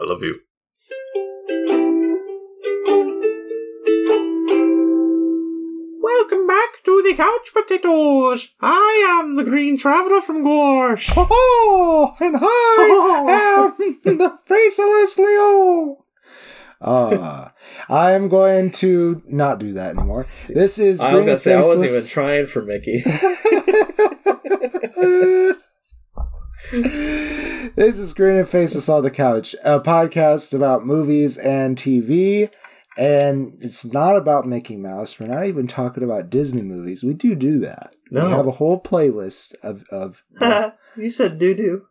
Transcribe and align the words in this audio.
I 0.00 0.04
love 0.04 0.22
you. 0.22 0.40
Welcome 6.02 6.46
back 6.46 6.82
to 6.84 7.02
the 7.06 7.14
Couch 7.16 7.50
Potatoes. 7.52 8.54
I 8.60 9.20
am 9.20 9.34
the 9.34 9.44
Green 9.44 9.76
Traveler 9.76 10.20
from 10.22 10.42
Gorsh. 10.44 11.12
Oh, 11.16 12.14
and 12.20 12.36
I 12.40 13.72
am 13.76 13.98
the 14.18 14.38
faceless 14.44 15.18
Leo. 15.18 16.04
Uh, 16.80 17.48
I 17.88 18.12
am 18.12 18.28
going 18.28 18.70
to 18.72 19.22
not 19.28 19.58
do 19.58 19.72
that 19.74 19.96
anymore. 19.96 20.26
This 20.48 20.78
is 20.78 21.00
I 21.00 21.12
was 21.12 21.24
Green 21.24 21.26
gonna 21.26 21.38
say 21.38 21.54
I 21.54 21.58
wasn't 21.58 21.84
even 21.84 21.88
Faceless- 21.88 22.10
trying 22.10 22.46
for 22.46 22.62
Mickey. 22.62 23.04
this 27.76 27.98
is 27.98 28.12
Green 28.12 28.36
and 28.36 28.48
Faceless 28.48 28.88
on 28.88 29.02
the 29.02 29.10
Couch, 29.10 29.54
a 29.64 29.80
podcast 29.80 30.54
about 30.54 30.86
movies 30.86 31.38
and 31.38 31.76
TV. 31.76 32.50
And 32.96 33.56
it's 33.60 33.92
not 33.92 34.16
about 34.16 34.46
Mickey 34.46 34.76
Mouse. 34.76 35.18
We're 35.18 35.26
not 35.26 35.46
even 35.46 35.66
talking 35.66 36.02
about 36.02 36.30
Disney 36.30 36.62
movies. 36.62 37.04
We 37.04 37.14
do 37.14 37.34
do 37.34 37.58
that. 37.60 37.94
No. 38.10 38.26
We 38.26 38.30
have 38.32 38.46
a 38.46 38.52
whole 38.52 38.82
playlist 38.82 39.54
of. 39.62 39.84
of 39.90 40.24
you 40.96 41.10
said 41.10 41.38
doo 41.38 41.54
doo. 41.54 41.86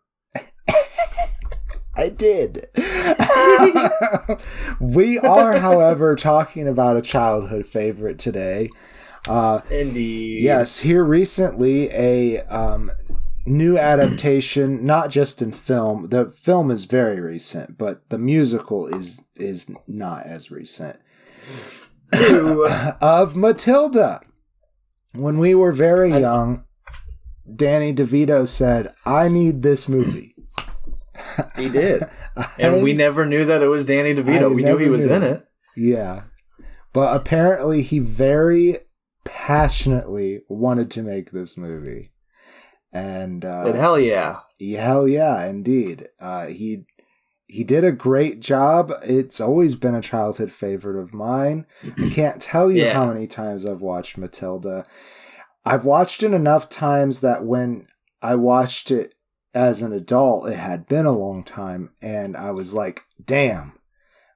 I 1.95 2.09
did. 2.09 2.67
we 4.79 5.19
are, 5.19 5.59
however, 5.59 6.15
talking 6.15 6.67
about 6.67 6.95
a 6.95 7.01
childhood 7.01 7.65
favorite 7.65 8.19
today. 8.19 8.69
Uh, 9.27 9.61
Indeed. 9.69 10.43
Yes, 10.43 10.79
here 10.79 11.03
recently 11.03 11.89
a 11.91 12.41
um, 12.43 12.91
new 13.45 13.77
adaptation, 13.77 14.85
not 14.85 15.09
just 15.09 15.41
in 15.41 15.51
film. 15.51 16.09
The 16.09 16.29
film 16.29 16.71
is 16.71 16.85
very 16.85 17.19
recent, 17.19 17.77
but 17.77 18.07
the 18.09 18.17
musical 18.17 18.87
is 18.87 19.21
is 19.35 19.71
not 19.87 20.25
as 20.25 20.51
recent. 20.51 20.99
of 23.01 23.35
Matilda. 23.35 24.21
When 25.13 25.39
we 25.39 25.55
were 25.55 25.71
very 25.71 26.11
young, 26.11 26.65
Danny 27.53 27.93
DeVito 27.93 28.47
said, 28.47 28.91
"I 29.05 29.27
need 29.29 29.61
this 29.61 29.89
movie." 29.89 30.35
He 31.57 31.69
did. 31.69 32.03
And 32.57 32.81
we 32.83 32.93
never 32.93 33.25
knew 33.25 33.43
that 33.43 33.61
it 33.61 33.67
was 33.67 33.85
Danny 33.85 34.11
I 34.11 34.13
DeVito. 34.13 34.55
we 34.55 34.63
knew 34.63 34.77
he 34.77 34.87
was 34.87 35.07
knew. 35.07 35.15
in 35.15 35.23
it. 35.23 35.47
Yeah. 35.75 36.23
But 36.93 37.13
apparently 37.13 37.81
he 37.81 37.99
very 37.99 38.77
passionately 39.25 40.41
wanted 40.47 40.89
to 40.91 41.03
make 41.03 41.31
this 41.31 41.57
movie. 41.57 42.11
And 42.91 43.45
uh 43.45 43.63
But 43.63 43.75
hell 43.75 43.99
yeah. 43.99 44.39
yeah, 44.57 44.83
hell 44.85 45.07
yeah, 45.07 45.45
indeed. 45.45 46.07
Uh 46.19 46.47
he 46.47 46.85
he 47.47 47.63
did 47.63 47.83
a 47.83 47.91
great 47.91 48.39
job. 48.41 48.91
It's 49.03 49.41
always 49.41 49.75
been 49.75 49.95
a 49.95 50.01
childhood 50.01 50.51
favorite 50.51 50.99
of 51.01 51.13
mine. 51.13 51.65
I 51.97 52.09
can't 52.13 52.41
tell 52.41 52.71
you 52.71 52.83
Yeah. 52.83 52.93
how 52.93 53.07
many 53.07 53.25
times 53.27 53.65
I've 53.65 53.81
watched 53.81 54.17
Matilda. 54.17 54.85
I've 55.65 55.85
watched 55.85 56.23
it 56.23 56.33
enough 56.33 56.69
times 56.69 57.21
that 57.21 57.43
when 57.45 57.87
I 58.21 58.35
watched 58.35 58.91
it 58.91 59.15
as 59.53 59.81
an 59.81 59.93
adult, 59.93 60.47
it 60.49 60.57
had 60.57 60.87
been 60.87 61.05
a 61.07 61.11
long 61.17 61.43
time, 61.43 61.91
and 62.01 62.37
I 62.37 62.51
was 62.51 62.73
like, 62.73 63.01
damn. 63.23 63.73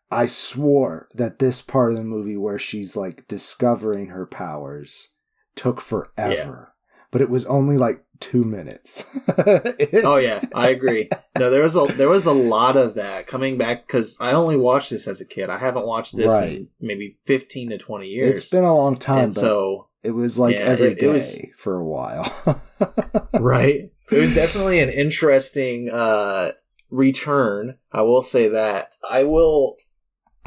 I 0.09 0.25
swore 0.27 1.07
that 1.15 1.39
this 1.39 1.61
part 1.61 1.91
of 1.91 1.97
the 1.97 2.03
movie 2.03 2.37
where 2.37 2.59
she's 2.59 2.95
like 2.95 3.27
discovering 3.27 4.07
her 4.07 4.25
powers 4.27 5.09
took 5.55 5.81
forever. 5.81 6.73
But 7.09 7.21
it 7.21 7.29
was 7.31 7.45
only 7.47 7.77
like 7.77 8.03
two 8.23 8.43
minutes. 8.43 9.05
It- 9.27 10.03
Oh 10.05 10.15
yeah, 10.17 10.41
I 10.55 10.69
agree. 10.69 11.09
No, 11.37 11.49
there 11.49 11.63
was 11.63 11.75
a 11.75 11.85
there 11.95 12.09
was 12.09 12.25
a 12.25 12.31
lot 12.31 12.77
of 12.77 12.95
that 12.95 13.27
coming 13.27 13.57
back 13.57 13.85
because 13.87 14.17
I 14.19 14.31
only 14.31 14.57
watched 14.57 14.89
this 14.89 15.07
as 15.07 15.21
a 15.21 15.25
kid. 15.25 15.49
I 15.49 15.57
haven't 15.57 15.85
watched 15.85 16.15
this 16.15 16.27
Right. 16.31 16.59
in 16.59 16.67
maybe 16.81 17.17
fifteen 17.25 17.69
to 17.69 17.77
twenty 17.77 18.07
years. 18.07 18.39
It's 18.41 18.49
been 18.49 18.63
a 18.63 18.75
long 18.75 18.97
time, 18.97 19.31
so 19.31 19.87
it 20.03 20.11
was 20.11 20.37
like 20.39 20.55
yeah, 20.55 20.61
every 20.61 20.87
it- 20.93 20.99
day 20.99 21.05
it 21.07 21.09
was- 21.09 21.41
for 21.57 21.75
a 21.75 21.85
while. 21.85 22.25
right, 23.39 23.91
it 24.11 24.19
was 24.19 24.33
definitely 24.33 24.79
an 24.79 24.89
interesting 24.89 25.89
uh 25.91 26.51
return. 26.89 27.77
I 27.91 28.01
will 28.01 28.23
say 28.23 28.49
that. 28.49 28.87
I 29.07 29.23
will. 29.23 29.75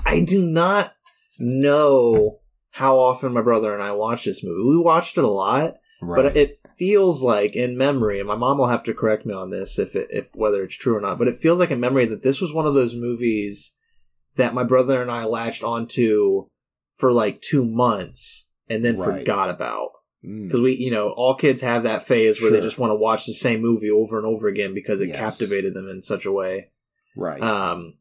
I 0.05 0.21
do 0.21 0.43
not 0.45 0.93
know 1.39 2.39
how 2.71 2.99
often 2.99 3.33
my 3.33 3.41
brother 3.43 3.73
and 3.73 3.83
I 3.83 3.93
watched 3.93 4.27
this 4.27 4.45
movie. 4.45 4.69
We 4.69 4.79
watched 4.79 5.17
it 5.19 5.25
a 5.25 5.29
lot. 5.31 5.77
right. 6.03 6.23
But 6.23 6.37
it 6.37 6.51
feels 6.77 7.23
like 7.23 7.55
in 7.57 7.77
memory, 7.77 8.19
and 8.19 8.29
my 8.29 8.37
mom 8.37 8.59
will 8.59 8.69
have 8.69 8.83
to 8.85 8.95
correct 8.95 9.27
me 9.27 9.35
on 9.35 9.51
this 9.51 9.79
if 9.79 9.95
it, 9.97 10.09
if 10.11 10.35
whether 10.35 10.63
it's 10.63 10.77
true 10.77 10.97
or 10.97 11.01
not. 11.01 11.19
But 11.19 11.29
it 11.29 11.37
feels 11.37 11.59
like 11.59 11.71
in 11.71 11.81
memory 11.81 12.05
that 12.07 12.23
this 12.23 12.41
was 12.41 12.53
one 12.53 12.67
of 12.67 12.75
those 12.75 12.95
movies 12.95 13.75
that 14.37 14.55
my 14.55 14.63
brother 14.65 15.01
and 15.01 15.11
I 15.11 15.25
latched 15.25 15.65
onto 15.65 16.47
for 16.99 17.13
like 17.13 17.41
two 17.41 17.65
months 17.65 18.49
and 18.69 18.85
then 18.85 18.97
Right. 18.99 19.21
forgot 19.21 19.51
about 19.51 19.91
Mm. 20.25 20.45
because 20.49 20.61
we, 20.61 20.75
you 20.77 20.91
know, 20.91 21.11
all 21.11 21.35
kids 21.35 21.61
have 21.61 21.83
that 21.85 22.07
phase 22.07 22.41
where 22.41 22.51
they 22.51 22.61
just 22.61 22.79
want 22.79 22.91
to 22.91 22.95
watch 22.97 23.27
the 23.27 23.33
same 23.35 23.61
movie 23.63 23.91
over 23.91 24.17
and 24.19 24.27
over 24.27 24.49
again 24.49 24.75
because 24.75 25.01
it 25.01 25.09
Yes. 25.09 25.17
captivated 25.39 25.73
them 25.75 25.89
in 25.89 26.03
such 26.03 26.27
a 26.27 26.33
way. 26.33 26.71
right. 27.17 27.41
Um, 27.43 27.95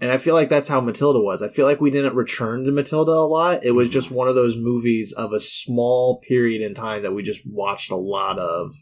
and 0.00 0.10
I 0.10 0.18
feel 0.18 0.34
like 0.34 0.48
that's 0.48 0.68
how 0.68 0.80
Matilda 0.80 1.20
was. 1.20 1.42
I 1.42 1.48
feel 1.48 1.66
like 1.66 1.80
we 1.80 1.90
didn't 1.90 2.14
return 2.14 2.64
to 2.64 2.72
Matilda 2.72 3.12
a 3.12 3.26
lot. 3.26 3.64
It 3.64 3.72
was 3.72 3.88
mhm. 3.88 3.92
just 3.92 4.10
one 4.10 4.28
of 4.28 4.34
those 4.34 4.56
movies 4.56 5.12
of 5.12 5.32
a 5.32 5.40
small 5.40 6.20
period 6.20 6.62
in 6.62 6.74
time 6.74 7.02
that 7.02 7.12
we 7.14 7.22
just 7.22 7.42
watched 7.46 7.90
a 7.90 7.96
lot 7.96 8.38
of 8.38 8.72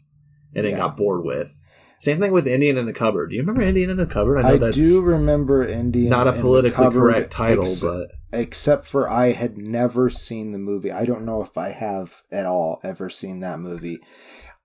and 0.55 0.65
then 0.65 0.73
Yeah. 0.73 0.79
got 0.79 0.97
bored 0.97 1.23
with. 1.23 1.53
Same 1.99 2.19
thing 2.19 2.31
with 2.31 2.45
Indian 2.45 2.77
in 2.77 2.85
the 2.85 2.93
Cupboard. 2.93 3.29
Do 3.29 3.35
you 3.35 3.41
remember 3.41 3.63
Indian 3.63 3.89
in 3.89 3.97
the 3.97 4.05
Cupboard? 4.05 4.37
I, 4.37 4.51
know 4.51 4.57
that's 4.57 4.77
do 4.77 5.01
remember 5.01 5.65
Indian. 5.67 6.11
not 6.11 6.27
a 6.27 6.33
politically 6.33 6.75
Cupboard, 6.75 6.99
correct 6.99 7.31
title, 7.31 7.63
ex- 7.63 7.81
but 7.81 8.11
except 8.31 8.85
for 8.85 9.09
I 9.09 9.31
had 9.31 9.57
never 9.57 10.11
seen 10.11 10.51
the 10.51 10.59
movie. 10.59 10.91
I 10.91 11.05
don't 11.05 11.25
know 11.25 11.41
if 11.41 11.57
I 11.57 11.69
have 11.69 12.21
at 12.31 12.45
all 12.45 12.79
ever 12.83 13.09
seen 13.09 13.39
that 13.39 13.59
movie. 13.59 13.99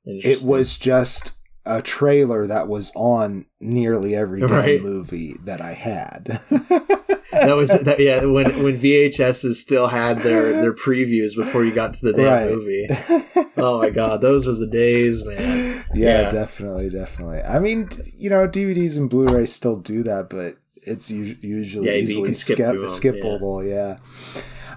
It 0.05 0.43
was 0.43 0.79
just 0.79 1.39
a 1.65 1.81
trailer 1.83 2.47
that 2.47 2.67
was 2.69 2.91
on 2.97 3.47
nearly 3.61 4.15
every 4.17 4.41
damn 4.41 4.51
Right. 4.51 4.83
movie 4.83 5.37
that 5.45 5.61
I 5.61 5.73
had. 5.75 6.41
that 6.51 7.55
was 7.57 7.71
that, 7.71 8.01
yeah 8.01 8.25
when 8.25 8.63
when 8.63 8.79
VHSs 8.79 9.55
still 9.55 9.87
had 9.89 10.19
their 10.19 10.53
their 10.61 10.73
previews 10.75 11.35
before 11.37 11.65
you 11.65 11.73
got 11.73 11.95
to 11.95 12.07
the 12.07 12.13
damn 12.13 12.25
Right. 12.25 12.51
movie. 12.51 12.89
Oh 13.59 13.79
my 13.79 13.91
god, 13.91 14.21
those 14.23 14.47
were 14.47 14.55
the 14.55 14.67
days, 14.67 15.25
man. 15.25 15.85
yeah, 15.95 16.23
Yeah. 16.23 16.31
definitely, 16.31 16.89
definitely. 16.91 17.43
I 17.43 17.59
mean, 17.61 17.91
you 18.17 18.29
know, 18.31 18.49
DVDs 18.49 18.97
and 18.97 19.09
Blu-rays 19.09 19.53
still 19.53 19.77
do 19.77 20.03
that, 20.03 20.31
but 20.31 20.57
it's 20.83 21.11
us- 21.13 21.37
usually 21.43 21.87
Yeah, 21.87 21.93
easily 21.95 22.35
skip 22.35 22.57
skip, 22.57 22.75
skippable. 23.15 23.69
Yeah. 23.69 23.99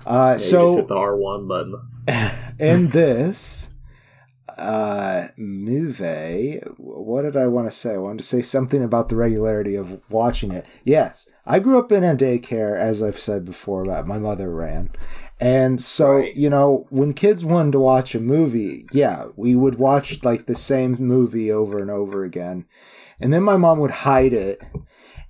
Uh, 0.05 0.31
Yeah, 0.31 0.33
just 0.33 0.49
so 0.51 0.75
hit 0.75 0.87
the 0.87 0.95
R 0.95 1.15
one 1.17 1.47
button. 1.47 1.75
in 2.59 2.89
this 2.89 3.69
uh 4.57 5.27
movie 5.37 6.59
what 6.77 7.23
did 7.23 7.35
i 7.35 7.47
want 7.47 7.67
to 7.67 7.71
say? 7.75 7.93
I 7.93 7.97
wanted 7.97 8.19
to 8.19 8.23
say 8.23 8.41
something 8.41 8.83
about 8.83 9.09
the 9.09 9.15
regularity 9.15 9.75
of 9.75 10.01
watching 10.09 10.51
it. 10.51 10.65
Yes 10.83 11.29
i 11.45 11.59
grew 11.59 11.77
up 11.77 11.91
in 11.91 12.03
a 12.03 12.15
daycare 12.15 12.77
as 12.77 13.03
i've 13.03 13.19
said 13.19 13.45
before 13.45 13.83
about 13.83 14.07
my 14.07 14.17
mother 14.17 14.49
ran. 14.49 14.89
And 15.39 15.81
so 15.81 16.13
Right. 16.13 16.35
you 16.35 16.49
know 16.49 16.87
when 16.89 17.13
kids 17.13 17.43
wanted 17.43 17.73
to 17.73 17.79
watch 17.79 18.15
a 18.15 18.19
movie 18.19 18.85
yeah 18.91 19.27
we 19.35 19.55
would 19.55 19.77
watch 19.77 20.23
like 20.23 20.45
the 20.45 20.55
same 20.55 20.93
movie 20.99 21.51
over 21.51 21.79
and 21.79 21.91
over 21.91 22.23
again. 22.23 22.65
And 23.19 23.31
then 23.33 23.43
my 23.43 23.57
mom 23.57 23.79
would 23.79 23.91
hide 23.91 24.33
it 24.33 24.63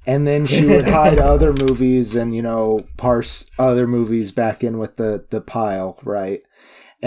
and 0.08 0.28
then 0.28 0.46
she 0.46 0.66
would 0.66 0.88
hide 1.00 1.18
other 1.20 1.54
movies 1.60 2.16
and 2.16 2.36
you 2.36 2.42
know 2.42 2.80
parse 2.98 3.50
other 3.58 3.88
movies 3.88 4.32
back 4.32 4.64
in 4.64 4.78
with 4.78 4.98
the 4.98 5.26
the 5.32 5.42
pile 5.42 6.00
right 6.04 6.44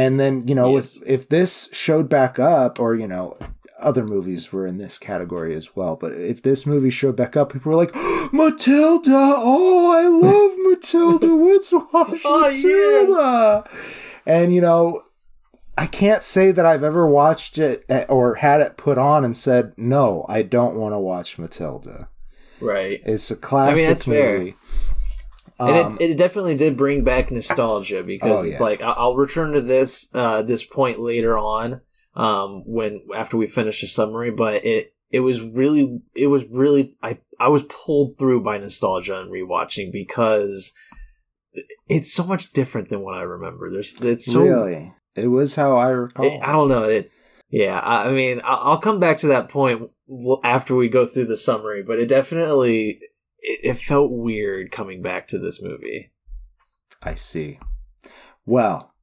and 0.02 0.18
then 0.20 0.46
you 0.48 0.54
know 0.54 0.70
Yes. 0.76 0.96
if 0.96 1.08
if 1.08 1.28
this 1.28 1.68
showed 1.72 2.08
back 2.08 2.38
up 2.38 2.78
or 2.80 2.94
you 2.94 3.08
know 3.08 3.36
other 3.80 4.04
movies 4.04 4.52
were 4.52 4.66
in 4.66 4.76
this 4.78 4.98
category 4.98 5.54
as 5.54 5.76
well 5.76 5.94
but 6.02 6.12
if 6.12 6.42
this 6.42 6.66
movie 6.66 6.90
showed 6.90 7.16
back 7.16 7.36
up 7.36 7.52
people 7.52 7.70
were 7.72 7.76
like 7.84 7.94
matilda 8.32 9.10
oh 9.14 9.90
i 9.92 10.06
love 10.28 10.52
matilda 10.70 11.26
let's 11.26 11.72
watch 11.92 12.20
Oh, 12.24 12.48
yeah. 12.48 13.02
matilda 13.06 13.70
and 14.26 14.54
you 14.54 14.60
know 14.60 15.02
I 15.76 15.86
can't 15.86 16.24
say 16.24 16.50
that 16.50 16.66
I've 16.66 16.82
ever 16.82 17.06
watched 17.06 17.56
it 17.56 17.84
eh, 17.88 18.04
or 18.08 18.34
had 18.34 18.60
it 18.60 18.76
put 18.76 18.98
on 18.98 19.24
and 19.24 19.36
said, 19.36 19.74
no, 19.76 20.26
I 20.28 20.42
don't 20.42 20.74
want 20.74 20.92
to 20.92 20.98
watch 20.98 21.38
Matilda. 21.38 22.08
Right. 22.60 23.00
It's 23.06 23.30
a 23.30 23.36
classic 23.36 23.86
that's 23.86 24.02
fair. 24.04 24.38
movie. 24.40 24.50
and 24.50 24.56
Um, 25.60 25.96
it, 26.00 26.10
it 26.12 26.18
definitely 26.18 26.56
did 26.56 26.76
bring 26.76 27.02
back 27.04 27.30
nostalgia 27.30 28.02
because 28.04 28.44
Oh, 28.44 28.48
it's 28.48 28.60
yeah. 28.60 28.64
like 28.64 28.80
I'll 28.82 29.16
return 29.16 29.52
to 29.52 29.60
this 29.60 30.08
uh, 30.14 30.42
this 30.42 30.64
point 30.64 31.00
later 31.00 31.36
on 31.38 31.80
um, 32.14 32.62
when 32.66 33.00
after 33.14 33.36
we 33.36 33.46
finish 33.46 33.80
the 33.80 33.88
summary, 33.88 34.30
but 34.30 34.64
it 34.64 34.94
it 35.10 35.20
was 35.20 35.40
really 35.40 36.00
it 36.14 36.28
was 36.28 36.44
really 36.46 36.94
I 37.02 37.18
I 37.40 37.48
was 37.48 37.64
pulled 37.64 38.18
through 38.18 38.42
by 38.44 38.58
nostalgia 38.58 39.18
and 39.20 39.30
rewatching 39.32 39.90
because 39.92 40.72
it's 41.88 42.12
so 42.12 42.24
much 42.24 42.52
different 42.52 42.88
than 42.88 43.00
what 43.00 43.14
I 43.14 43.22
remember. 43.22 43.70
There's 43.70 44.00
it's 44.00 44.26
so 44.26 44.42
really, 44.42 44.92
it 45.16 45.28
was 45.28 45.54
how 45.54 45.76
I 45.76 45.88
recall. 45.88 46.26
it- 46.26 46.40
I 46.42 46.52
don't 46.52 46.68
know. 46.68 46.84
It's 46.84 47.20
yeah. 47.50 47.78
I, 47.80 48.08
I 48.08 48.12
mean, 48.12 48.40
I'll 48.44 48.78
come 48.78 49.00
back 49.00 49.18
to 49.18 49.28
that 49.28 49.48
point 49.48 49.90
after 50.44 50.74
we 50.74 50.88
go 50.88 51.06
through 51.06 51.26
the 51.26 51.36
summary, 51.36 51.82
but 51.82 51.98
it 51.98 52.08
definitely 52.08 53.00
it, 53.48 53.60
it 53.62 53.74
felt 53.74 54.10
weird 54.10 54.70
coming 54.70 55.02
back 55.02 55.26
to 55.28 55.38
this 55.38 55.62
movie. 55.62 56.12
I 57.02 57.14
see. 57.14 57.58
Well, 58.44 58.94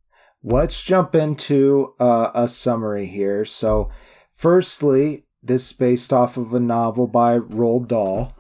let's 0.44 0.84
jump 0.84 1.16
into 1.16 1.96
uh, 2.00 2.32
a 2.34 2.48
summary 2.48 3.08
here. 3.08 3.46
So, 3.46 3.90
firstly, 4.34 5.26
this 5.42 5.72
is 5.72 5.78
based 5.78 6.14
off 6.14 6.38
of 6.38 6.54
a 6.54 6.60
novel 6.60 7.08
by 7.08 7.40
Roald 7.40 7.88
Dahl, 7.88 8.36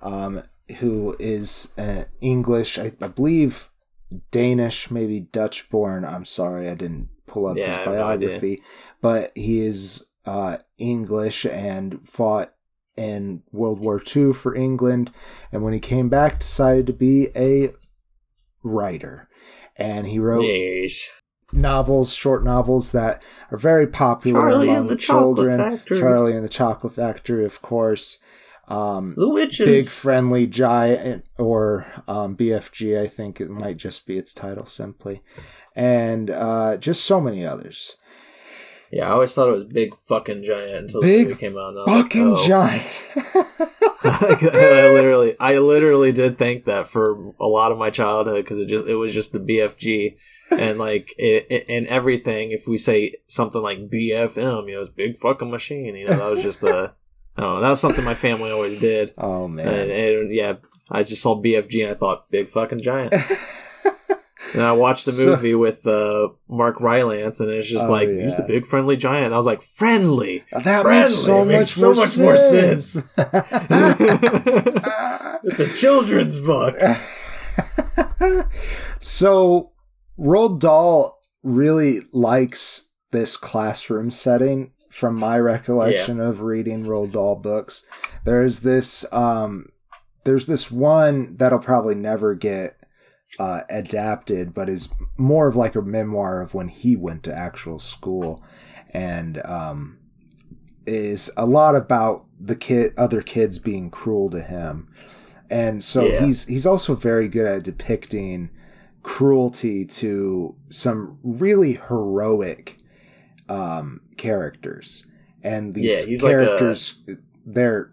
um, 0.00 0.42
who 0.78 1.16
is 1.18 1.72
uh, 1.78 2.04
English, 2.20 2.78
I, 2.78 2.92
I 3.00 3.08
believe 3.08 3.70
Danish, 4.30 4.90
maybe 4.90 5.20
Dutch 5.20 5.70
born. 5.70 6.04
I'm 6.04 6.24
sorry, 6.24 6.68
I 6.68 6.74
didn't 6.74 7.08
pull 7.26 7.46
up 7.46 7.56
Yeah, 7.56 7.68
his 7.68 7.76
have 7.76 7.86
no 7.86 7.92
biography, 7.92 8.62
but 9.00 9.32
he 9.34 9.64
is 9.64 10.10
uh, 10.26 10.58
English 10.78 11.46
and 11.46 12.06
fought 12.06 12.54
in 12.96 13.42
World 13.52 13.80
War 13.80 14.02
II 14.14 14.32
for 14.32 14.54
England. 14.54 15.10
And 15.50 15.62
when 15.62 15.72
he 15.72 15.80
came 15.80 16.08
back, 16.08 16.38
decided 16.40 16.86
to 16.88 16.92
be 16.92 17.28
a 17.36 17.72
writer. 18.62 19.28
And 19.76 20.06
he 20.06 20.18
wrote 20.18 20.42
Yes. 20.44 21.10
novels, 21.52 22.14
short 22.14 22.44
novels 22.44 22.92
that 22.92 23.22
are 23.50 23.58
very 23.58 23.86
popular 23.86 24.40
Charlie 24.40 24.68
among 24.68 24.80
and 24.82 24.90
the 24.90 24.96
Chocolate 24.96 25.36
children. 25.36 25.58
Factory. 25.78 25.98
Charlie 25.98 26.32
and 26.34 26.44
the 26.44 26.48
Chocolate 26.48 26.94
Factory, 26.94 27.44
of 27.44 27.62
course. 27.62 28.18
Um, 28.68 29.14
The 29.16 29.28
witches. 29.28 29.66
Big 29.66 29.86
Friendly 29.86 30.46
Giant, 30.46 31.28
or 31.38 31.86
um, 32.06 32.36
BFG, 32.36 32.98
I 33.00 33.06
think 33.06 33.40
it 33.40 33.50
might 33.50 33.76
just 33.76 34.06
be 34.06 34.16
its 34.16 34.32
title 34.32 34.66
simply. 34.66 35.22
And 35.74 36.30
uh, 36.30 36.76
just 36.76 37.04
so 37.04 37.20
many 37.20 37.44
others. 37.44 37.96
Yeah, 38.92 39.08
I 39.08 39.12
always 39.12 39.34
thought 39.34 39.48
it 39.48 39.52
was 39.52 39.64
big 39.64 39.94
fucking 39.94 40.42
giant 40.42 40.74
until 40.74 41.00
Big 41.00 41.20
the 41.20 41.28
movie 41.30 41.40
came 41.40 41.56
out. 41.56 41.74
was 41.74 41.86
like, 41.86 42.02
Fucking 42.02 42.36
oh. 42.36 42.46
giant. 42.46 42.86
I 44.04 44.90
literally, 44.92 45.34
I 45.40 45.58
literally 45.58 46.12
did 46.12 46.36
think 46.36 46.66
that 46.66 46.88
for 46.88 47.32
a 47.40 47.46
lot 47.46 47.72
of 47.72 47.78
my 47.78 47.88
childhood 47.88 48.44
because 48.44 48.58
it 48.58 48.66
just, 48.66 48.86
it 48.86 48.96
was 48.96 49.14
just 49.14 49.32
the 49.32 49.40
BFG, 49.40 50.16
and 50.50 50.78
like 50.78 51.14
it, 51.16 51.46
it, 51.48 51.66
and 51.70 51.86
everything. 51.86 52.50
If 52.50 52.68
we 52.68 52.76
say 52.76 53.14
something 53.28 53.62
like 53.62 53.88
BFM, 53.88 54.68
you 54.68 54.74
know, 54.74 54.82
it's 54.82 54.92
big 54.94 55.16
fucking 55.16 55.50
machine. 55.50 55.94
You 55.96 56.06
know, 56.06 56.16
that 56.16 56.34
was 56.34 56.42
just 56.42 56.62
a, 56.62 56.92
I 57.36 57.40
don't 57.40 57.54
know, 57.54 57.60
that 57.62 57.70
was 57.70 57.80
something 57.80 58.04
my 58.04 58.14
family 58.14 58.50
always 58.50 58.78
did. 58.78 59.14
oh, 59.16 59.48
man. 59.48 59.68
And, 59.68 59.90
and 59.90 60.34
yeah, 60.34 60.54
I 60.90 61.02
just 61.02 61.22
saw 61.22 61.40
BFG 61.40 61.82
and 61.84 61.92
I 61.92 61.94
thought 61.94 62.30
big 62.30 62.48
fucking 62.48 62.82
giant. 62.82 63.14
and 64.54 64.62
I 64.62 64.72
watched 64.72 65.06
the 65.06 65.12
So- 65.12 65.26
movie 65.36 65.54
with 65.54 65.86
uh, 65.86 66.28
Mark 66.48 66.80
Rylance, 66.80 67.40
and 67.40 67.50
it's 67.50 67.68
just 67.68 67.86
Oh, 67.86 67.90
like 67.90 68.08
he's 68.08 68.36
the 68.36 68.44
big 68.46 68.66
friendly 68.66 68.96
giant. 68.96 69.26
And 69.26 69.34
I 69.34 69.36
was 69.36 69.46
like, 69.46 69.62
friendly. 69.62 70.44
that 70.52 70.82
Friendly. 70.82 70.98
makes 71.00 71.14
so 71.14 71.42
It 71.42 71.46
much, 71.52 71.64
so 71.66 71.86
more, 71.94 72.04
much 72.04 72.18
more 72.18 72.36
sense. 72.36 72.96
it's 75.44 75.58
a 75.58 75.74
children's 75.76 76.38
book. 76.40 76.74
so 79.00 79.72
Roald 80.18 80.60
Dahl 80.60 81.18
really 81.42 82.00
likes 82.12 82.90
this 83.10 83.36
classroom 83.36 84.10
setting 84.10 84.72
from 84.90 85.16
my 85.18 85.38
recollection 85.38 86.20
of 86.20 86.40
reading 86.42 86.84
Roald 86.84 87.12
Dahl 87.12 87.36
books. 87.36 87.86
There's 88.24 88.60
this 88.60 89.10
um 89.12 89.70
there's 90.24 90.46
this 90.46 90.70
one 90.70 91.36
that'll 91.36 91.58
probably 91.58 91.94
never 91.94 92.34
get 92.34 92.76
uh, 93.38 93.62
adapted, 93.70 94.52
but 94.54 94.68
is 94.68 94.92
more 95.16 95.48
of 95.48 95.56
like 95.56 95.74
a 95.74 95.82
memoir 95.82 96.40
of 96.42 96.54
when 96.54 96.68
he 96.68 96.96
went 96.96 97.22
to 97.24 97.34
actual 97.34 97.78
school, 97.78 98.42
and 98.92 99.40
um, 99.46 99.98
is 100.86 101.30
a 101.36 101.46
lot 101.46 101.74
about 101.74 102.26
the 102.40 102.56
kid, 102.56 102.92
other 102.96 103.22
kids 103.22 103.58
being 103.58 103.90
cruel 103.90 104.28
to 104.30 104.42
him, 104.42 104.88
and 105.48 105.82
so 105.82 106.08
Yeah. 106.08 106.24
he's 106.26 106.46
he's 106.46 106.66
also 106.66 106.94
very 106.94 107.28
good 107.28 107.46
at 107.58 107.64
depicting 107.64 108.50
cruelty 109.02 109.84
to 109.84 110.54
some 110.68 111.18
really 111.22 111.74
heroic 111.88 112.78
um, 113.48 114.00
characters, 114.16 115.06
and 115.42 115.74
these 115.74 116.00
Yeah, 116.02 116.06
he's 116.06 116.22
like 116.22 116.34
a- 116.34 116.38
characters, 116.38 117.02
their 117.46 117.90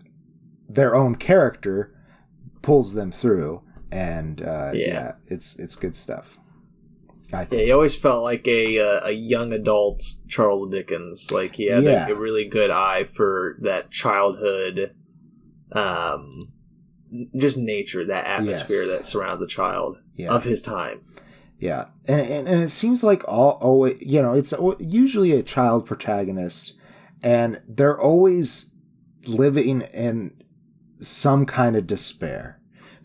their 0.67 0.95
own 0.95 1.15
character 1.15 1.91
pulls 2.61 2.93
them 2.93 3.11
through, 3.11 3.61
and 3.91 4.41
uh, 4.41 4.71
yeah. 4.73 4.87
Yeah. 4.87 5.11
it's 5.27 5.57
it's 5.59 5.75
good 5.75 5.95
stuff. 5.95 6.37
I 7.31 7.47
Yeah, 7.51 7.59
he 7.59 7.71
always 7.71 7.95
felt 7.95 8.23
like 8.23 8.47
a 8.47 8.79
uh, 8.79 9.07
a 9.07 9.11
young 9.11 9.53
adult 9.53 10.01
Charles 10.27 10.69
Dickens. 10.69 11.31
Like 11.31 11.55
he 11.55 11.67
had 11.71 11.83
Yeah. 11.83 12.07
a, 12.07 12.13
a 12.13 12.19
really 12.19 12.45
good 12.47 12.71
eye 12.71 13.03
for 13.03 13.57
that 13.61 13.91
childhood, 13.91 14.95
um, 15.73 16.39
just 17.37 17.57
nature, 17.57 18.05
that 18.05 18.25
atmosphere 18.25 18.83
Yes. 18.83 18.91
that 18.91 19.05
surrounds 19.05 19.41
a 19.41 19.47
child 19.47 19.97
Yeah. 20.15 20.31
of 20.31 20.43
his 20.43 20.61
time. 20.61 21.01
Yeah, 21.59 21.85
and, 22.07 22.21
and 22.21 22.47
and 22.47 22.63
it 22.63 22.69
seems 22.69 23.03
like 23.03 23.21
all 23.27 23.57
always 23.61 24.01
you 24.01 24.21
know 24.21 24.33
it's 24.33 24.53
usually 24.79 25.33
a 25.33 25.43
child 25.43 25.85
protagonist, 25.85 26.77
and 27.21 27.61
they're 27.67 27.99
always 27.99 28.73
living 29.27 29.81
in 29.81 30.31
some 31.01 31.45
kind 31.45 31.75
of 31.75 31.85
despair. 31.85 32.58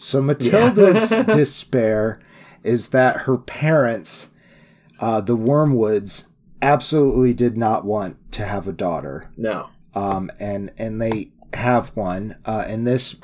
So 0.05 0.21
Matilda's 0.21 1.09
despair 1.35 2.21
is 2.63 2.91
that 2.91 3.23
her 3.23 3.39
parents, 3.39 4.31
uh, 5.01 5.23
the 5.23 5.37
Wormwoods, 5.37 6.31
absolutely 6.61 7.33
did 7.33 7.57
not 7.57 7.87
want 7.87 8.17
to 8.33 8.45
have 8.45 8.69
a 8.69 8.73
daughter 8.73 9.31
No, 9.37 9.69
um, 9.95 10.31
and 10.39 10.71
and 10.77 11.01
they 11.01 11.31
have 11.55 11.89
one 11.97 12.37
uh, 12.45 12.67
in 12.69 12.85
this 12.85 13.19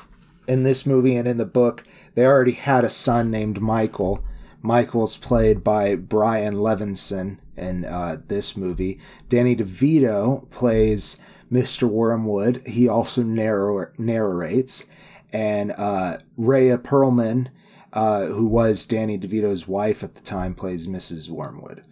in 0.47 0.63
this 0.63 0.85
movie 0.87 1.15
and 1.15 1.27
in 1.27 1.37
the 1.37 1.45
book. 1.45 1.83
They 2.15 2.25
already 2.25 2.53
had 2.53 2.83
a 2.83 2.89
son 2.89 3.29
named 3.29 3.61
Michael. 3.61 4.25
Michael's 4.63 5.17
played 5.17 5.63
by 5.63 5.95
Brian 5.95 6.55
Levinson 6.55 7.37
in 7.55 7.85
uh, 7.85 8.17
this 8.27 8.57
movie. 8.57 8.99
Danny 9.29 9.55
DeVito 9.55 10.49
plays 10.49 11.19
Mr. 11.51 11.87
Wormwood. 11.87 12.61
He 12.65 12.87
also 12.87 13.23
narr- 13.23 13.93
narrates, 13.97 14.85
and 15.33 15.71
uh, 15.77 16.17
Rhea 16.37 16.77
Perlman, 16.77 17.47
uh, 17.93 18.25
who 18.27 18.45
was 18.45 18.85
Danny 18.85 19.17
DeVito's 19.17 19.67
wife 19.67 20.03
at 20.03 20.15
the 20.15 20.21
time, 20.21 20.53
plays 20.55 20.87
Mrs. 20.87 21.29
Wormwood. 21.29 21.83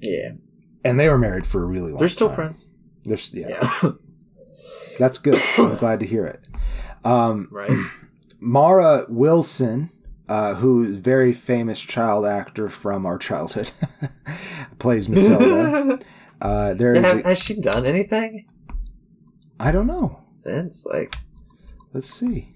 yeah, 0.00 0.32
And 0.84 0.98
they 1.00 1.08
were 1.08 1.18
married 1.18 1.46
for 1.46 1.62
a 1.62 1.66
really 1.66 1.86
long. 1.90 1.92
Time. 1.92 1.98
They're 2.00 2.08
still 2.08 2.28
time. 2.28 2.36
friends. 2.36 2.70
They're 3.04 3.18
yeah. 3.32 3.70
Yeah, 3.82 3.90
That's 4.98 5.18
good. 5.18 5.40
I'm 5.58 5.76
glad 5.78 6.00
to 6.00 6.06
hear 6.06 6.24
it. 6.26 6.40
Um, 7.04 7.48
right. 7.50 7.70
Mara 8.40 9.06
Wilson, 9.08 9.90
uh, 10.28 10.54
who 10.54 10.84
is 10.84 10.98
very 11.00 11.32
famous 11.32 11.80
child 11.80 12.24
actor 12.26 12.68
from 12.68 13.04
our 13.06 13.18
childhood, 13.18 13.70
plays 14.78 15.08
Matilda. 15.08 15.98
uh, 16.40 16.74
there 16.74 16.94
is, 16.94 17.04
Has, 17.04 17.20
a, 17.24 17.28
has 17.28 17.38
she 17.42 17.60
done 17.60 17.84
anything 17.86 18.46
I 19.60 19.70
don't 19.72 19.86
know. 19.86 20.20
since? 20.34 20.84
Like, 20.86 21.14
Let's 21.94 22.08
see. 22.10 22.54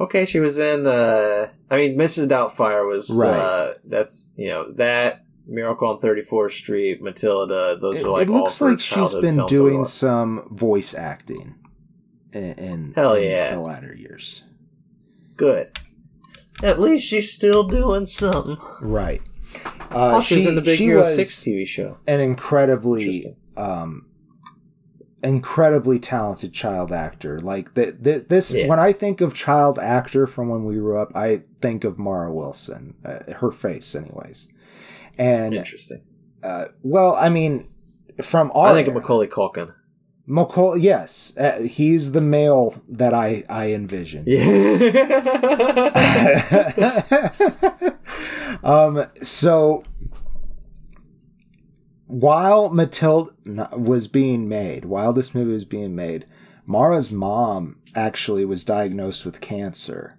okay, 0.00 0.24
she 0.26 0.40
was 0.40 0.58
in. 0.58 0.86
uh 0.86 1.48
I 1.70 1.76
mean, 1.76 1.98
Mrs. 1.98 2.28
Doubtfire 2.28 2.88
was. 2.88 3.10
Right. 3.10 3.30
Uh, 3.36 3.74
that's 3.84 4.28
you 4.36 4.48
know 4.48 4.72
that 4.72 5.22
Miracle 5.46 5.88
on 5.88 5.98
Thirty 5.98 6.22
Fourth 6.22 6.52
Street, 6.54 7.02
Matilda. 7.02 7.76
Those 7.80 7.96
It, 7.96 8.06
are 8.06 8.10
like 8.10 8.28
it 8.28 8.30
looks 8.32 8.60
like 8.60 8.80
she's 8.80 9.14
been 9.14 9.44
doing 9.46 9.84
some 9.84 10.48
voice 10.50 10.94
acting 10.94 11.54
in, 12.32 12.52
in, 12.54 12.92
Hell 12.96 13.14
in 13.14 13.24
yeah. 13.30 13.54
the 13.54 13.60
latter 13.60 13.94
years. 13.94 14.42
good. 15.36 15.70
At 16.62 16.80
least 16.80 17.06
she's 17.06 17.30
still 17.30 17.64
doing 17.64 18.06
something. 18.06 18.56
Right. 18.80 19.20
Uh, 19.90 20.14
Oh, 20.16 20.20
she, 20.22 20.36
was 20.36 20.46
in 20.46 20.54
the 20.54 20.62
Big 20.62 20.78
Hero 20.78 21.02
Six 21.02 21.42
TV 21.42 21.66
show. 21.66 21.98
an 22.06 22.20
incredibly 22.20 23.36
um 23.58 24.05
incredibly 25.26 25.98
talented 25.98 26.52
child 26.52 26.92
actor 26.92 27.38
like 27.40 27.74
th- 27.74 27.94
th- 28.02 28.24
this 28.28 28.54
Yeah. 28.54 28.66
when 28.68 28.78
i 28.78 28.92
think 28.92 29.20
of 29.20 29.34
child 29.34 29.78
actor 29.78 30.26
from 30.26 30.48
when 30.48 30.64
we 30.64 30.74
grew 30.76 30.98
up 30.98 31.10
i 31.16 31.42
think 31.60 31.84
of 31.84 31.98
mara 31.98 32.32
wilson 32.32 32.94
uh, 33.04 33.32
her 33.34 33.50
face 33.50 33.94
anyways 33.94 34.48
and 35.18 35.54
Interesting. 35.54 36.02
uh, 36.42 36.66
well 36.82 37.14
i 37.16 37.28
mean 37.28 37.68
from 38.22 38.50
all 38.54 38.64
I 38.66 38.72
think 38.74 38.88
of 38.88 38.94
Macaulay 38.94 39.26
Culkin. 39.26 39.74
Macaulay, 40.26 40.80
yes 40.80 41.36
uh, 41.38 41.60
he's 41.62 42.12
the 42.12 42.20
male 42.22 42.82
that 42.88 43.12
i 43.12 43.42
i 43.50 43.72
envision 43.72 44.24
Yeah. 44.26 44.72
um, 48.64 49.06
so 49.22 49.84
while 52.06 52.68
Matilda 52.70 53.32
was 53.76 54.08
being 54.08 54.48
made, 54.48 54.84
while 54.84 55.12
this 55.12 55.34
movie 55.34 55.52
was 55.52 55.64
being 55.64 55.94
made, 55.94 56.26
Mara's 56.66 57.10
mom 57.12 57.78
actually 57.94 58.44
was 58.44 58.64
diagnosed 58.64 59.24
with 59.24 59.40
cancer. 59.40 60.18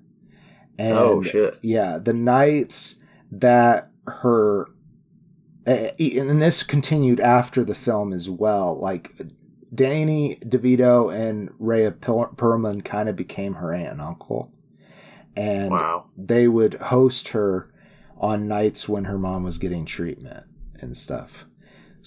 Oh, 0.79 0.83
and 0.83 0.97
Oh, 0.97 1.21
shit. 1.23 1.57
Yeah, 1.61 1.97
the 1.97 2.13
nights 2.13 3.03
that 3.31 3.91
her 4.05 4.67
and 5.65 6.41
this 6.41 6.63
continued 6.63 7.19
after 7.19 7.65
the 7.65 7.75
film 7.75 8.13
as 8.13 8.29
well, 8.29 8.79
like 8.79 9.19
Danny 9.73 10.37
DeVito 10.45 11.13
and 11.13 11.49
Rhea 11.59 11.91
Per- 11.91 12.29
Perlman 12.35 12.85
kind 12.85 13.09
of 13.09 13.17
became 13.17 13.55
her 13.55 13.73
aunt 13.73 13.91
and 13.91 14.01
uncle. 14.01 14.53
And 15.35 15.71
Wow. 15.71 16.05
they 16.17 16.47
would 16.47 16.75
host 16.75 17.29
her 17.29 17.69
on 18.17 18.47
nights 18.47 18.87
when 18.87 19.05
her 19.05 19.17
mom 19.19 19.43
was 19.43 19.57
getting 19.57 19.83
treatment 19.83 20.45
and 20.79 20.95
stuff. 20.95 21.46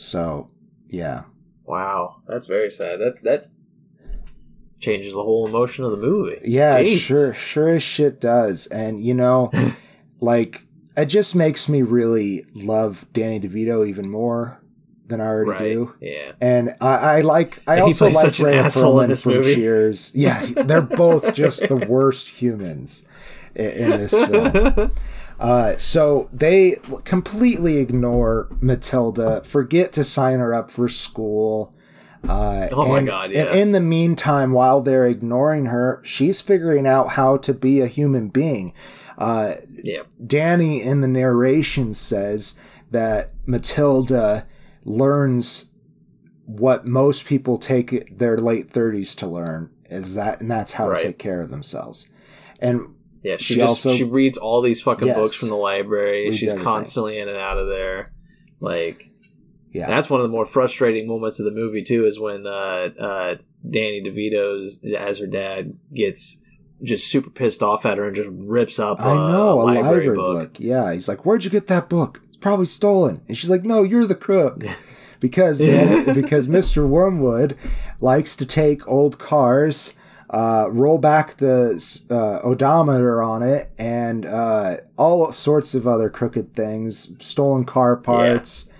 So, 0.01 0.49
yeah. 0.89 1.25
Wow. 1.65 2.23
That's 2.27 2.47
very 2.47 2.71
sad. 2.71 3.01
That 3.01 3.23
that 3.23 3.47
changes 4.79 5.13
the 5.13 5.23
whole 5.23 5.47
emotion 5.47 5.85
of 5.85 5.91
the 5.91 5.97
movie. 5.99 6.41
Yeah, 6.45 6.83
Jesus. 6.83 7.03
sure, 7.03 7.35
sure 7.35 7.69
as 7.75 7.83
shit 7.83 8.21
does. 8.21 8.67
And 8.69 9.05
you 9.05 9.13
know, 9.15 9.51
like 10.21 10.65
it 10.97 11.07
just 11.07 11.35
makes 11.37 11.69
me 11.69 11.83
really 11.83 12.45
love 12.55 13.07
Danny 13.13 13.39
DeVito 13.41 13.87
even 13.87 14.11
more 14.11 14.63
than 15.07 15.21
I 15.21 15.27
already 15.27 15.51
Right. 15.51 15.59
do. 15.59 15.95
Yeah. 16.01 16.33
And 16.41 16.71
I, 16.81 16.87
I 16.87 17.21
like, 17.23 17.63
I 17.67 17.75
And 17.75 17.83
also 17.85 18.07
like 18.11 18.27
in 18.27 18.31
Perlman 18.33 19.09
this 19.09 19.23
from 19.25 19.35
movie. 19.35 19.55
Cheers. 19.55 20.13
Yeah, 20.15 20.41
they're 20.65 20.81
both 20.83 21.35
just 21.35 21.69
the 21.69 21.77
worst 21.77 22.29
humans 22.29 23.07
i- 23.57 23.61
in 23.63 23.91
this 23.91 24.13
film. 24.13 24.93
Uh, 25.41 25.75
so 25.79 26.29
they 26.33 26.77
completely 27.05 27.79
ignore 27.79 28.49
Matilda, 28.61 29.43
forget 29.43 29.91
to 29.95 30.05
sign 30.05 30.39
her 30.39 30.53
up 30.55 30.71
for 30.71 30.87
school. 30.89 31.75
Uh, 32.29 32.69
Oh 32.73 32.87
my 32.89 32.99
and- 32.99 33.07
God, 33.07 33.33
And 33.33 33.49
in 33.49 33.73
the 33.73 33.81
meantime, 33.81 34.53
while 34.53 34.83
they're 34.83 35.07
ignoring 35.09 35.67
her, 35.67 36.03
she's 36.05 36.43
figuring 36.43 36.87
out 36.87 37.11
how 37.11 37.39
to 37.39 37.55
be 37.55 37.81
a 37.81 37.87
human 37.87 38.29
being. 38.29 38.75
Uh, 39.17 39.55
yeah. 39.83 40.03
Danny 40.25 40.83
in 40.83 41.01
the 41.01 41.09
narration 41.09 41.95
says 41.95 42.59
that 42.91 43.31
Matilda 43.47 44.47
learns 44.85 45.71
what 46.45 46.87
most 46.87 47.25
people 47.27 47.57
take 47.57 48.19
their 48.19 48.37
late 48.37 48.71
30s 48.71 49.15
to 49.17 49.27
learn 49.27 49.71
is 49.89 50.15
that 50.15 50.41
and 50.41 50.51
that's 50.51 50.73
how 50.75 50.91
Right. 50.91 50.99
to 50.99 51.05
take 51.07 51.19
care 51.19 51.41
of 51.41 51.51
themselves. 51.51 52.09
And 52.61 52.89
Yeah, 53.23 53.37
she, 53.37 53.55
She 53.55 53.61
just 53.61 53.69
also- 53.87 53.95
she 53.95 54.05
reads 54.05 54.39
all 54.39 54.61
these 54.63 54.81
fucking 54.83 55.09
Yes. 55.09 55.17
books 55.17 55.35
from 55.35 55.49
the 55.51 55.57
library. 55.57 56.31
She's 56.33 56.49
everything. 56.49 56.65
constantly 56.65 57.19
in 57.19 57.29
and 57.29 57.37
out 57.37 57.59
of 57.59 57.69
there. 57.69 58.07
Like 58.61 59.11
yeah. 59.73 59.87
that's 59.87 60.09
one 60.11 60.21
of 60.21 60.25
the 60.25 60.33
more 60.33 60.47
frustrating 60.47 61.07
moments 61.07 61.39
of 61.39 61.45
the 61.45 61.53
movie 61.53 61.83
too. 61.83 62.07
Is 62.07 62.19
when 62.19 62.47
uh, 62.47 62.89
uh, 62.99 63.35
Danny 63.69 64.03
DeVito's 64.03 64.81
as 64.97 65.19
her 65.19 65.27
dad 65.27 65.75
gets 65.95 66.39
just 66.83 67.09
super 67.11 67.29
pissed 67.31 67.63
off 67.63 67.85
at 67.85 67.99
her 67.99 68.07
and 68.07 68.17
just 68.17 68.31
rips 68.33 68.79
up. 68.79 69.01
I 69.01 69.13
know, 69.15 69.61
a 69.61 69.63
a 69.63 69.65
library, 69.65 69.83
library 69.83 70.17
book. 70.17 70.53
book. 70.55 70.57
Yeah, 70.61 70.93
he's 70.93 71.09
like, 71.09 71.27
"Where'd 71.27 71.45
you 71.45 71.51
get 71.51 71.67
that 71.67 71.89
book? 71.91 72.23
It's 72.29 72.39
probably 72.39 72.67
stolen." 72.67 73.21
And 73.29 73.37
she's 73.37 73.51
like, 73.51 73.65
"No, 73.65 73.83
you're 73.83 74.07
the 74.07 74.15
crook." 74.15 74.65
Because 75.21 75.59
Danny, 75.61 76.11
because 76.15 76.47
Mr. 76.47 76.89
Wormwood 76.89 77.55
likes 78.01 78.35
to 78.37 78.47
take 78.47 78.87
old 78.89 79.19
cars, 79.19 79.93
uh, 80.31 80.69
roll 80.71 80.97
back 80.99 81.37
the 81.39 81.75
uh, 82.11 82.41
odometer 82.47 83.23
on 83.23 83.43
it, 83.43 83.71
and 83.79 84.25
uh, 84.25 84.77
all 84.97 85.33
sorts 85.33 85.75
of 85.75 85.87
other 85.87 86.09
crooked 86.09 86.55
things, 86.55 87.17
stolen 87.25 87.65
car 87.65 87.97
parts, 87.97 88.71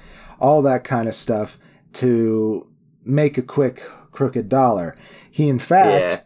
all 0.41 0.63
that 0.63 0.85
kind 0.85 1.09
of 1.09 1.15
stuff 1.15 1.59
to 1.95 2.67
make 3.05 3.37
a 3.37 3.43
quick 3.43 3.83
crooked 4.13 4.49
dollar. 4.49 4.95
He, 5.31 5.49
in 5.49 5.59
fact, 5.59 6.13
Yeah. 6.13 6.21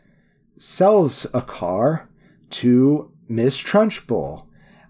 sells 0.59 1.27
a 1.35 1.41
car 1.41 2.09
to 2.51 3.11
Miss 3.29 3.63
Trunchbull, 3.63 4.47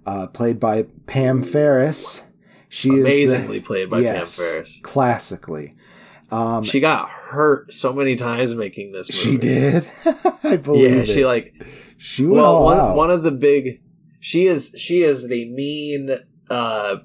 uh, 0.07 0.27
played 0.29 0.59
by 0.61 0.87
Pam 1.07 1.43
Ferris. 1.43 2.23
She 2.69 2.89
Amazingly 2.91 3.59
is 3.59 3.63
the, 3.63 3.67
played 3.67 3.89
by 3.91 4.01
yes, 4.01 4.37
Pam 4.37 4.47
Ferris. 4.55 4.81
classically. 4.83 5.75
Um, 6.35 6.65
She 6.65 6.81
got 6.81 7.09
hurt 7.09 7.73
so 7.73 7.93
many 7.93 8.17
times 8.17 8.55
making 8.55 8.93
this 8.93 9.09
movie. 9.11 9.31
she 9.33 9.39
did. 9.39 9.87
I 10.43 10.57
believe 10.57 10.91
Yeah, 10.95 11.01
it. 11.03 11.07
she 11.09 11.25
like 11.27 11.55
she 11.97 12.25
well 12.27 12.65
one, 12.65 12.79
out. 12.79 12.97
one 12.97 13.11
of 13.11 13.23
the 13.23 13.31
big 13.31 13.81
she 14.21 14.47
is 14.47 14.75
she 14.77 15.03
is 15.03 15.29
the 15.29 15.49
mean 15.51 16.11
uh 16.51 16.97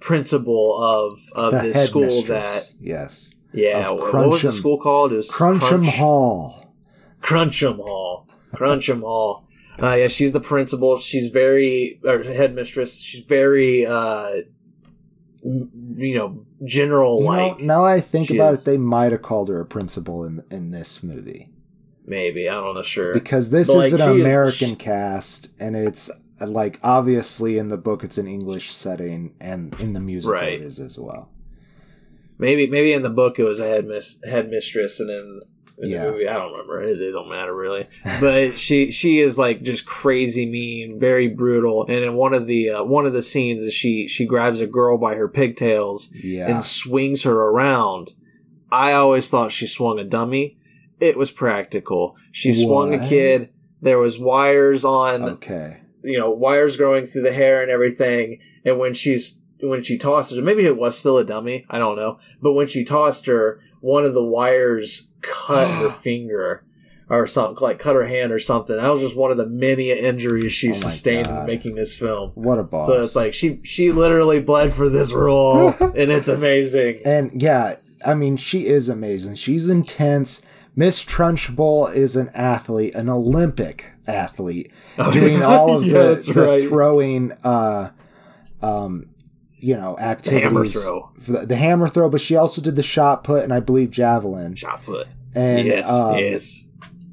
principal 0.00 0.78
of 0.82 1.18
of 1.34 1.52
the 1.52 1.68
this 1.72 1.86
school 1.86 2.22
that 2.22 2.72
yes, 2.80 3.34
yeah 3.52 3.88
Of 3.88 3.98
what 3.98 4.28
was 4.28 4.42
the 4.42 4.52
school 4.52 4.78
called 4.78 5.12
it 5.12 5.16
was 5.16 5.30
Crunch'em 5.30 5.60
Crunch- 5.60 5.96
Hall. 5.96 6.74
Crunch'em 7.22 7.76
Hall 7.76 8.28
Crunch'em 8.54 9.00
Hall 9.00 9.48
uh, 9.82 9.94
yeah 9.94 10.08
she's 10.08 10.32
the 10.32 10.40
principal 10.40 10.98
she's 11.00 11.28
very 11.30 11.98
or 12.04 12.22
headmistress 12.22 12.98
she's 13.00 13.24
very 13.24 13.84
uh 13.86 14.30
you 15.46 16.14
know 16.14 16.44
general 16.64 17.18
You 17.20 17.24
know, 17.24 17.30
like 17.48 17.60
now 17.60 17.84
I 17.84 18.00
think 18.00 18.30
about 18.30 18.54
is- 18.54 18.66
it, 18.66 18.70
they 18.70 18.78
might 18.78 19.12
have 19.12 19.22
called 19.22 19.48
her 19.48 19.60
a 19.60 19.66
principal 19.66 20.24
in 20.24 20.42
in 20.50 20.70
this 20.72 21.02
movie 21.02 21.48
maybe 22.04 22.48
I 22.48 22.54
don't 22.54 22.74
know 22.74 22.82
sure 22.82 23.12
because 23.14 23.50
this 23.50 23.68
But, 23.72 23.84
is 23.86 23.92
like, 23.92 24.00
an 24.02 24.08
she 24.14 24.20
is- 24.20 24.26
American 24.26 24.76
cast, 24.76 25.50
and 25.60 25.76
it's 25.76 26.10
like 26.40 26.78
obviously 26.82 27.58
in 27.58 27.68
the 27.68 27.76
book 27.78 28.04
it's 28.04 28.18
an 28.18 28.26
English 28.26 28.70
setting, 28.72 29.34
and 29.40 29.74
in 29.80 29.92
the 29.92 30.00
music 30.00 30.30
Right. 30.32 30.60
it 30.60 30.62
is 30.62 30.78
as 30.80 30.98
well. 30.98 31.30
maybe 32.38 32.66
maybe 32.66 32.92
in 32.92 33.02
the 33.02 33.10
book 33.10 33.38
it 33.38 33.44
was 33.44 33.58
a 33.60 33.64
headmis- 33.64 34.24
headmistress 34.28 35.00
and 35.00 35.10
in 35.10 35.40
Yeah. 35.78 36.06
the 36.06 36.12
movie. 36.12 36.28
I 36.28 36.34
don't 36.34 36.52
remember. 36.52 36.82
It, 36.82 37.00
it 37.00 37.12
don't 37.12 37.28
matter 37.28 37.54
really. 37.54 37.86
But 38.20 38.58
she 38.58 38.90
she 38.90 39.18
is 39.18 39.38
like 39.38 39.62
just 39.62 39.86
crazy 39.86 40.46
mean, 40.46 40.98
very 40.98 41.28
brutal. 41.28 41.84
And 41.86 42.04
in 42.04 42.14
one 42.14 42.34
of 42.34 42.46
the 42.46 42.70
uh, 42.70 42.84
one 42.84 43.06
of 43.06 43.12
the 43.12 43.22
scenes, 43.22 43.62
is 43.62 43.74
she 43.74 44.08
she 44.08 44.26
grabs 44.26 44.60
a 44.60 44.66
girl 44.66 44.98
by 44.98 45.14
her 45.14 45.28
pigtails 45.28 46.10
Yeah, 46.12 46.48
and 46.48 46.62
swings 46.62 47.24
her 47.24 47.36
around. 47.36 48.14
I 48.70 48.92
always 48.92 49.30
thought 49.30 49.52
she 49.52 49.66
swung 49.66 49.98
a 49.98 50.04
dummy. 50.04 50.58
It 50.98 51.16
was 51.16 51.30
practical. 51.30 52.16
She 52.32 52.52
swung 52.52 52.94
a 52.94 53.08
kid. 53.08 53.50
There 53.82 53.98
was 53.98 54.18
wires 54.18 54.84
on 54.84 55.22
okay. 55.24 55.82
you 56.02 56.18
know 56.18 56.30
wires 56.30 56.76
growing 56.76 57.04
through 57.06 57.22
the 57.22 57.32
hair 57.32 57.62
and 57.62 57.70
everything 57.70 58.40
and 58.64 58.78
when 58.78 58.94
she's 58.94 59.42
when 59.60 59.82
she 59.82 59.98
tosses 59.98 60.38
her 60.38 60.42
maybe 60.42 60.64
it 60.64 60.76
was 60.76 60.98
still 60.98 61.18
a 61.18 61.24
dummy 61.24 61.64
i 61.68 61.78
don't 61.78 61.96
know 61.96 62.18
but 62.40 62.54
when 62.54 62.66
she 62.66 62.84
tossed 62.84 63.26
her 63.26 63.60
one 63.86 64.04
of 64.04 64.14
the 64.14 64.24
wires 64.24 65.12
cut 65.22 65.68
her 65.82 65.90
finger 66.06 66.62
or 67.08 67.26
something 67.28 67.56
like 67.62 67.78
cut 67.78 67.94
her 67.94 68.06
hand 68.06 68.32
or 68.32 68.38
something 68.40 68.76
that 68.76 68.88
was 68.88 69.00
just 69.00 69.16
one 69.16 69.30
of 69.30 69.36
the 69.36 69.46
many 69.48 69.90
injuries 69.92 70.52
she 70.52 70.70
Oh 70.70 70.72
sustained 70.72 71.28
in 71.28 71.46
making 71.46 71.76
this 71.76 71.94
film 71.94 72.32
What 72.34 72.58
a 72.58 72.64
boss! 72.64 72.86
so 72.86 73.00
it's 73.00 73.14
like 73.14 73.32
she 73.32 73.60
she 73.62 73.92
literally 73.92 74.40
bled 74.40 74.72
for 74.72 74.88
this 74.88 75.12
role 75.12 75.68
and 75.80 76.10
it's 76.10 76.28
amazing 76.28 77.00
and 77.04 77.40
yeah, 77.40 77.76
I 78.04 78.14
mean, 78.14 78.36
she 78.36 78.66
is 78.66 78.88
amazing. 78.90 79.36
She's 79.36 79.68
intense. 79.70 80.42
Miss 80.76 81.02
Trunchbull 81.04 81.92
is 81.94 82.14
an 82.14 82.28
athlete, 82.34 82.94
an 82.94 83.08
Olympic 83.08 83.86
athlete, 84.06 84.70
doing 85.12 85.42
all 85.42 85.76
of 85.78 85.84
Yeah, 85.86 85.92
the, 86.14 86.32
the 86.34 86.40
right. 86.46 86.68
throwing, 86.68 87.32
uh, 87.42 87.90
um, 88.60 89.08
you 89.66 89.76
know, 89.76 89.98
activities. 89.98 90.42
hammer 90.44 90.64
throw. 90.66 91.10
The, 91.26 91.46
the 91.46 91.56
hammer 91.56 91.88
throw, 91.88 92.08
but 92.08 92.20
she 92.20 92.36
also 92.36 92.60
did 92.62 92.76
the 92.76 92.82
shot 92.82 93.24
put 93.24 93.42
and 93.44 93.52
I 93.52 93.60
believe 93.60 93.90
javelin. 93.90 94.54
shot 94.54 94.82
put 94.84 95.08
And 95.34 95.66
yes 95.66 95.90
um, 95.90 96.18
yes 96.18 96.68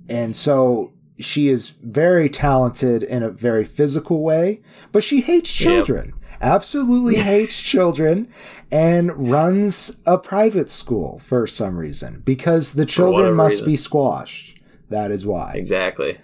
and 0.10 0.36
so 0.36 0.92
she 1.20 1.48
is 1.48 1.70
very 1.70 2.28
talented 2.30 3.04
in 3.04 3.24
a 3.24 3.30
very 3.30 3.66
physical 3.66 4.22
way, 4.22 4.62
but 4.92 5.04
she 5.04 5.22
hates 5.22 5.50
Yep. 5.60 5.68
children. 5.86 6.14
Absolutely 6.42 7.16
hates 7.34 7.62
children 7.62 8.28
and 8.72 9.30
runs 9.32 10.02
a 10.06 10.18
private 10.18 10.70
school 10.70 11.22
for 11.26 11.48
some 11.48 11.78
reason 11.78 12.22
because 12.26 12.74
the 12.74 12.86
children 12.86 13.34
must 13.36 13.54
reason. 13.62 13.66
be 13.72 13.78
squashed. 13.78 14.60
That 14.90 15.10
is 15.12 15.26
why. 15.26 15.54
exactly 15.56 16.18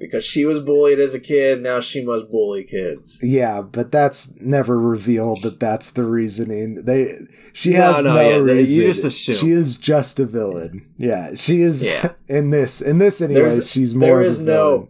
because 0.00 0.24
she 0.24 0.44
was 0.44 0.60
bullied 0.60 0.98
as 0.98 1.14
a 1.14 1.20
kid 1.20 1.62
now 1.62 1.78
she 1.78 2.04
must 2.04 2.28
bully 2.30 2.64
kids 2.64 3.20
Yeah, 3.22 3.60
but 3.62 3.92
that's 3.92 4.34
never 4.40 4.80
revealed 4.80 5.42
that 5.42 5.60
that's 5.60 5.90
the 5.90 6.04
reasoning. 6.04 6.82
They 6.84 7.18
she 7.52 7.70
No, 7.70 7.92
has 7.94 8.04
no, 8.04 8.14
no, 8.14 8.20
yeah, 8.20 8.42
they- 8.42 8.62
you 8.62 8.84
just 8.86 9.04
assume. 9.04 9.36
She 9.36 9.50
is 9.50 9.76
just 9.76 10.18
a 10.18 10.24
villain. 10.26 10.86
Yeah, 10.96 11.34
she 11.34 11.62
is 11.62 11.84
Yeah. 11.84 12.12
in 12.28 12.50
this. 12.50 12.80
In 12.80 12.98
this 12.98 13.20
anyways, 13.20 13.42
There's- 13.52 13.68
she's 13.70 13.94
more 13.94 14.08
there 14.08 14.20
of 14.20 14.26
a 14.26 14.28
is 14.30 14.40
no- 14.40 14.70
villain. 14.70 14.88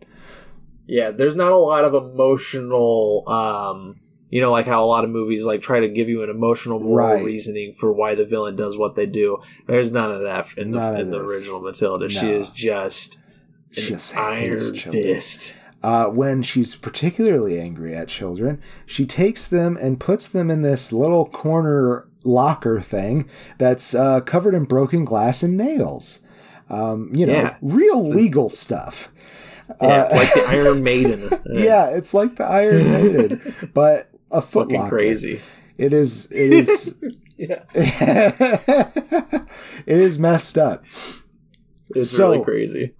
Yeah, 0.86 1.10
there's 1.12 1.36
not 1.36 1.52
a 1.52 1.56
lot 1.56 1.84
of 1.84 1.94
emotional, 1.94 3.22
um, 3.28 3.96
you 4.28 4.40
know, 4.40 4.50
like 4.52 4.66
how 4.66 4.84
a 4.84 4.86
lot 4.86 5.04
of 5.04 5.10
movies 5.10 5.44
like 5.44 5.62
try 5.62 5.80
to 5.80 5.88
give 5.88 6.08
you 6.08 6.22
an 6.22 6.30
emotional 6.30 6.80
moral 6.80 7.14
Right. 7.14 7.24
reasoning 7.24 7.72
for 7.72 7.92
why 7.92 8.14
the 8.14 8.24
villain 8.24 8.56
does 8.56 8.76
what 8.76 8.94
they 8.96 9.06
do. 9.06 9.38
There's 9.66 9.90
none 9.92 10.10
of 10.10 10.22
that 10.22 10.46
in 10.56 10.70
the, 10.72 10.80
of 10.80 10.98
in 11.00 11.10
the 11.10 11.20
original 11.20 11.60
Matilda. 11.60 12.08
She 12.08 12.30
is 12.30 12.50
just 12.50 13.18
hates 13.72 14.14
iron 14.16 14.74
fist. 14.76 15.56
Uh, 15.82 16.06
when 16.08 16.42
she's 16.42 16.76
particularly 16.76 17.58
angry 17.58 17.94
at 17.96 18.08
children, 18.08 18.60
she 18.84 19.06
takes 19.06 19.48
them 19.48 19.78
and 19.80 19.98
puts 19.98 20.28
them 20.28 20.50
in 20.50 20.60
this 20.62 20.92
little 20.92 21.24
corner 21.26 22.06
locker 22.22 22.80
thing 22.82 23.26
that's 23.56 23.94
uh, 23.94 24.20
covered 24.20 24.54
in 24.54 24.64
broken 24.64 25.04
glass 25.06 25.42
and 25.42 25.56
nails. 25.56 26.20
Um, 26.68 27.10
you 27.14 27.24
know, 27.26 27.32
Yeah. 27.32 27.56
real 27.62 28.06
legal 28.06 28.50
stuff. 28.50 29.10
Yeah, 29.80 30.02
Uh, 30.02 30.08
like 30.16 30.34
the 30.34 30.44
Iron 30.48 30.82
Maiden. 30.82 31.30
yeah, 31.46 31.88
it's 31.88 32.12
like 32.12 32.36
the 32.36 32.44
Iron 32.44 32.92
Maiden, 32.92 33.54
but 33.74 34.10
a 34.30 34.42
foot 34.42 34.70
fucking 34.70 34.88
crazy. 34.90 35.40
It 35.78 35.92
is. 35.94 36.26
It 36.30 36.52
is. 36.52 36.94
Yeah, 37.38 37.62
it 37.74 39.46
is 39.86 40.18
messed 40.18 40.58
up. 40.58 40.84
it's 41.94 42.10
So- 42.10 42.32
really 42.32 42.44
crazy. 42.44 42.94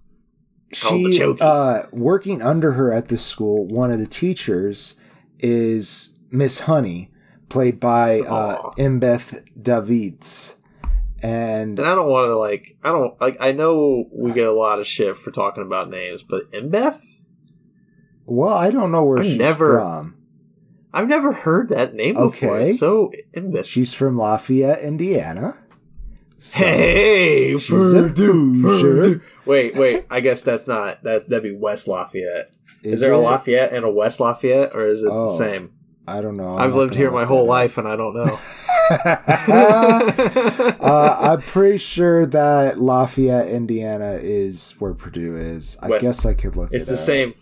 She 0.73 1.21
uh 1.41 1.83
working 1.93 2.43
under 2.43 2.73
her 2.73 2.93
at 2.93 3.09
this 3.09 3.25
school 3.25 3.67
one 3.67 3.91
of 3.91 3.99
the 3.99 4.07
teachers 4.07 5.01
is 5.41 6.17
miss 6.31 6.61
honey 6.61 7.11
played 7.49 7.81
by 7.81 8.21
uh 8.21 8.71
Embeth 8.79 9.45
Davidtz 9.61 10.57
and 11.23 11.79
And 11.79 11.87
I 11.89 11.95
don't 11.95 12.09
want 12.11 12.29
to 12.29 12.37
like. 12.37 12.79
I 12.83 12.93
don't 12.93 13.21
like. 13.21 13.37
I 13.41 13.53
know 13.53 14.07
we 14.11 14.33
get 14.33 14.47
a 14.47 14.53
lot 14.55 14.79
of 14.79 14.87
shit 14.87 15.17
for 15.19 15.31
talking 15.31 15.63
about 15.63 15.91
names, 15.91 16.23
but 16.23 16.51
Embeth, 16.53 17.01
well 18.25 18.55
i 18.55 18.71
don't 18.71 18.91
know 18.93 19.05
where 19.05 19.19
I've 19.19 19.27
she's 19.27 19.37
never- 19.39 19.79
from 19.79 20.17
I've 20.93 21.09
never 21.09 21.33
heard 21.33 21.69
that 21.69 21.95
name 21.95 22.15
before. 22.15 22.29
Okay. 22.57 22.67
It's 22.71 22.79
so 22.81 23.13
Embeth. 23.35 23.65
she's 23.65 23.93
from 23.95 24.17
lafayette 24.17 24.81
indiana 24.81 25.57
So- 26.43 26.65
hey, 26.65 27.55
Purdue. 27.69 28.63
Purdue. 28.63 29.21
Wait, 29.45 29.75
wait. 29.77 30.07
I 30.11 30.21
guess 30.21 30.43
that's 30.43 30.67
not 30.67 31.03
that. 31.05 31.29
That'd 31.29 31.43
be 31.43 31.53
West 31.53 31.87
Lafayette. 31.87 32.51
Is, 32.83 33.01
there 33.01 33.13
a? 33.13 33.19
Lafayette 33.19 33.73
and 33.73 33.85
a 33.85 33.91
West 33.91 34.21
Lafayette, 34.21 34.75
or 34.75 34.89
is 34.89 35.03
it 35.03 35.11
Oh, 35.13 35.27
the 35.27 35.33
same? 35.37 35.73
i 36.09 36.21
don't 36.23 36.37
know 36.39 36.47
I'm 36.47 36.61
I've 36.71 36.75
lived 36.75 36.95
here 36.95 37.11
my 37.11 37.25
whole 37.27 37.45
life, 37.45 37.77
and 37.79 37.87
I 37.87 37.95
don't 37.95 38.15
know. 38.15 38.39
uh, 40.81 41.17
I'm 41.21 41.41
pretty 41.43 41.79
sure 41.79 42.27
that 42.27 42.81
Lafayette, 42.81 43.49
Indiana, 43.49 44.19
is 44.21 44.73
where 44.79 44.95
Purdue 44.95 45.37
is. 45.37 45.79
I 45.83 45.89
West- 45.89 46.03
guess 46.03 46.27
I 46.27 46.35
could 46.35 46.57
look. 46.57 46.71
it's 46.73 46.85
it 46.85 46.89
the 46.89 46.95
up. 46.95 46.99
same. 46.99 47.35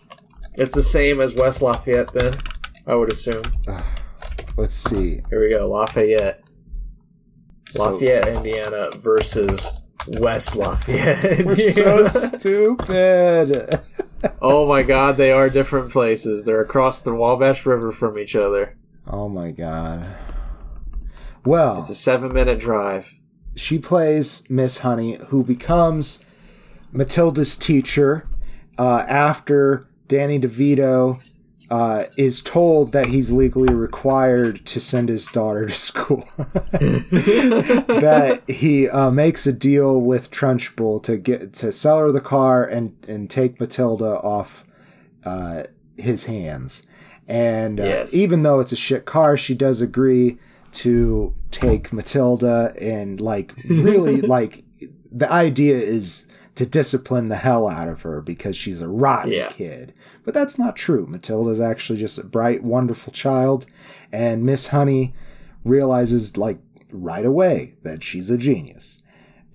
It's 0.55 0.75
the 0.75 0.83
same 0.83 1.21
as 1.21 1.33
West 1.33 1.61
Lafayette, 1.61 2.13
then. 2.13 2.33
I 2.85 2.95
would 2.95 3.11
assume. 3.13 3.43
Let's 4.57 4.75
see. 4.75 5.21
Here 5.29 5.39
we 5.39 5.49
go. 5.51 5.69
Lafayette. 5.69 6.43
So- 7.69 7.93
Lafayette, 7.93 8.27
Indiana 8.27 8.89
versus 8.95 9.71
West 10.07 10.55
Lafayette, 10.55 11.45
We're 11.45 11.59
so 11.71 12.07
stupid. 12.07 13.79
oh 14.41 14.67
my 14.67 14.81
god, 14.83 15.17
they 15.17 15.31
are 15.31 15.49
different 15.49 15.91
places. 15.91 16.45
They're 16.45 16.61
across 16.61 17.01
the 17.01 17.13
Wabash 17.13 17.65
River 17.65 17.91
from 17.91 18.17
each 18.17 18.35
other. 18.35 18.75
Oh 19.07 19.29
my 19.29 19.51
god. 19.51 20.15
Well, 21.45 21.79
It's 21.79 21.89
a 21.89 21.95
seven 21.95 22.33
minute 22.33 22.59
drive. 22.59 23.13
she 23.55 23.79
plays 23.79 24.47
Miss 24.49 24.79
Honey, 24.79 25.17
who 25.27 25.43
becomes 25.43 26.25
Matilda's 26.91 27.55
teacher 27.57 28.27
uh, 28.77 29.05
after 29.07 29.87
Danny 30.07 30.39
DeVito 30.39 31.21
uh, 31.71 32.05
is 32.17 32.41
told 32.41 32.91
that 32.93 33.07
he's 33.07 33.31
legally 33.31 33.73
required 33.73 34.65
to 34.65 34.79
send 34.79 35.07
his 35.09 35.27
daughter 35.27 35.67
to 35.67 35.75
school. 35.75 36.27
that 37.19 38.41
he 38.47 38.89
uh, 38.89 39.11
makes 39.11 39.45
a 39.47 39.53
deal 39.53 39.99
with 39.99 40.31
Trunchbull 40.31 41.03
to 41.03 41.17
get 41.17 41.53
to 41.55 41.71
sell 41.71 41.99
her 41.99 42.11
the 42.11 42.21
car 42.21 42.63
and 42.63 42.95
and 43.07 43.29
take 43.29 43.59
Matilda 43.59 44.19
off 44.21 44.65
uh, 45.23 45.63
his 45.97 46.25
hands. 46.25 46.87
And 47.27 47.79
uh, 47.79 47.83
Yes. 47.83 48.13
even 48.15 48.43
though 48.43 48.59
it's 48.59 48.71
a 48.71 48.75
shit 48.77 49.05
car, 49.05 49.37
she 49.37 49.53
does 49.53 49.81
agree 49.81 50.39
to 50.71 51.33
take 51.51 51.91
Matilda 51.93 52.73
and 52.79 53.19
like 53.21 53.53
really 53.69 54.21
like 54.37 54.63
the 55.11 55.31
idea 55.31 55.77
is 55.77 56.27
to 56.55 56.65
discipline 56.65 57.29
the 57.29 57.37
hell 57.37 57.67
out 57.67 57.87
of 57.87 58.01
her 58.01 58.21
because 58.21 58.55
she's 58.57 58.81
a 58.81 58.87
rotten 58.87 59.31
Yeah. 59.31 59.49
kid. 59.49 59.93
But 60.29 60.35
that's 60.35 60.59
not 60.59 60.75
true. 60.75 61.07
Matilda's 61.07 61.59
actually 61.59 61.97
just 61.97 62.19
a 62.19 62.23
bright, 62.23 62.61
wonderful 62.61 63.11
child, 63.11 63.65
and 64.11 64.43
Miss 64.43 64.67
Honey 64.67 65.15
realizes 65.63 66.37
like 66.37 66.59
right 66.91 67.25
away 67.25 67.77
that 67.81 68.03
she's 68.03 68.29
a 68.29 68.37
genius. 68.37 69.01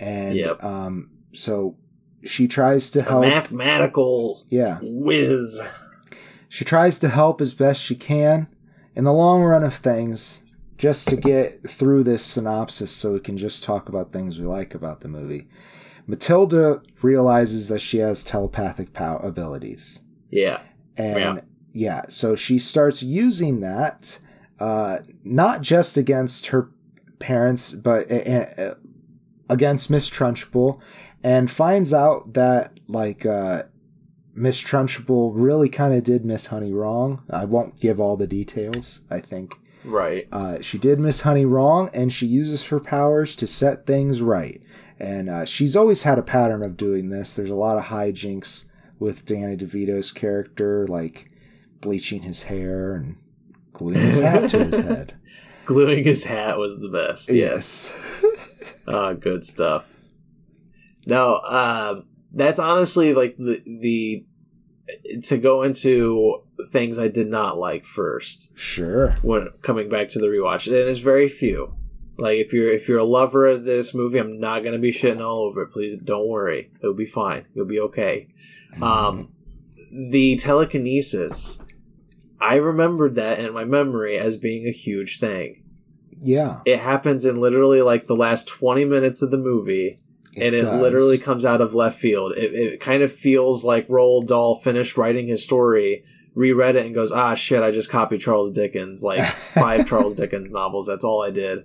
And 0.00 0.34
Yep. 0.34 0.64
um 0.64 1.10
so 1.32 1.76
she 2.24 2.48
tries 2.48 2.90
to 2.90 2.98
A 2.98 3.02
help 3.04 3.20
mathematical 3.22 4.36
yeah. 4.48 4.80
whiz. 4.82 5.60
She 6.48 6.64
tries 6.64 6.98
to 6.98 7.08
help 7.08 7.40
as 7.40 7.54
best 7.54 7.80
she 7.80 7.94
can 7.94 8.48
in 8.96 9.04
the 9.04 9.12
long 9.12 9.44
run 9.44 9.62
of 9.62 9.74
things, 9.74 10.42
just 10.76 11.06
to 11.06 11.14
get 11.16 11.70
through 11.70 12.02
this 12.02 12.24
synopsis 12.24 12.90
so 12.90 13.12
we 13.12 13.20
can 13.20 13.36
just 13.36 13.62
talk 13.62 13.88
about 13.88 14.12
things 14.12 14.40
we 14.40 14.44
like 14.46 14.74
about 14.74 15.02
the 15.02 15.08
movie. 15.08 15.46
Matilda 16.08 16.82
realizes 17.00 17.68
that 17.68 17.80
she 17.80 17.98
has 17.98 18.24
telepathic 18.24 18.92
power 18.92 19.18
abilities. 19.18 20.00
Yeah. 20.34 20.60
And 20.96 21.42
yeah, 21.72 22.02
so 22.08 22.34
she 22.34 22.58
starts 22.58 23.02
using 23.02 23.60
that, 23.60 24.18
uh, 24.58 24.98
not 25.22 25.62
just 25.62 25.96
against 25.96 26.46
her 26.48 26.70
parents, 27.18 27.72
but 27.72 28.10
uh, 28.10 28.14
uh, 28.14 28.74
against 29.48 29.90
Miss 29.90 30.10
Trunchbull, 30.10 30.80
and 31.22 31.50
finds 31.50 31.92
out 31.94 32.34
that, 32.34 32.80
like, 32.88 33.24
uh, 33.24 33.64
Miss 34.34 34.62
Trunchbull 34.62 35.32
really 35.34 35.68
kind 35.68 35.94
of 35.94 36.02
did 36.02 36.24
Miss 36.24 36.46
Honey 36.46 36.72
wrong. 36.72 37.22
I 37.30 37.44
won't 37.44 37.78
give 37.78 38.00
all 38.00 38.16
the 38.16 38.26
details, 38.26 39.02
I 39.08 39.20
think. 39.20 39.54
Right. 39.84 40.26
Uh, 40.32 40.60
she 40.60 40.78
did 40.78 40.98
Miss 40.98 41.20
Honey 41.20 41.44
wrong, 41.44 41.90
and 41.94 42.12
she 42.12 42.26
uses 42.26 42.66
her 42.66 42.80
powers 42.80 43.36
to 43.36 43.46
set 43.46 43.86
things 43.86 44.20
right. 44.20 44.60
And 44.98 45.28
uh, 45.28 45.44
she's 45.44 45.76
always 45.76 46.02
had 46.02 46.18
a 46.18 46.22
pattern 46.22 46.62
of 46.62 46.76
doing 46.76 47.10
this. 47.10 47.36
There's 47.36 47.50
a 47.50 47.54
lot 47.54 47.78
of 47.78 47.84
hijinks 47.84 48.70
with 48.98 49.26
Danny 49.26 49.56
DeVito's 49.56 50.12
character, 50.12 50.86
like 50.86 51.28
bleaching 51.80 52.22
his 52.22 52.44
hair 52.44 52.94
and 52.94 53.16
gluing 53.72 54.00
his 54.00 54.18
hat 54.20 54.48
to 54.50 54.64
his 54.64 54.78
head. 54.78 55.14
Gluing 55.66 56.04
his 56.04 56.24
hat 56.24 56.58
was 56.58 56.78
the 56.78 56.90
best. 56.90 57.30
Yes. 57.32 57.90
Oh, 58.86 59.14
good 59.18 59.46
stuff. 59.46 59.94
No, 61.06 61.40
um, 61.40 62.04
that's 62.34 62.58
honestly 62.58 63.14
like 63.14 63.36
the 63.38 63.62
the 63.64 64.26
to 65.22 65.38
go 65.38 65.62
into 65.62 66.42
things 66.70 66.98
I 66.98 67.08
did 67.08 67.28
not 67.28 67.56
like 67.58 67.86
first 67.86 68.52
Sure. 68.58 69.12
when 69.22 69.48
coming 69.62 69.88
back 69.88 70.10
to 70.10 70.18
the 70.18 70.26
rewatch, 70.26 70.66
and 70.66 70.76
it's 70.76 70.98
very 70.98 71.30
few. 71.30 71.74
Like 72.18 72.36
if 72.36 72.52
you're 72.52 72.68
if 72.70 72.86
you're 72.86 72.98
a 72.98 73.04
lover 73.04 73.46
of 73.46 73.64
this 73.64 73.94
movie, 73.94 74.18
I'm 74.18 74.38
not 74.38 74.64
gonna 74.64 74.78
be 74.78 74.92
shitting 74.92 75.24
all 75.24 75.44
over 75.44 75.62
it. 75.62 75.72
Please 75.72 75.96
don't 75.96 76.28
worry, 76.28 76.70
it'll 76.82 76.94
be 76.94 77.06
fine. 77.06 77.46
You'll 77.54 77.64
be 77.64 77.80
okay. 77.80 78.28
Um, 78.82 79.32
the 79.90 80.36
telekinesis, 80.36 81.60
I 82.40 82.56
remembered 82.56 83.14
that 83.14 83.38
in 83.38 83.52
my 83.52 83.64
memory 83.64 84.18
as 84.18 84.36
being 84.36 84.66
a 84.66 84.72
huge 84.72 85.18
thing. 85.18 85.62
Yeah. 86.22 86.60
It 86.64 86.80
happens 86.80 87.24
in 87.24 87.40
literally 87.40 87.82
like 87.82 88.06
the 88.06 88.16
last 88.16 88.48
20 88.48 88.84
minutes 88.86 89.22
of 89.22 89.30
the 89.30 89.38
movie, 89.38 89.98
and 90.36 90.54
it 90.54 90.62
does. 90.62 90.80
literally 90.80 91.18
comes 91.18 91.44
out 91.44 91.60
of 91.60 91.74
left 91.74 91.98
field. 91.98 92.32
It, 92.32 92.52
it 92.52 92.80
kind 92.80 93.02
of 93.02 93.12
feels 93.12 93.64
like 93.64 93.88
Roald 93.88 94.26
Dahl 94.26 94.56
finished 94.56 94.96
writing 94.96 95.26
his 95.26 95.44
story, 95.44 96.04
reread 96.34 96.76
it, 96.76 96.86
and 96.86 96.94
goes, 96.94 97.12
ah, 97.12 97.34
shit, 97.34 97.62
I 97.62 97.70
just 97.70 97.90
copied 97.90 98.20
Charles 98.20 98.52
Dickens, 98.52 99.02
like 99.02 99.24
five 99.54 99.86
Charles 99.86 100.14
Dickens 100.14 100.50
novels. 100.50 100.86
That's 100.86 101.04
all 101.04 101.22
I 101.22 101.30
did. 101.30 101.60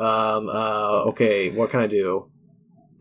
Um, 0.00 0.48
uh, 0.48 1.04
okay, 1.08 1.50
what 1.50 1.70
can 1.70 1.80
I 1.80 1.86
do? 1.86 2.30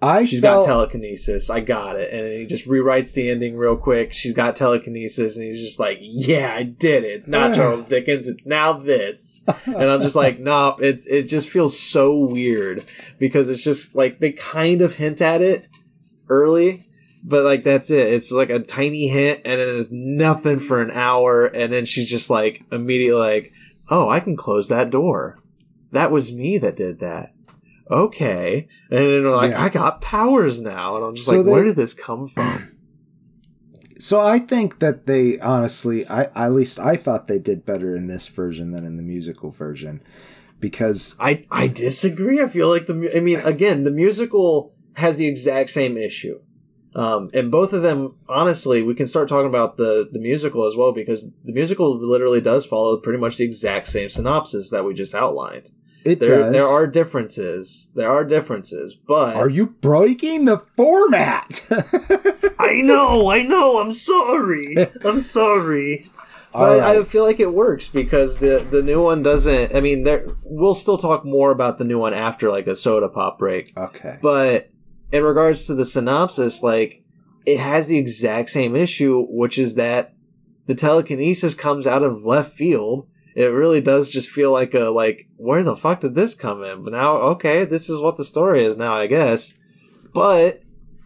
I 0.03 0.25
She's 0.25 0.41
felt, 0.41 0.65
got 0.65 0.67
telekinesis. 0.67 1.49
I 1.49 1.61
got 1.61 1.95
it. 1.97 2.11
And 2.11 2.39
he 2.39 2.45
just 2.45 2.67
rewrites 2.67 3.13
the 3.13 3.29
ending 3.29 3.55
real 3.55 3.77
quick. 3.77 4.11
She's 4.11 4.33
got 4.33 4.55
telekinesis, 4.55 5.37
and 5.37 5.45
he's 5.45 5.61
just 5.61 5.79
like, 5.79 5.99
"Yeah, 6.01 6.53
I 6.53 6.63
did 6.63 7.03
it. 7.03 7.11
It's 7.11 7.27
not 7.27 7.55
Charles 7.55 7.85
Dickens. 7.85 8.27
It's 8.27 8.45
now 8.45 8.73
this." 8.73 9.41
And 9.65 9.85
I'm 9.89 10.01
just 10.01 10.15
like, 10.15 10.39
"No, 10.39 10.77
it's 10.79 11.05
it 11.05 11.23
just 11.23 11.49
feels 11.49 11.77
so 11.79 12.17
weird 12.17 12.83
because 13.17 13.49
it's 13.49 13.63
just 13.63 13.95
like 13.95 14.19
they 14.19 14.31
kind 14.31 14.81
of 14.81 14.95
hint 14.95 15.21
at 15.21 15.41
it 15.41 15.67
early, 16.29 16.85
but 17.23 17.43
like 17.43 17.63
that's 17.63 17.89
it. 17.89 18.13
It's 18.13 18.31
like 18.31 18.49
a 18.49 18.59
tiny 18.59 19.07
hint, 19.07 19.41
and 19.45 19.59
then 19.59 19.77
it's 19.77 19.89
nothing 19.91 20.59
for 20.59 20.81
an 20.81 20.91
hour, 20.91 21.45
and 21.45 21.71
then 21.71 21.85
she's 21.85 22.09
just 22.09 22.29
like 22.29 22.63
immediately 22.71 23.19
like, 23.19 23.53
"Oh, 23.89 24.09
I 24.09 24.19
can 24.19 24.35
close 24.35 24.69
that 24.69 24.89
door. 24.89 25.39
That 25.91 26.11
was 26.11 26.33
me 26.33 26.57
that 26.59 26.75
did 26.77 26.99
that." 26.99 27.33
Okay. 27.89 28.67
And 28.89 28.99
then 28.99 29.23
they're 29.23 29.31
like, 29.31 29.51
Yeah. 29.51 29.63
I 29.63 29.69
got 29.69 30.01
powers 30.01 30.61
now. 30.61 30.95
And 30.97 31.05
I'm 31.05 31.15
just 31.15 31.27
So 31.27 31.37
like, 31.41 31.45
where 31.45 31.63
did 31.63 31.75
this 31.75 31.93
come 31.93 32.27
from? 32.27 32.69
So 33.99 34.19
I 34.19 34.39
think 34.39 34.79
that 34.79 35.05
they 35.05 35.39
honestly, 35.39 36.05
I 36.07 36.23
at 36.35 36.51
least 36.51 36.77
I 36.77 36.97
thought 36.97 37.29
they 37.29 37.39
did 37.39 37.65
better 37.65 37.95
in 37.95 38.07
this 38.07 38.27
version 38.27 38.71
than 38.71 38.83
in 38.83 38.97
the 38.97 39.01
musical 39.01 39.49
version, 39.49 40.03
because 40.59 41.15
I, 41.21 41.45
I 41.49 41.67
disagree. 41.69 42.41
I 42.41 42.47
feel 42.47 42.67
like 42.67 42.87
the, 42.87 43.15
I 43.15 43.21
mean, 43.21 43.39
again, 43.39 43.85
the 43.85 43.91
musical 43.91 44.73
has 44.97 45.15
the 45.15 45.27
exact 45.27 45.69
same 45.69 45.95
issue. 45.95 46.41
Um, 46.95 47.29
and 47.33 47.49
both 47.49 47.71
of 47.71 47.81
them, 47.81 48.15
honestly, 48.27 48.83
we 48.83 48.93
can 48.93 49.07
start 49.07 49.29
talking 49.29 49.47
about 49.47 49.77
the, 49.77 50.09
the 50.11 50.19
musical 50.19 50.65
as 50.65 50.75
well 50.75 50.91
because 50.91 51.25
the 51.45 51.53
musical 51.53 51.97
literally 51.97 52.41
does 52.41 52.65
follow 52.65 52.97
pretty 52.99 53.19
much 53.19 53.37
the 53.37 53.45
exact 53.45 53.87
same 53.87 54.09
synopsis 54.09 54.69
that 54.69 54.83
we 54.85 54.93
just 54.93 55.15
outlined. 55.15 55.71
It 56.05 56.19
There, 56.19 56.39
does. 56.39 56.51
there 56.53 56.65
are 56.65 56.87
differences. 56.87 57.89
There 57.95 58.09
are 58.09 58.25
differences, 58.25 58.95
but 58.95 59.35
Are 59.35 59.49
you 59.49 59.67
breaking 59.67 60.45
the 60.45 60.57
format? 60.57 61.65
I 62.59 62.81
know, 62.81 63.29
I 63.29 63.43
know. 63.43 63.79
I'm 63.79 63.91
sorry. 63.91 64.75
I'm 65.05 65.19
sorry. 65.19 66.05
But 66.53 66.79
I, 66.81 66.99
I 66.99 67.03
feel 67.03 67.23
like 67.23 67.39
it 67.39 67.51
works 67.53 67.89
because 67.89 68.37
the 68.37 68.65
the 68.69 68.83
new 68.83 69.01
one 69.03 69.23
doesn't. 69.23 69.75
I 69.75 69.79
mean, 69.79 70.03
there 70.03 70.27
we'll 70.43 70.75
still 70.75 70.99
talk 70.99 71.25
more 71.25 71.51
about 71.51 71.79
the 71.79 71.83
new 71.83 71.97
one 71.97 72.13
after 72.13 72.51
like 72.51 72.67
a 72.67 72.75
soda 72.75 73.09
pop 73.09 73.39
break. 73.39 73.73
Okay. 73.75 74.19
But 74.21 74.69
in 75.11 75.23
regards 75.23 75.65
to 75.65 75.73
the 75.73 75.85
synopsis, 75.85 76.61
like 76.61 77.03
it 77.47 77.59
has 77.59 77.87
the 77.87 77.97
exact 77.97 78.49
same 78.51 78.75
issue, 78.75 79.25
which 79.29 79.57
is 79.57 79.75
that 79.75 80.13
the 80.67 80.75
telekinesis 80.75 81.55
comes 81.55 81.87
out 81.87 82.03
of 82.03 82.23
left 82.23 82.53
field. 82.53 83.07
It 83.35 83.45
really 83.45 83.81
does 83.81 84.11
just 84.11 84.29
feel 84.29 84.51
like 84.51 84.73
a 84.73 84.89
like 84.89 85.27
where 85.37 85.63
the 85.63 85.75
fuck 85.75 86.01
did 86.01 86.15
this 86.15 86.35
come 86.35 86.63
in? 86.63 86.83
But 86.83 86.93
now, 86.93 87.15
okay, 87.17 87.65
this 87.65 87.89
is 87.89 87.99
what 88.01 88.17
the 88.17 88.25
story 88.25 88.63
is 88.65 88.77
now, 88.77 88.93
I 88.93 89.07
guess. 89.07 89.53
But 90.13 90.61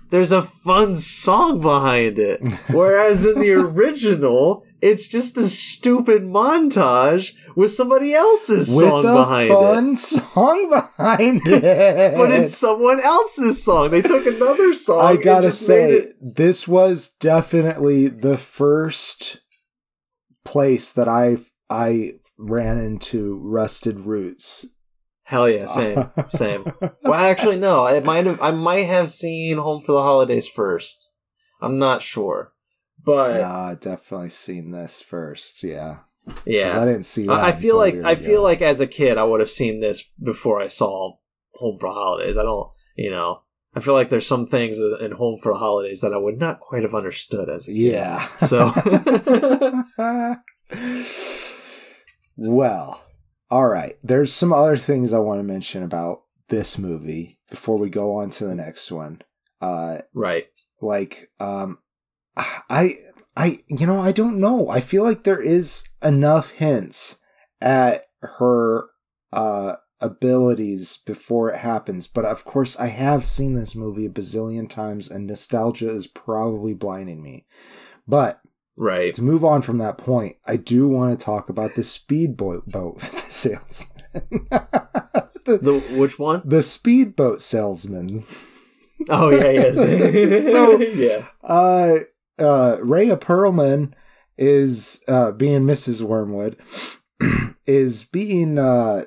there's 0.09 0.31
a 0.31 0.41
fun 0.41 0.95
song 0.95 1.61
behind 1.61 2.19
it, 2.19 2.41
whereas 2.71 3.25
in 3.25 3.39
the 3.39 3.51
original, 3.53 4.63
it's 4.81 5.07
just 5.07 5.37
a 5.37 5.47
stupid 5.47 6.21
montage 6.23 7.33
with 7.55 7.71
somebody 7.71 8.13
else's 8.13 8.75
With 8.75 8.85
song 8.89 9.05
a 9.05 9.13
behind 9.13 9.49
it. 9.49 9.53
fun 9.53 9.95
song 9.95 10.69
behind 10.97 11.41
it. 11.47 12.15
But 12.15 12.31
it's 12.31 12.55
someone 12.55 12.99
else's 12.99 13.63
song. 13.63 13.89
They 13.89 14.01
took 14.01 14.25
another 14.27 14.73
song. 14.73 15.03
I 15.05 15.15
gotta 15.15 15.51
say, 15.51 15.91
it- 15.93 16.15
this 16.21 16.67
was 16.67 17.09
definitely 17.09 18.07
the 18.09 18.37
first 18.37 19.39
place 20.45 20.91
that 20.93 21.07
I 21.07 21.37
I 21.69 22.13
ran 22.37 22.77
into 22.77 23.37
Rusted 23.43 24.01
Roots. 24.01 24.65
hell 25.23 25.49
yeah, 25.49 25.65
same, 25.65 26.09
same. 26.29 26.65
Well, 27.03 27.13
actually, 27.13 27.57
no. 27.57 27.85
I 27.85 27.99
might 27.99 28.25
have. 28.25 28.41
I 28.41 28.51
might 28.51 28.85
have 28.85 29.11
seen 29.11 29.57
Home 29.57 29.81
for 29.81 29.93
the 29.93 30.01
Holidays 30.01 30.47
first. 30.47 31.13
I'm 31.61 31.79
not 31.79 32.01
sure, 32.01 32.53
but 33.03 33.39
yeah, 33.39 33.55
I 33.55 33.75
definitely 33.75 34.29
seen 34.29 34.71
this 34.71 35.01
first. 35.01 35.63
Yeah, 35.63 35.99
yeah, 36.45 36.79
I 36.79 36.85
didn't 36.85 37.03
see. 37.05 37.25
That 37.25 37.43
I, 37.43 37.51
feel 37.51 37.77
like 37.77 37.95
I 37.95 38.11
ago. 38.11 38.23
feel 38.23 38.43
like 38.43 38.61
as 38.61 38.79
a 38.79 38.87
kid, 38.87 39.17
I 39.17 39.23
would 39.23 39.39
have 39.39 39.49
seen 39.49 39.79
this 39.79 40.03
before 40.23 40.61
I 40.61 40.67
saw 40.67 41.15
Home 41.55 41.77
for 41.79 41.89
the 41.89 41.93
Holidays. 41.93 42.37
I 42.37 42.43
don't, 42.43 42.69
you 42.95 43.09
know. 43.09 43.41
I 43.73 43.79
feel 43.79 43.93
like 43.93 44.09
there's 44.09 44.25
some 44.25 44.45
things 44.47 44.79
in 44.79 45.11
Home 45.11 45.39
for 45.41 45.51
the 45.51 45.59
Holidays 45.59 46.01
that 46.01 46.13
I 46.13 46.17
would 46.17 46.39
not 46.39 46.59
quite 46.59 46.81
have 46.81 46.95
understood 46.95 47.47
as 47.49 47.67
a 47.67 47.71
kid. 47.71 47.77
yeah. 47.77 48.27
So 48.47 48.71
well, 52.37 53.03
all 53.49 53.67
right. 53.67 53.97
There's 54.03 54.31
some 54.31 54.53
other 54.53 54.77
things 54.77 55.11
I 55.11 55.19
want 55.19 55.39
to 55.39 55.43
mention 55.43 55.83
about 55.83 56.21
this 56.49 56.77
movie 56.77 57.39
before 57.49 57.77
we 57.77 57.89
go 57.89 58.15
on 58.15 58.29
to 58.31 58.45
the 58.45 58.55
next 58.55 58.91
one. 58.91 59.21
Uh, 59.59 59.99
right. 60.13 60.45
like 60.81 61.31
um 61.39 61.79
i 62.37 62.93
i 63.35 63.57
you 63.67 63.87
know 63.87 63.99
i 63.99 64.11
don't 64.11 64.39
know 64.39 64.69
i 64.69 64.79
feel 64.79 65.03
like 65.03 65.23
there 65.23 65.41
is 65.41 65.87
enough 66.03 66.51
hints 66.51 67.17
at 67.59 68.03
her 68.21 68.89
uh 69.33 69.77
abilities 69.99 70.99
before 71.07 71.49
it 71.49 71.57
happens 71.57 72.05
but 72.07 72.23
of 72.23 72.45
course 72.45 72.79
i 72.79 72.85
have 72.85 73.25
seen 73.25 73.55
this 73.55 73.75
movie 73.75 74.05
a 74.05 74.09
bazillion 74.09 74.69
times 74.69 75.09
and 75.09 75.25
nostalgia 75.25 75.89
is 75.89 76.05
probably 76.05 76.75
blinding 76.75 77.23
me 77.23 77.47
but 78.07 78.39
Right. 78.77 79.13
to 79.15 79.21
move 79.23 79.43
on 79.43 79.61
from 79.61 79.77
that 79.79 79.97
point 79.97 80.35
i 80.45 80.55
do 80.55 80.87
want 80.87 81.17
to 81.17 81.25
talk 81.25 81.49
about 81.49 81.75
the 81.75 81.83
speedboat 81.83 82.65
boat 82.67 83.01
salesman 83.27 84.47
the, 84.51 85.29
The 85.61 85.79
which 85.97 86.19
one? 86.19 86.41
the 86.45 86.61
speedboat 86.61 87.41
salesman 87.41 88.23
Oh 89.09 89.29
yeah, 89.29 89.49
yes. 89.51 90.51
So- 90.51 90.79
yeah. 90.79 91.25
Uh, 91.43 91.97
uh, 92.39 92.77
Rhea 92.81 93.15
Perlman 93.15 93.93
is 94.37 95.03
uh, 95.07 95.31
being 95.31 95.61
Mrs. 95.61 96.01
Wormwood, 96.01 96.57
is 97.67 98.03
being 98.03 98.57
uh, 98.57 99.05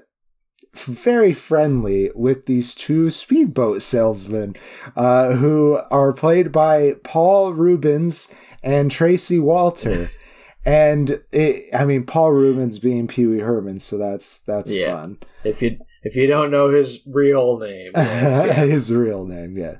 very 0.74 1.33
friendly 1.35 2.11
with 2.14 2.46
these 2.46 2.74
two 2.74 3.11
speedboat 3.11 3.83
salesmen 3.83 4.54
uh, 4.96 5.33
who 5.33 5.80
are 5.90 6.12
played 6.12 6.52
by 6.52 6.94
Paul 7.02 7.52
Reubens 7.52 8.33
and 8.62 8.90
Tracy 8.90 9.38
Walter. 9.38 10.09
And 10.62 11.23
it, 11.33 11.75
I 11.75 11.87
mean, 11.87 12.05
Paul 12.05 12.33
Reubens 12.33 12.79
being 12.79 13.09
Pee 13.09 13.25
Wee 13.25 13.38
Herman, 13.38 13.79
so 13.81 13.96
that's 13.96 14.40
that's 14.40 14.70
Yeah. 14.70 14.92
fun. 14.94 15.16
If 15.42 15.62
you 15.62 15.79
if 16.03 16.14
you 16.14 16.27
don't 16.27 16.51
know 16.51 16.68
his 16.68 17.01
real 17.07 17.59
name, 17.59 17.92
yes, 17.96 18.44
yeah. 18.46 18.53
his 18.66 18.92
real 18.92 19.25
name, 19.25 19.57
yes. 19.57 19.79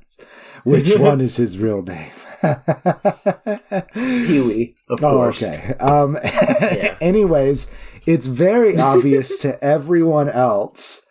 Which 0.65 0.97
one 0.99 1.21
is 1.21 1.37
his 1.37 1.59
real 1.59 1.83
name? 1.83 2.11
Pee 3.95 4.41
Wee, 4.41 4.75
of 4.89 5.05
Oh, 5.05 5.11
course. 5.17 5.43
okay. 5.43 5.75
Um, 5.81 6.17
Yeah. 6.23 6.97
anyways, 7.03 7.71
it's 8.07 8.27
very 8.27 8.79
obvious 8.79 9.39
to 9.43 9.63
everyone 9.63 10.31
else, 10.31 11.03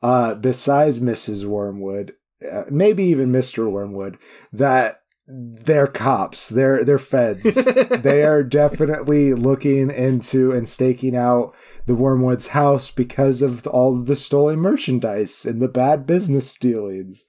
uh, 0.00 0.36
besides 0.36 1.00
Mrs. 1.00 1.44
Wormwood, 1.44 2.14
uh, 2.48 2.64
maybe 2.70 3.02
even 3.04 3.32
Mr. 3.32 3.68
Wormwood, 3.70 4.16
that 4.52 5.01
they're 5.26 5.86
cops. 5.86 6.48
They're 6.48 6.84
they're 6.84 6.98
feds. 6.98 7.42
they 8.02 8.24
are 8.24 8.42
definitely 8.42 9.34
looking 9.34 9.90
into 9.90 10.52
and 10.52 10.68
staking 10.68 11.16
out 11.16 11.54
the 11.86 11.94
Wormwood's 11.94 12.48
house 12.48 12.90
because 12.90 13.42
of 13.42 13.66
all 13.66 13.98
of 13.98 14.06
the 14.06 14.16
stolen 14.16 14.58
merchandise 14.58 15.44
and 15.44 15.60
the 15.60 15.68
bad 15.68 16.06
business 16.06 16.56
dealings. 16.56 17.26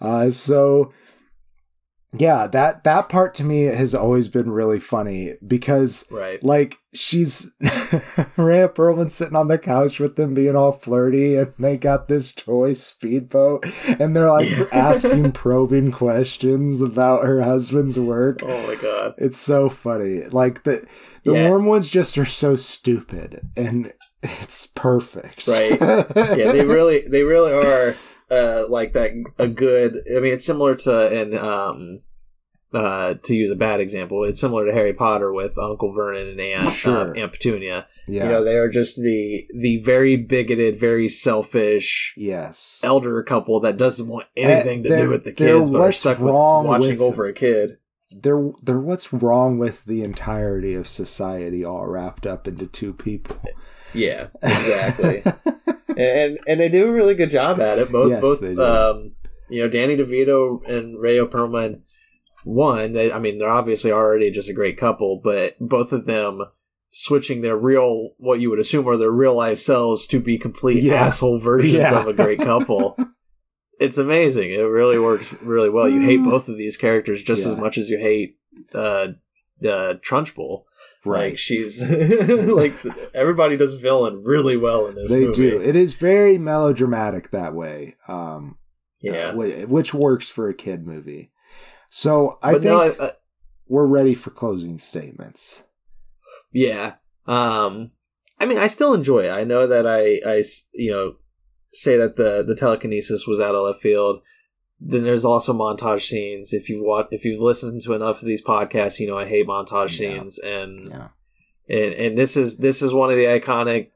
Uh, 0.00 0.30
so 0.30 0.92
yeah, 2.12 2.46
that 2.48 2.84
that 2.84 3.08
part 3.08 3.34
to 3.34 3.44
me 3.44 3.62
has 3.64 3.94
always 3.94 4.28
been 4.28 4.50
really 4.50 4.80
funny 4.80 5.34
because 5.46 6.06
Right. 6.10 6.42
like 6.42 6.78
she's 6.92 7.54
Rhea 8.36 8.68
Perlman 8.68 9.10
sitting 9.10 9.36
on 9.36 9.46
the 9.48 9.58
couch 9.58 10.00
with 10.00 10.16
them 10.16 10.34
being 10.34 10.56
all 10.56 10.72
flirty 10.72 11.36
and 11.36 11.52
they 11.58 11.76
got 11.76 12.08
this 12.08 12.34
toy 12.34 12.72
speedboat 12.72 13.64
and 14.00 14.16
they're 14.16 14.28
like 14.30 14.48
asking 14.72 15.32
probing 15.32 15.92
questions 15.92 16.80
about 16.82 17.24
her 17.24 17.42
husband's 17.42 17.98
work. 17.98 18.40
Oh 18.42 18.66
my 18.66 18.74
god. 18.74 19.14
It's 19.18 19.38
so 19.38 19.68
funny. 19.68 20.22
Like 20.24 20.64
the 20.64 20.84
the 21.24 21.34
Yeah. 21.34 21.48
Wormwoods 21.48 21.90
just 21.90 22.18
are 22.18 22.24
so 22.24 22.56
stupid 22.56 23.40
and 23.56 23.92
it's 24.22 24.66
perfect. 24.66 25.46
Right. 25.46 25.78
Yeah, 25.80 26.50
they 26.52 26.64
really 26.64 27.06
they 27.08 27.22
really 27.22 27.52
are 27.52 27.94
uh 28.30 28.64
like 28.68 28.92
that 28.92 29.10
a 29.38 29.48
good 29.48 29.96
I 30.16 30.20
mean 30.20 30.32
it's 30.34 30.44
similar 30.46 30.74
to 30.76 31.20
in 31.20 31.36
um 31.36 32.00
uh 32.72 33.14
to 33.24 33.34
use 33.34 33.50
a 33.50 33.56
bad 33.56 33.80
example, 33.80 34.22
it's 34.24 34.40
similar 34.40 34.64
to 34.66 34.72
Harry 34.72 34.92
Potter 34.92 35.32
with 35.32 35.58
Uncle 35.58 35.92
Vernon 35.92 36.28
and 36.28 36.40
Aunt 36.40 36.72
Sure. 36.72 37.10
uh, 37.10 37.20
Aunt 37.20 37.32
Petunia. 37.32 37.86
yeah. 38.06 38.24
You 38.24 38.30
know, 38.30 38.44
they 38.44 38.54
are 38.54 38.68
just 38.68 38.96
the 38.96 39.44
the 39.58 39.78
very 39.82 40.16
bigoted, 40.16 40.78
very 40.78 41.08
selfish 41.08 42.14
yes. 42.16 42.80
elder 42.84 43.20
couple 43.24 43.58
that 43.60 43.76
doesn't 43.76 44.06
want 44.06 44.26
anything 44.36 44.84
to 44.84 44.88
do 44.88 45.08
with 45.10 45.24
the 45.24 45.32
kids, 45.32 45.70
but 45.70 45.80
are 45.80 45.90
stuck 45.92 46.18
with 46.20 46.32
wrong 46.32 46.66
watching 46.66 46.90
with- 46.90 47.00
over 47.02 47.26
a 47.26 47.32
kid. 47.32 47.78
they're 48.12 48.50
they're 48.62 48.78
what's 48.78 49.12
wrong 49.12 49.58
with 49.58 49.84
the 49.86 50.04
entirety 50.04 50.74
of 50.74 50.86
society 50.86 51.64
all 51.64 51.86
wrapped 51.88 52.24
up 52.26 52.46
into 52.46 52.66
two 52.68 52.92
people. 52.92 53.40
Yeah, 53.94 54.28
exactly. 54.42 55.22
and 55.96 56.38
and 56.46 56.60
they 56.60 56.68
do 56.68 56.86
a 56.88 56.92
really 56.92 57.14
good 57.14 57.30
job 57.30 57.60
at 57.60 57.78
it. 57.78 57.90
Both 57.92 58.10
Yes, 58.10 58.20
both 58.20 58.42
um 58.58 59.12
you 59.48 59.62
know 59.62 59.68
Danny 59.68 59.96
DeVito 59.96 60.66
and 60.68 60.98
Rhea 61.00 61.26
Perlman. 61.26 61.82
One, 62.44 62.94
they, 62.94 63.12
I 63.12 63.18
mean, 63.18 63.38
they're 63.38 63.50
obviously 63.50 63.92
already 63.92 64.30
just 64.30 64.48
a 64.48 64.54
great 64.54 64.78
couple, 64.78 65.20
but 65.22 65.56
both 65.60 65.92
of 65.92 66.06
them 66.06 66.40
switching 66.88 67.42
their 67.42 67.56
real, 67.56 68.10
what 68.18 68.40
you 68.40 68.48
would 68.48 68.58
assume 68.58 68.88
are 68.88 68.96
their 68.96 69.10
real 69.10 69.34
life 69.36 69.58
selves 69.58 70.06
to 70.06 70.20
be 70.20 70.38
complete 70.38 70.82
Yeah. 70.82 70.94
asshole 71.04 71.38
versions 71.38 71.74
Yeah. 71.74 72.00
of 72.00 72.08
a 72.08 72.14
great 72.14 72.38
couple. 72.40 72.96
it's 73.78 73.98
amazing. 73.98 74.52
It 74.52 74.56
really 74.60 74.98
works 74.98 75.34
really 75.42 75.68
well. 75.68 75.86
You 75.86 76.00
hate 76.00 76.24
both 76.24 76.48
of 76.48 76.56
these 76.56 76.78
characters 76.78 77.22
just 77.22 77.44
as 77.44 77.56
much 77.56 77.76
as 77.76 77.90
you 77.90 77.98
hate 77.98 78.38
uh, 78.74 79.08
uh, 79.62 79.94
Trunchbull. 80.02 80.62
Right. 81.04 81.30
Like 81.30 81.38
she's 81.38 81.82
like 81.90 82.74
everybody 83.14 83.56
does 83.56 83.74
villain 83.74 84.22
really 84.22 84.56
well 84.56 84.86
in 84.86 84.94
this 84.96 85.10
they 85.10 85.20
movie. 85.26 85.32
do. 85.32 85.60
It 85.62 85.74
is 85.76 85.94
very 85.94 86.36
melodramatic 86.38 87.30
that 87.30 87.54
way. 87.54 87.96
Um 88.06 88.58
yeah. 89.00 89.28
uh, 89.30 89.66
which 89.66 89.94
works 89.94 90.28
for 90.28 90.48
a 90.48 90.54
kid 90.54 90.86
movie. 90.86 91.32
So 91.88 92.38
I 92.42 92.52
but 92.52 92.62
think 92.62 92.64
no, 92.72 92.80
I- 92.82 93.06
uh, 93.06 93.10
we're 93.66 93.86
ready 93.86 94.14
for 94.14 94.30
closing 94.30 94.78
statements. 94.78 95.62
yeah. 96.52 96.94
Um, 97.26 97.92
I 98.40 98.46
mean, 98.46 98.58
I 98.58 98.66
still 98.66 98.94
enjoy 98.94 99.20
it. 99.26 99.30
I 99.30 99.44
know 99.44 99.66
that 99.66 99.86
I, 99.86 100.20
I, 100.28 100.38
s- 100.40 100.68
you 100.74 100.90
know, 100.90 101.14
say 101.72 101.96
that 101.96 102.16
the 102.16 102.42
the 102.44 102.56
telekinesis 102.56 103.26
was 103.26 103.38
out 103.40 103.54
of 103.54 103.62
left 103.62 103.80
field. 103.80 104.22
Then 104.80 105.04
there's 105.04 105.24
also 105.26 105.52
montage 105.52 106.02
scenes. 106.02 106.54
If 106.54 106.68
you've 106.70 106.84
watched, 106.84 107.12
if 107.12 107.24
you've 107.24 107.40
listened 107.42 107.82
to 107.82 107.92
enough 107.92 108.20
of 108.22 108.26
these 108.26 108.42
podcasts, 108.42 108.98
you 108.98 109.06
know 109.06 109.18
I 109.18 109.26
hate 109.26 109.46
montage 109.46 109.98
Yeah. 110.00 110.14
scenes, 110.18 110.38
and 110.38 110.88
Yeah. 110.88 111.08
and 111.68 111.94
and 111.94 112.18
this 112.18 112.36
is 112.36 112.56
this 112.58 112.80
is 112.80 112.94
one 112.94 113.10
of 113.10 113.16
the 113.16 113.24
iconic 113.26 113.88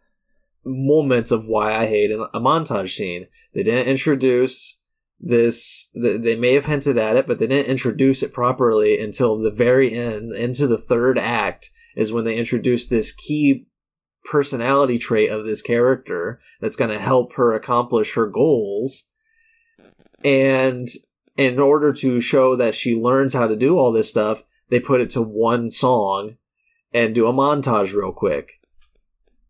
moments 0.64 1.30
of 1.30 1.46
why 1.46 1.74
I 1.74 1.86
hate 1.86 2.10
a 2.10 2.40
montage 2.40 2.94
scene. 2.96 3.26
They 3.54 3.62
didn't 3.62 3.86
introduce 3.88 4.78
this. 5.20 5.90
th- 5.94 6.20
They 6.20 6.36
may 6.36 6.54
have 6.54 6.66
hinted 6.66 6.98
at 6.98 7.16
it, 7.16 7.26
but 7.26 7.38
they 7.38 7.46
didn't 7.46 7.70
introduce 7.70 8.22
it 8.22 8.32
properly 8.32 8.98
until 9.00 9.38
the 9.38 9.50
very 9.50 9.92
end, 9.92 10.32
into 10.34 10.66
the 10.66 10.78
third 10.78 11.18
act, 11.18 11.70
is 11.96 12.12
when 12.12 12.24
they 12.24 12.36
introduce 12.36 12.88
this 12.88 13.12
key 13.12 13.66
personality 14.24 14.98
trait 14.98 15.30
of 15.30 15.44
this 15.44 15.60
character 15.62 16.40
that's 16.60 16.76
going 16.76 16.90
to 16.90 16.98
help 16.98 17.34
her 17.34 17.54
accomplish 17.54 18.14
her 18.14 18.26
goals. 18.26 19.04
And 20.24 20.88
in 21.36 21.60
order 21.60 21.92
to 21.92 22.20
show 22.20 22.56
that 22.56 22.74
she 22.74 22.96
learns 22.96 23.34
how 23.34 23.46
to 23.46 23.56
do 23.56 23.78
all 23.78 23.92
this 23.92 24.10
stuff, 24.10 24.42
they 24.70 24.80
put 24.80 25.00
it 25.00 25.10
to 25.10 25.22
one 25.22 25.70
song 25.70 26.36
and 26.92 27.14
do 27.14 27.26
a 27.26 27.32
montage 27.32 27.92
real 27.92 28.12
quick. 28.12 28.60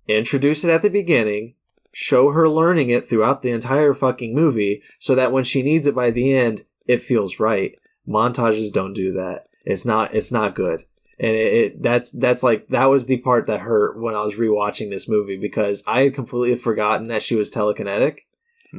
Introduce 0.08 0.64
it 0.64 0.70
at 0.70 0.82
the 0.82 0.90
beginning, 0.90 1.54
show 1.92 2.32
her 2.32 2.48
learning 2.48 2.90
it 2.90 3.04
throughout 3.04 3.42
the 3.42 3.50
entire 3.50 3.94
fucking 3.94 4.34
movie 4.34 4.82
so 4.98 5.14
that 5.14 5.32
when 5.32 5.44
she 5.44 5.62
needs 5.62 5.86
it 5.86 5.94
by 5.94 6.10
the 6.10 6.34
end, 6.34 6.64
it 6.86 7.02
feels 7.02 7.38
right. 7.38 7.78
Montages 8.06 8.72
don't 8.72 8.92
do 8.92 9.12
that. 9.12 9.46
It's 9.64 9.86
not, 9.86 10.14
it's 10.14 10.32
not 10.32 10.54
good. 10.54 10.82
And 11.18 11.30
it, 11.30 11.52
it 11.52 11.82
that's, 11.82 12.10
that's 12.10 12.42
like, 12.42 12.68
that 12.68 12.86
was 12.86 13.06
the 13.06 13.18
part 13.18 13.46
that 13.46 13.60
hurt 13.60 13.98
when 13.98 14.14
I 14.14 14.22
was 14.22 14.34
rewatching 14.34 14.90
this 14.90 15.08
movie 15.08 15.38
because 15.38 15.84
I 15.86 16.00
had 16.00 16.14
completely 16.14 16.58
forgotten 16.58 17.06
that 17.08 17.22
she 17.22 17.36
was 17.36 17.50
telekinetic. 17.50 18.20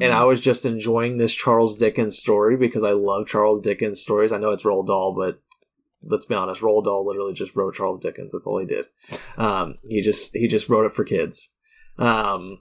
And 0.01 0.13
I 0.13 0.23
was 0.23 0.41
just 0.41 0.65
enjoying 0.65 1.17
this 1.17 1.34
Charles 1.34 1.77
Dickens 1.77 2.17
story 2.17 2.58
because 2.58 2.84
I 2.84 2.91
love 2.91 3.27
Charles 3.27 3.62
Dickens 3.62 4.01
stories. 4.01 4.31
I 4.31 4.38
know 4.38 4.51
it's 4.51 4.63
Roald 4.63 4.88
Dahl, 4.88 5.13
but 5.13 5.39
let's 6.03 6.25
be 6.25 6.36
honest, 6.36 6.62
Roald 6.62 6.86
Dahl 6.86 7.05
literally 7.05 7.34
just 7.34 7.55
wrote 7.55 7.75
Charles 7.75 7.99
Dickens. 7.99 8.31
That's 8.31 8.47
all 8.47 8.60
he 8.60 8.65
did. 8.65 8.86
Um, 9.38 9.77
he 9.84 10.01
just 10.01 10.36
he 10.36 10.47
just 10.47 10.69
wrote 10.69 10.86
it 10.86 10.93
for 10.93 11.03
kids. 11.03 11.53
Um, 11.97 12.60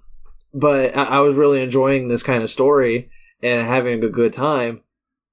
but 0.53 0.97
I, 0.97 1.05
I 1.05 1.21
was 1.21 1.35
really 1.35 1.63
enjoying 1.63 2.09
this 2.09 2.23
kind 2.23 2.43
of 2.43 2.51
story 2.51 3.11
and 3.43 3.67
having 3.67 4.03
a 4.03 4.09
good 4.09 4.33
time. 4.33 4.83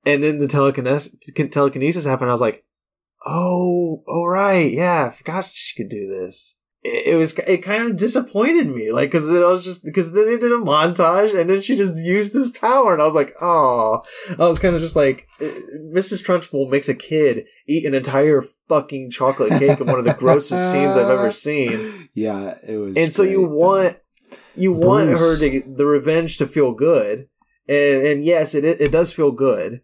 And 0.06 0.24
then 0.24 0.40
the 0.40 0.48
telekinesis, 0.48 1.16
telekinesis 1.52 2.06
happened. 2.06 2.32
I 2.32 2.34
was 2.34 2.42
like, 2.42 2.66
oh, 3.26 4.04
all 4.08 4.28
right, 4.28 4.72
yeah, 4.72 5.06
I 5.06 5.10
forgot 5.12 5.46
she 5.46 5.82
could 5.82 5.90
do 5.90 6.08
this. 6.08 6.58
It, 6.84 7.14
it 7.14 7.16
was 7.16 7.38
it 7.40 7.60
kind 7.64 7.90
of 7.90 7.98
disappointed 7.98 8.68
me, 8.68 8.92
like 8.92 9.12
because 9.12 9.30
I 9.30 9.46
was 9.46 9.64
just 9.64 9.84
because 9.84 10.12
then 10.14 10.26
they 10.26 10.38
did 10.38 10.52
a 10.52 10.56
montage 10.56 11.40
and 11.40 11.50
then 11.50 11.62
she 11.62 11.78
just 11.78 11.98
used 11.98 12.34
his 12.34 12.50
power, 12.50 12.94
and 12.94 13.02
I 13.02 13.06
was 13.06 13.16
like, 13.16 13.36
oh, 13.42 14.02
I 14.32 14.48
was 14.48 14.60
kind 14.60 14.76
of 14.76 14.82
just 14.82 14.96
like, 14.96 15.28
uh, 15.42 15.46
Mrs. 15.94 16.24
Trunchbull 16.24 16.70
makes 16.70 16.90
a 16.90 16.96
kid 16.96 17.46
eat 17.68 17.86
an 17.86 17.94
entire 17.94 18.44
fucking 18.68 19.12
chocolate 19.12 19.60
cake 19.60 19.80
in 19.80 19.88
one 19.88 20.00
of 20.00 20.06
the 20.06 20.14
grossest 20.14 20.72
scenes 20.72 20.96
I've 20.96 21.10
ever 21.10 21.32
seen. 21.32 22.10
Yeah, 22.14 22.58
it 22.68 22.76
was. 22.76 22.98
And 22.98 23.14
so 23.14 23.24
you 23.24 23.48
want 23.48 23.98
you 24.56 24.74
want 24.74 25.10
her 25.10 25.38
to 25.40 25.62
the 25.62 25.86
revenge 25.86 26.38
to 26.40 26.48
feel 26.48 26.74
good, 26.74 27.30
and 27.70 28.06
and 28.06 28.26
yes, 28.26 28.54
it 28.54 28.66
it 28.66 28.92
does 28.92 29.14
feel 29.14 29.32
good, 29.32 29.82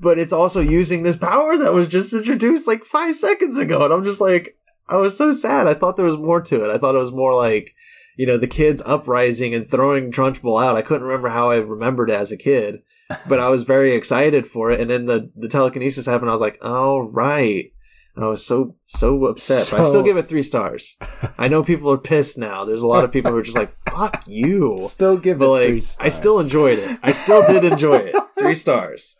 but 0.00 0.18
it's 0.18 0.32
also 0.32 0.60
using 0.60 1.02
this 1.02 1.16
power 1.16 1.56
that 1.56 1.72
was 1.72 1.86
just 1.86 2.12
introduced 2.12 2.66
like 2.66 2.82
five 2.82 3.16
seconds 3.16 3.56
ago, 3.58 3.84
and 3.84 3.92
I'm 3.94 4.04
just 4.04 4.20
like, 4.20 4.56
I 4.88 4.96
was 4.96 5.16
so 5.16 5.32
sad. 5.32 5.66
I 5.66 5.74
thought 5.74 5.96
there 5.96 6.04
was 6.04 6.16
more 6.18 6.40
to 6.42 6.64
it. 6.64 6.74
I 6.74 6.78
thought 6.78 6.94
it 6.94 6.98
was 6.98 7.12
more 7.12 7.34
like. 7.34 7.74
You 8.14 8.26
know, 8.26 8.36
the 8.36 8.46
kids 8.46 8.82
uprising 8.84 9.54
and 9.54 9.66
throwing 9.66 10.12
Trunchbull 10.12 10.62
out. 10.62 10.76
I 10.76 10.82
couldn't 10.82 11.06
remember 11.06 11.30
how 11.30 11.50
I 11.50 11.56
remembered 11.56 12.10
it 12.10 12.20
as 12.20 12.30
a 12.30 12.36
kid, 12.36 12.82
but 13.26 13.40
I 13.40 13.48
was 13.48 13.64
very 13.64 13.94
excited 13.94 14.46
for 14.46 14.70
it. 14.70 14.80
And 14.80 14.90
then 14.90 15.06
the, 15.06 15.30
the 15.34 15.48
telekinesis 15.48 16.04
happened. 16.04 16.28
I 16.28 16.32
was 16.32 16.40
like, 16.42 16.58
oh, 16.60 17.08
right. 17.08 17.72
And 18.14 18.22
I 18.22 18.28
was 18.28 18.44
so, 18.44 18.76
so 18.84 19.24
upset. 19.24 19.68
but 19.70 19.80
I 19.80 19.84
still 19.84 20.02
give 20.02 20.18
it 20.18 20.24
three 20.24 20.42
stars. 20.42 20.98
I 21.38 21.48
know 21.48 21.64
people 21.64 21.90
are 21.90 21.96
pissed 21.96 22.36
now. 22.36 22.66
There's 22.66 22.82
a 22.82 22.86
lot 22.86 23.02
of 23.04 23.10
people 23.12 23.30
who 23.30 23.38
are 23.38 23.42
just 23.42 23.56
like, 23.56 23.74
fuck 23.88 24.22
you. 24.26 24.76
Still 24.80 25.16
give 25.16 25.38
But 25.38 25.46
it 25.46 25.48
like, 25.48 25.66
three 25.68 26.06
I 26.06 26.10
still 26.10 26.38
enjoyed 26.38 26.80
it. 26.80 26.98
I 27.02 27.12
still 27.12 27.42
did 27.46 27.64
enjoy 27.64 27.96
it. 27.96 28.16
Three 28.38 28.54
stars. 28.54 29.16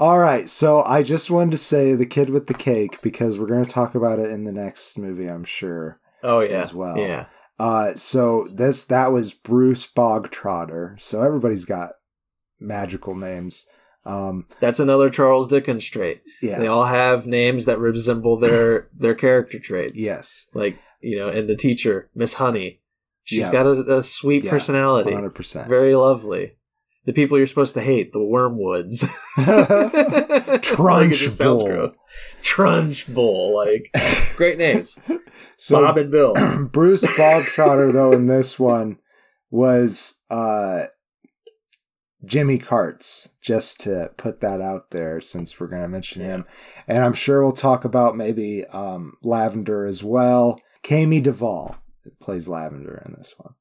All 0.00 0.18
right, 0.18 0.48
so 0.48 0.82
I 0.82 1.02
just 1.02 1.30
wanted 1.30 1.50
to 1.50 1.56
say 1.58 1.94
the 1.94 2.06
kid 2.06 2.30
with 2.30 2.46
the 2.46 2.54
cake 2.54 3.02
because 3.02 3.38
we're 3.38 3.46
going 3.46 3.62
to 3.66 3.70
talk 3.70 3.94
about 3.94 4.18
it 4.18 4.30
in 4.30 4.44
the 4.44 4.52
next 4.52 4.96
movie, 4.96 5.26
I'm 5.26 5.44
sure. 5.44 6.00
Oh, 6.22 6.40
yeah. 6.40 6.52
As 6.56 6.72
well. 6.72 6.96
Yeah. 6.96 7.26
Uh, 7.58 7.92
so 7.94 8.48
this 8.50 8.86
that 8.86 9.12
was 9.12 9.34
Bruce 9.34 9.86
Bogtrotter. 9.86 10.98
So 10.98 11.22
everybody's 11.22 11.66
got 11.66 11.90
magical 12.58 13.14
names. 13.14 13.68
Um, 14.06 14.46
That's 14.58 14.80
another 14.80 15.10
Charles 15.10 15.48
Dickens 15.48 15.84
trait. 15.86 16.22
yeah. 16.40 16.58
They 16.58 16.66
all 16.66 16.86
have 16.86 17.26
names 17.26 17.66
that 17.66 17.78
resemble 17.78 18.38
their, 18.38 18.88
their 18.98 19.14
character 19.14 19.58
traits. 19.58 19.92
yes. 19.96 20.48
Like, 20.54 20.78
you 21.02 21.18
know, 21.18 21.28
and 21.28 21.46
the 21.46 21.56
teacher, 21.56 22.08
Miss 22.14 22.32
Honey. 22.34 22.80
She's 23.24 23.40
Yeah. 23.40 23.52
got 23.52 23.66
a, 23.66 23.98
a 23.98 24.02
sweet 24.02 24.44
Yeah, 24.44 24.50
personality. 24.50 25.10
100%. 25.10 25.68
Very 25.68 25.94
lovely. 25.94 26.52
The 27.04 27.12
people 27.14 27.38
you're 27.38 27.46
supposed 27.46 27.74
to 27.74 27.80
hate, 27.80 28.12
the 28.12 28.18
Wormwoods. 28.18 29.04
Trunch 30.60 31.38
gross. 31.38 31.98
Trunch 32.42 33.12
Bull. 33.12 33.54
Like, 33.56 33.94
great 34.36 34.58
names. 34.58 34.98
so 35.56 35.82
Bob 35.82 35.96
and 35.98 36.10
Bill. 36.10 36.34
Bruce 36.70 37.04
Bogtrotter, 37.04 37.92
though, 37.92 38.12
in 38.12 38.26
this 38.26 38.58
one 38.58 38.98
was 39.50 40.22
uh, 40.30 40.84
Jimmy 42.24 42.58
Karz, 42.58 43.30
just 43.40 43.80
to 43.80 44.10
put 44.16 44.40
that 44.40 44.60
out 44.60 44.90
there 44.90 45.20
since 45.20 45.58
we're 45.58 45.68
going 45.68 45.82
to 45.82 45.88
mention 45.88 46.20
him. 46.20 46.44
And 46.86 47.02
I'm 47.02 47.14
sure 47.14 47.42
we'll 47.42 47.52
talk 47.52 47.84
about 47.84 48.16
maybe 48.16 48.66
um, 48.66 49.14
Lavender 49.22 49.86
as 49.86 50.04
well. 50.04 50.60
Kiami 50.84 51.22
Davael 51.22 51.76
plays 52.20 52.48
Lavender 52.48 53.02
in 53.06 53.14
this 53.16 53.34
one. 53.38 53.54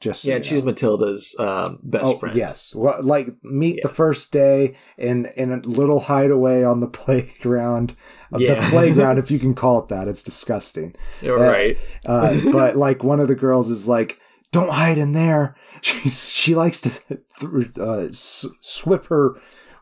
Just 0.00 0.22
so 0.22 0.28
Yeah, 0.28 0.32
you 0.32 0.36
and 0.36 0.46
she's. 0.46 0.62
Matilda's 0.62 1.36
um, 1.38 1.78
best 1.82 2.04
Oh, 2.06 2.16
friend. 2.18 2.34
yes. 2.36 2.74
Well, 2.74 2.96
like 3.02 3.28
meet 3.44 3.76
Yeah. 3.76 3.82
the 3.82 3.88
first 3.90 4.32
day 4.32 4.74
in 4.96 5.26
in 5.36 5.52
a 5.52 5.58
little 5.58 6.00
hideaway 6.00 6.62
on 6.64 6.80
the 6.80 6.86
playground. 7.02 7.94
Uh, 8.32 8.38
Yeah. 8.38 8.54
The 8.54 8.70
playground, 8.70 9.18
if 9.22 9.30
you 9.30 9.38
can 9.38 9.54
call 9.54 9.78
it 9.80 9.88
that, 9.88 10.08
it's 10.08 10.22
disgusting. 10.22 10.94
You're 11.20 11.38
right. 11.38 11.76
Uh, 12.06 12.38
but 12.52 12.76
like 12.76 13.04
one 13.04 13.20
of 13.20 13.28
the 13.28 13.34
girls 13.34 13.68
is 13.68 13.86
like, 13.88 14.18
"Don't 14.52 14.70
hide 14.72 14.96
in 14.98 15.12
there." 15.12 15.54
She's 15.82 16.28
she 16.30 16.54
likes 16.54 16.80
to 16.82 16.90
th- 16.90 17.78
uh, 17.78 18.08
swip 18.10 19.06
her 19.06 19.34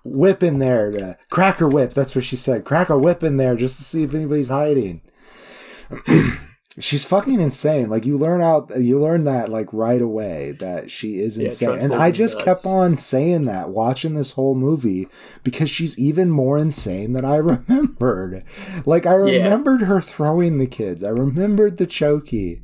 whip 0.04 0.42
in 0.42 0.58
there, 0.58 0.90
to 0.92 1.18
crack 1.30 1.56
her 1.58 1.68
whip. 1.68 1.92
That's 1.94 2.14
what 2.14 2.24
she 2.24 2.36
said. 2.36 2.64
Crack 2.64 2.88
a 2.88 2.98
whip 2.98 3.22
in 3.22 3.36
there 3.36 3.54
just 3.56 3.76
to 3.78 3.84
see 3.84 4.02
if 4.04 4.14
anybody's 4.14 4.48
hiding. 4.48 5.02
She's 6.80 7.04
fucking 7.04 7.40
insane. 7.40 7.88
Like 7.90 8.06
you 8.06 8.16
learn 8.16 8.40
out, 8.40 8.70
you 8.80 9.00
learn 9.00 9.24
that 9.24 9.48
like 9.48 9.72
right 9.72 10.00
away 10.00 10.52
that 10.58 10.90
she 10.90 11.18
is 11.18 11.36
Yeah, 11.38 11.46
insane. 11.46 11.78
And 11.78 11.94
I 11.94 12.10
just 12.10 12.36
nuts. 12.36 12.44
kept 12.44 12.66
on 12.66 12.96
saying 12.96 13.42
that 13.44 13.70
watching 13.70 14.14
this 14.14 14.32
whole 14.32 14.54
movie 14.54 15.08
because 15.42 15.70
she's 15.70 15.98
even 15.98 16.30
more 16.30 16.56
insane 16.58 17.12
than 17.14 17.24
I 17.24 17.36
remembered. 17.38 18.44
Like 18.86 19.06
I 19.06 19.12
Yeah. 19.14 19.18
remembered 19.44 19.82
her 19.82 20.00
throwing 20.00 20.58
the 20.58 20.66
kids. 20.66 21.02
I 21.02 21.10
remembered 21.10 21.78
the 21.78 21.86
chokey, 21.86 22.62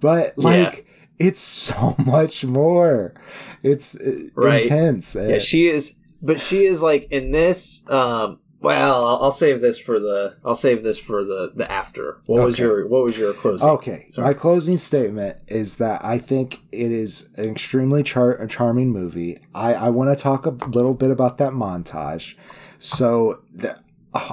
but 0.00 0.36
like 0.36 0.86
it's 1.18 1.40
so 1.40 1.94
much 2.04 2.44
more. 2.44 3.14
It's 3.62 3.94
uh, 4.00 4.28
Right. 4.34 4.64
intense. 4.64 5.14
Yeah, 5.14 5.38
she 5.38 5.68
is, 5.68 5.94
but 6.20 6.40
she 6.40 6.64
is 6.64 6.82
like 6.82 7.06
in 7.10 7.30
this. 7.30 7.88
Um, 7.88 8.40
well, 8.62 9.06
I'll, 9.06 9.24
I'll 9.24 9.30
save 9.32 9.60
this 9.60 9.78
for 9.78 9.98
the. 9.98 10.36
I'll 10.44 10.54
save 10.54 10.82
this 10.82 10.98
for 10.98 11.24
the 11.24 11.52
the 11.54 11.70
after. 11.70 12.18
What 12.26 12.44
was 12.44 12.54
Okay. 12.54 12.62
your 12.64 12.86
What 12.88 13.02
was 13.02 13.18
your 13.18 13.32
closing? 13.34 13.68
Okay, 13.68 14.06
my 14.18 14.34
closing 14.34 14.76
statement 14.76 15.38
is 15.48 15.76
that 15.76 16.04
I 16.04 16.18
think 16.18 16.60
it 16.72 16.90
is 16.92 17.30
an 17.36 17.50
extremely 17.50 18.02
char- 18.02 18.40
a 18.40 18.46
charming 18.48 18.90
movie. 18.90 19.38
I, 19.54 19.74
I 19.74 19.88
want 19.90 20.16
to 20.16 20.22
talk 20.22 20.46
a 20.46 20.50
little 20.50 20.94
bit 20.94 21.10
about 21.10 21.38
that 21.38 21.52
montage. 21.52 22.34
So, 22.78 23.42
the, 23.52 23.78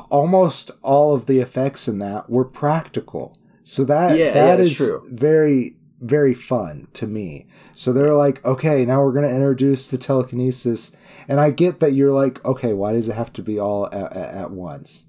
almost 0.10 0.72
all 0.82 1.13
of 1.13 1.26
the 1.26 1.39
effects 1.39 1.88
in 1.88 2.00
that 2.00 2.30
were 2.30 2.46
practical. 2.46 3.38
So 3.63 3.86
that 3.86 4.18
Yeah, 4.18 4.26
yeah, 4.26 4.34
that 4.34 4.58
that's 4.58 4.72
is 4.72 4.78
true. 4.78 5.08
very 5.12 5.76
very 6.02 6.34
fun 6.34 6.88
to 6.94 7.06
me. 7.06 7.46
So 7.76 7.92
they're 7.92 8.13
like, 8.13 8.44
okay, 8.46 8.86
now 8.86 9.04
we're 9.04 9.12
going 9.12 9.28
to 9.28 9.36
introduce 9.36 9.89
the 9.89 9.98
telekinesis, 9.98 10.96
and 11.30 11.39
I 11.39 11.52
get 11.52 11.80
that 11.80 11.94
you're 11.94 12.12
like, 12.12 12.44
okay, 12.44 12.74
why 12.74 12.92
does 12.92 13.08
it 13.08 13.15
have 13.15 13.32
to 13.34 13.42
be 13.42 13.58
all 13.58 13.86
at, 13.94 14.12
at, 14.12 14.52
once? 14.52 15.06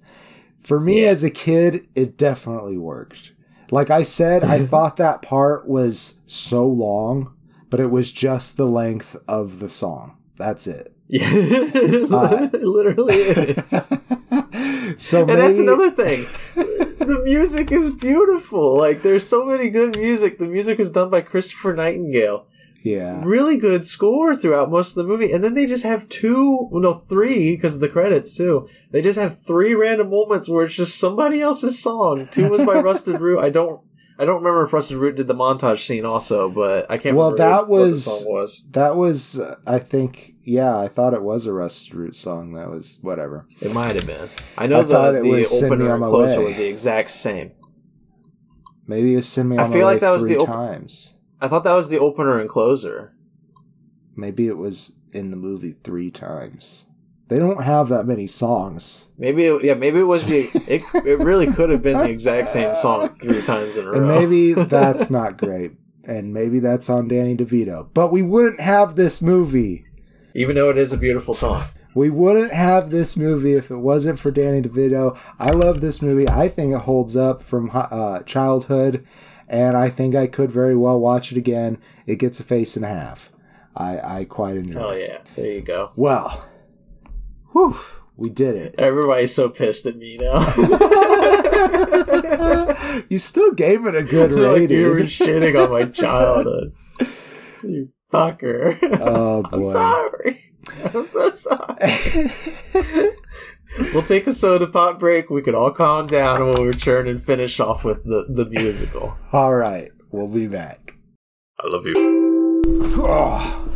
For 0.63 0.79
me 0.79 1.03
Yeah. 1.03 1.09
as 1.09 1.25
a 1.25 1.31
kid, 1.31 1.89
it 1.97 2.17
definitely 2.17 2.77
worked. 2.79 3.33
Like 3.73 3.91
I 3.91 4.05
said, 4.05 4.45
I 4.45 4.65
thought 4.73 4.97
that 4.99 5.23
part 5.23 5.67
was 5.67 6.21
so 6.27 6.67
long, 6.69 7.35
but 7.71 7.81
it 7.81 7.91
was 7.91 8.13
just 8.13 8.57
the 8.57 8.67
length 8.67 9.17
of 9.27 9.59
the 9.59 9.71
song. 9.71 10.19
That's 10.37 10.67
it. 10.69 10.95
Yeah, 11.09 11.29
Uh, 11.35 12.49
it 12.53 12.63
literally 12.63 13.15
is. 13.17 13.71
so 14.97 15.19
and 15.21 15.27
maybe, 15.27 15.41
that's 15.41 15.59
another 15.59 15.91
thing. 15.91 16.27
the 16.55 17.21
music 17.25 17.73
is 17.73 17.91
beautiful. 17.91 18.77
Like 18.79 19.03
there's 19.03 19.27
so 19.27 19.45
many 19.45 19.71
good 19.71 19.97
music. 19.99 20.39
The 20.39 20.47
music 20.47 20.79
was 20.79 20.91
done 20.93 21.11
by 21.11 21.23
Christopher 21.23 21.75
Nightingale. 21.75 22.47
Yeah. 22.83 23.23
Really 23.25 23.59
good 23.59 23.87
score 23.87 24.35
throughout 24.35 24.71
most 24.71 24.97
of 24.97 25.03
the 25.03 25.09
movie, 25.09 25.33
and 25.33 25.45
then 25.45 25.55
they 25.55 25.67
just 25.67 25.85
have 25.85 26.09
two, 26.09 26.69
no, 26.73 26.95
three, 26.95 27.55
because 27.55 27.75
of 27.75 27.81
the 27.81 27.89
credits 27.91 28.35
too. 28.37 28.69
They 28.91 29.03
just 29.03 29.19
have 29.19 29.39
three 29.43 29.75
random 29.75 30.09
moments 30.11 30.49
where 30.49 30.65
it's 30.65 30.77
just 30.77 30.99
somebody 30.99 31.43
else's 31.43 31.79
song. 31.79 32.29
Two 32.31 32.49
was 32.49 32.63
by 32.65 32.75
Rusted 32.81 33.21
Root. 33.21 33.41
I 33.41 33.51
don't, 33.51 33.83
I 34.19 34.25
don't 34.25 34.37
remember 34.37 34.65
if 34.65 34.73
Rusted 34.73 34.97
Root 34.97 35.17
did 35.17 35.27
the 35.27 35.35
montage 35.35 35.81
scene 35.87 36.07
also, 36.07 36.49
but 36.49 36.91
I 36.91 36.97
can't. 36.97 37.17
Well, 37.17 37.33
remember 37.33 37.51
that 37.51 37.69
what 37.69 37.79
the 37.81 37.85
was- 37.85 38.05
song 38.05 38.33
was. 38.33 38.65
That 38.71 38.97
was, 38.97 39.39
uh, 39.39 39.57
I 39.67 39.79
think, 39.79 40.33
yeah, 40.43 40.79
I 40.79 40.89
thought 40.89 41.13
it 41.13 41.23
was 41.23 41.45
a 41.45 41.53
Rusted 41.53 41.95
Root 41.95 42.17
song. 42.17 42.55
That 42.55 42.71
was 42.71 42.99
whatever. 43.03 43.47
It 43.61 43.75
might 43.75 43.93
have 43.93 44.07
been. 44.07 44.31
I 44.57 44.67
know 44.67 44.81
I 44.81 44.83
the, 44.85 45.19
it 45.19 45.23
the 45.25 45.31
was 45.31 45.63
opener 45.63 45.95
and 45.97 46.05
closer 46.05 46.41
were 46.41 46.53
the 46.55 46.67
exact 46.67 47.11
same. 47.11 47.53
Maybe 48.87 49.15
it's 49.15 49.27
send 49.27 49.51
me 49.51 49.59
I 49.59 49.65
on 49.65 49.71
feel 49.71 49.81
the 49.81 49.85
way 49.87 49.93
like 49.93 50.01
that 50.01 50.11
was 50.11 50.23
three 50.23 50.35
the 50.35 50.41
op- 50.41 50.47
times. 50.47 51.17
I 51.41 51.49
thought 51.49 51.65
that 51.65 51.75
was 51.75 51.89
the 51.89 51.99
opener 51.99 52.39
and 52.39 52.49
closer. 52.49 53.15
Maybe 54.17 54.47
it 54.47 54.57
was 54.57 54.97
in 55.13 55.31
the 55.31 55.37
movie 55.37 55.77
three 55.83 56.11
times. 56.11 56.87
They 57.29 57.39
don't 57.39 57.63
have 57.63 57.89
that 57.91 58.07
many 58.07 58.27
songs. 58.27 59.11
Maybe 59.17 59.45
it, 59.45 59.63
yeah, 59.65 59.75
maybe 59.75 60.01
it 60.01 60.05
was 60.05 60.27
the 60.27 60.51
it. 60.67 60.83
It 61.07 61.19
really 61.21 61.47
could 61.51 61.71
have 61.71 61.83
been 61.83 61.99
the 61.99 62.11
exact 62.11 62.49
same 62.49 62.75
song 62.75 63.09
three 63.09 63.41
times 63.41 63.77
in 63.77 63.87
a 63.87 63.91
row. 63.91 63.99
And 63.99 64.09
maybe 64.09 64.53
that's 64.65 65.11
not 65.11 65.37
great. 65.39 65.73
And 66.05 66.35
maybe 66.35 66.59
that's 66.59 66.91
on 66.91 67.07
Danny 67.09 67.37
DeVito. 67.37 67.89
But 67.95 68.11
we 68.11 68.23
wouldn't 68.23 68.61
have 68.61 68.97
this 68.97 69.23
movie. 69.23 69.85
even 70.35 70.57
though 70.57 70.71
it 70.71 70.79
is 70.79 70.93
a 70.93 70.97
beautiful 70.97 71.35
song. 71.35 71.63
We 71.95 72.09
wouldn't 72.11 72.53
have 72.53 72.91
this 72.91 73.17
movie 73.17 73.55
if 73.55 73.71
it 73.71 73.77
wasn't 73.77 74.19
for 74.19 74.31
Danny 74.31 74.63
DeVito. 74.63 75.17
I 75.39 75.51
love 75.51 75.81
this 75.81 76.01
movie. 76.01 76.29
I 76.29 76.49
think 76.49 76.73
it 76.75 76.83
holds 76.83 77.17
up 77.17 77.43
from 77.43 77.71
uh, 77.73 78.21
childhood, 78.21 79.07
and 79.51 79.77
I 79.77 79.91
think 79.91 80.15
I 80.15 80.29
could 80.29 80.51
very 80.51 80.77
well 80.77 81.01
watch 81.01 81.33
it 81.33 81.39
again. 81.39 81.79
It 82.07 82.17
gets 82.17 82.39
a 82.39 82.45
face 82.45 82.77
and 82.77 82.85
a 82.85 82.89
half. 82.89 83.33
I, 83.77 84.21
I 84.21 84.25
quite 84.25 84.57
enjoy 84.57 84.81
oh, 84.81 84.91
it. 84.91 84.95
Oh 84.95 85.13
yeah, 85.13 85.19
there 85.35 85.53
you 85.53 85.61
go. 85.61 85.91
Well, 85.97 86.49
whew, 87.53 87.77
we 88.17 88.31
did 88.31 88.55
it. 88.55 88.77
Everybody's 88.79 89.35
so 89.35 89.49
pissed 89.49 89.87
at 89.87 89.97
me 89.97 90.19
now. 90.19 90.39
you 93.09 93.19
still 93.19 93.51
gave 93.53 93.87
it 93.87 93.97
a 93.97 94.05
good 94.05 94.31
like 94.33 94.71
you 94.71 94.87
were 94.87 94.95
rating. 94.95 95.09
shitting 95.09 95.63
on 95.63 95.71
my 95.71 95.85
childhood. 95.87 96.73
You 97.63 97.91
fucker. 98.11 98.79
Oh 99.03 99.43
boy. 99.43 99.51
I'm 99.53 99.63
sorry. 99.63 100.43
I'm 100.83 101.07
so 101.07 101.31
sorry. 101.31 102.31
We'll 103.95 104.03
take 104.03 104.27
a 104.27 104.33
soda 104.35 104.67
pop 104.67 104.99
break. 104.99 105.31
We 105.31 105.43
can 105.43 105.55
all 105.55 105.71
calm 105.71 106.07
down, 106.07 106.43
and 106.43 106.55
we'll 106.55 106.67
return 106.67 107.07
and 107.09 107.23
finish 107.23 107.61
off 107.61 107.85
with 107.85 108.05
the, 108.05 108.27
the 108.29 108.45
musical. 108.47 109.17
All 109.33 109.55
right, 109.55 109.91
we'll 110.11 110.29
be 110.29 110.47
back. 110.47 110.95
I 111.59 111.69
love 111.69 111.85
you. 111.87 111.95
Oh. 112.97 113.69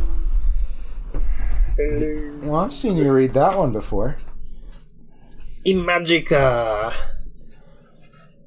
Well, 1.77 2.55
I've 2.55 2.73
seen 2.73 2.97
you 2.97 3.11
read 3.11 3.33
that 3.33 3.57
one 3.57 3.71
before. 3.71 4.17
Imajica 5.65 6.93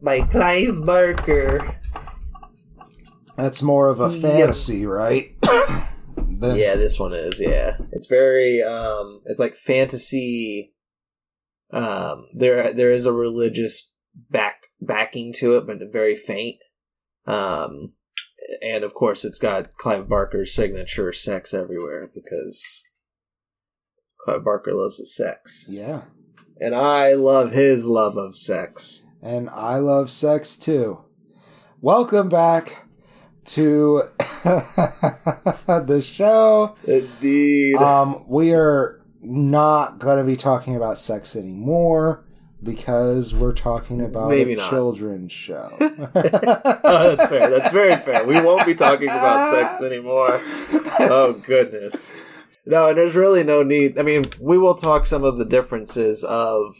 by 0.02 0.20
Clive 0.22 0.84
Barker. 0.86 1.76
That's 3.36 3.62
more 3.62 3.88
of 3.88 4.00
a 4.00 4.08
Yep. 4.10 4.22
fantasy, 4.22 4.86
right? 4.86 5.34
Than- 6.16 6.56
Yeah, 6.56 6.76
this 6.76 6.98
one 6.98 7.12
is. 7.14 7.40
Yeah, 7.40 7.76
it's 7.92 8.06
very. 8.06 8.62
um 8.62 9.20
It's 9.26 9.38
like 9.40 9.56
fantasy. 9.56 10.72
Um, 11.70 12.26
there 12.34 12.72
there 12.72 12.90
is 12.90 13.04
a 13.06 13.12
religious 13.12 13.90
back 14.30 14.62
backing 14.80 15.32
to 15.38 15.56
it, 15.56 15.66
but 15.66 15.78
very 15.92 16.16
faint. 16.16 16.56
Um, 17.26 17.92
and 18.62 18.84
of 18.84 18.94
course, 18.94 19.24
it's 19.24 19.38
got 19.38 19.74
Clive 19.76 20.08
Barker's 20.08 20.54
signature 20.54 21.12
"sex 21.12 21.52
everywhere" 21.52 22.10
because 22.14 22.84
Clive 24.20 24.44
Barker 24.44 24.72
loves 24.74 24.98
the 24.98 25.06
sex, 25.06 25.66
Yeah. 25.68 26.02
and 26.58 26.74
I 26.74 27.12
love 27.14 27.52
his 27.52 27.86
love 27.86 28.16
of 28.16 28.36
sex. 28.36 29.04
And 29.22 29.50
I 29.50 29.78
love 29.78 30.10
sex 30.10 30.56
too. 30.56 31.04
Welcome 31.80 32.28
back 32.28 32.88
to 33.46 34.02
the 34.44 36.00
show. 36.04 36.76
Indeed. 36.84 37.76
Um, 37.76 38.24
we 38.28 38.54
are 38.54 38.97
not 39.20 39.98
going 39.98 40.18
to 40.18 40.24
be 40.24 40.36
talking 40.36 40.76
about 40.76 40.98
sex 40.98 41.34
anymore 41.36 42.24
because 42.62 43.34
we're 43.34 43.52
talking 43.54 44.00
about 44.00 44.30
Maybe 44.30 44.54
a 44.54 44.56
not. 44.56 44.70
children's 44.70 45.32
show. 45.32 45.68
oh, 45.80 45.86
that's 46.14 47.26
fair. 47.28 47.50
That's 47.50 47.72
very 47.72 47.96
fair. 47.96 48.24
We 48.26 48.40
won't 48.40 48.66
be 48.66 48.74
talking 48.74 49.08
about 49.08 49.52
sex 49.52 49.82
anymore. 49.82 50.40
Oh 51.00 51.40
goodness. 51.46 52.12
No, 52.66 52.88
and 52.88 52.98
there's 52.98 53.14
really 53.16 53.44
no 53.44 53.62
need. 53.62 53.98
I 53.98 54.02
mean, 54.02 54.24
we 54.40 54.58
will 54.58 54.74
talk 54.74 55.06
some 55.06 55.24
of 55.24 55.38
the 55.38 55.44
differences 55.46 56.22
of 56.24 56.74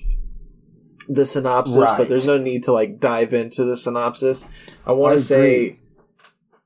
the 1.09 1.25
synopsis, 1.27 1.77
Right. 1.79 1.97
but 1.97 2.09
there's 2.09 2.27
no 2.27 2.37
need 2.39 2.65
to 2.65 2.73
like 2.73 3.01
dive 3.01 3.33
into 3.33 3.65
the 3.65 3.77
synopsis. 3.77 4.47
I 4.87 4.93
want 4.93 5.17
to 5.19 5.25
say. 5.25 5.79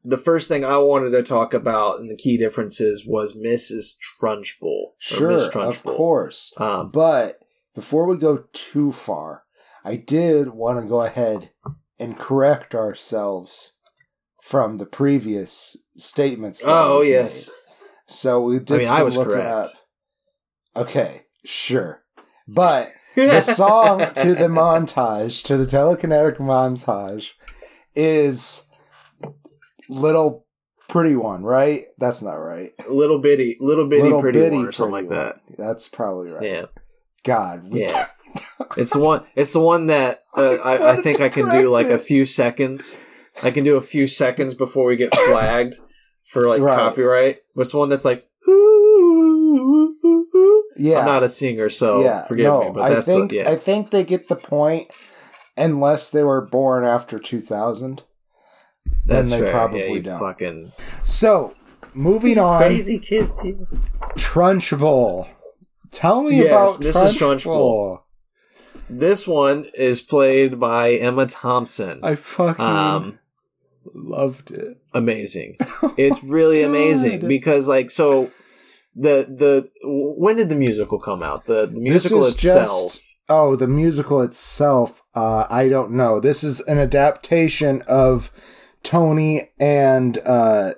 The 0.04 0.18
first 0.18 0.48
thing 0.48 0.64
I 0.64 0.78
wanted 0.78 1.10
to 1.10 1.22
talk 1.22 1.54
about 1.54 2.00
and 2.00 2.10
the 2.10 2.16
key 2.16 2.36
differences 2.36 3.04
was 3.06 3.36
Mrs. 3.36 3.94
Trunchbull. 4.20 4.92
Sure, 4.98 5.32
Miss 5.32 5.46
of 5.54 5.82
course. 5.82 6.52
Um, 6.56 6.90
But 6.90 7.40
before 7.74 8.06
we 8.06 8.16
go 8.16 8.44
too 8.52 8.92
far, 8.92 9.44
I 9.84 9.96
did 9.96 10.50
want 10.50 10.80
to 10.80 10.88
go 10.88 11.02
ahead 11.02 11.50
and 11.98 12.18
correct 12.18 12.74
ourselves 12.74 13.76
from 14.42 14.78
the 14.78 14.86
previous 14.86 15.76
statements. 15.96 16.64
oh 16.66 17.02
yes. 17.02 17.48
made. 17.48 17.54
So 18.06 18.40
we 18.42 18.58
did 18.58 18.72
I 18.72 18.76
mean, 18.78 18.86
some 18.86 19.00
I 19.00 19.02
was 19.04 19.16
correct. 19.16 19.46
up. 19.46 19.66
Okay, 20.74 21.22
sure. 21.44 22.02
But 22.48 22.88
the 23.14 23.40
song 23.40 24.00
to 24.14 24.34
the 24.34 24.48
montage, 24.48 25.44
to 25.44 25.56
the 25.56 25.64
telekinetic 25.64 26.38
montage, 26.38 27.30
is 27.94 28.68
Little 29.92 30.46
Pretty 30.88 31.16
One, 31.16 31.42
right? 31.42 31.84
That's 31.98 32.22
not 32.22 32.34
right. 32.34 32.70
little 32.88 33.18
bitty, 33.18 33.56
little 33.60 33.88
bitty, 33.88 34.02
Little 34.02 34.20
pretty 34.20 34.40
Bitty 34.40 34.56
one 34.56 34.66
or 34.66 34.72
something 34.72 34.92
like 34.92 35.08
Pretty 35.08 35.22
that. 35.22 35.40
That's 35.56 35.88
probably 35.88 36.30
right. 36.30 36.42
Yeah. 36.42 36.64
God. 37.24 37.64
Yeah. 37.70 38.08
it's 38.76 38.92
the 38.92 38.98
one. 38.98 39.24
It's 39.34 39.52
the 39.52 39.60
one 39.60 39.86
that 39.86 40.20
uh, 40.36 40.56
I, 40.56 40.92
I 40.92 40.96
think 40.96 41.20
I 41.20 41.28
can 41.28 41.50
do 41.50 41.70
like 41.70 41.86
a 41.86 41.98
few 41.98 42.26
seconds. 42.26 42.96
I 43.42 43.50
can 43.50 43.64
do 43.64 43.76
a 43.76 43.80
few 43.80 44.06
seconds 44.06 44.54
before 44.54 44.84
we 44.86 44.96
get 44.96 45.14
flagged 45.14 45.76
for 46.30 46.46
like 46.48 46.60
Right. 46.60 46.76
copyright. 46.76 47.38
But 47.54 47.62
it's 47.62 47.72
the 47.72 47.78
one 47.78 47.88
that's 47.88 48.04
like. 48.04 48.28
Yeah. 50.76 50.98
I'm 50.98 51.06
not 51.06 51.22
a 51.22 51.28
singer, 51.28 51.68
so 51.68 52.02
yeah. 52.02 52.24
forgive 52.24 52.44
no, 52.44 52.64
me. 52.64 52.70
But 52.74 52.88
that's 52.88 53.08
I 53.08 53.12
think 53.12 53.30
the, 53.30 53.36
yeah. 53.36 53.50
I 53.50 53.56
think 53.56 53.90
they 53.90 54.04
get 54.04 54.28
the 54.28 54.36
point 54.36 54.90
unless 55.56 56.10
they 56.10 56.24
were 56.24 56.44
born 56.44 56.84
after 56.84 57.18
2000. 57.18 58.02
That's 59.06 59.30
they 59.30 59.40
fair. 59.40 59.50
probably 59.50 59.94
yeah, 59.96 60.00
don't. 60.02 60.20
Fucking 60.20 60.72
So, 61.02 61.54
moving 61.94 62.38
on, 62.38 62.60
crazy 62.62 62.98
kids 62.98 63.40
here. 63.40 63.56
Trunchbull. 64.16 65.28
Tell 65.90 66.22
me 66.22 66.38
Yes, 66.38 66.76
about 66.76 66.86
Mrs. 66.86 67.18
Trunchbull. 67.18 68.00
This 68.88 69.26
one 69.26 69.66
is 69.74 70.00
played 70.02 70.58
by 70.60 70.92
Emma 70.92 71.26
Thompson. 71.26 72.00
I 72.02 72.14
fucking 72.14 72.64
Um, 72.64 73.18
loved 73.94 74.50
it. 74.50 74.82
amazing. 74.94 75.56
It's 75.96 76.22
really 76.22 76.62
amazing 76.62 77.26
because 77.26 77.68
like 77.68 77.90
so 77.90 78.30
the 78.94 79.26
the 79.28 79.68
when 79.84 80.36
did 80.36 80.48
the 80.48 80.54
musical 80.56 80.98
come 80.98 81.22
out? 81.22 81.46
The, 81.46 81.66
the 81.66 81.80
musical 81.80 82.24
itself. 82.26 82.66
just 82.66 83.02
oh 83.28 83.56
the 83.56 83.66
musical 83.68 84.20
itself. 84.22 85.02
Uh, 85.14 85.46
I 85.50 85.68
don't 85.68 85.92
know. 85.92 86.20
This 86.20 86.42
is 86.44 86.60
an 86.62 86.78
adaptation 86.78 87.82
of 87.86 88.30
Tony 88.82 89.50
and 89.60 90.18
uh, 90.24 90.72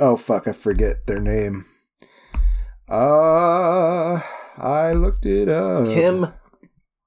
oh 0.00 0.16
fuck, 0.16 0.48
I 0.48 0.52
forget 0.52 1.06
their 1.06 1.20
name. 1.20 1.66
Uh, 2.88 4.20
I 4.58 4.92
looked 4.92 5.26
it 5.26 5.48
up. 5.48 5.86
Tim 5.86 6.32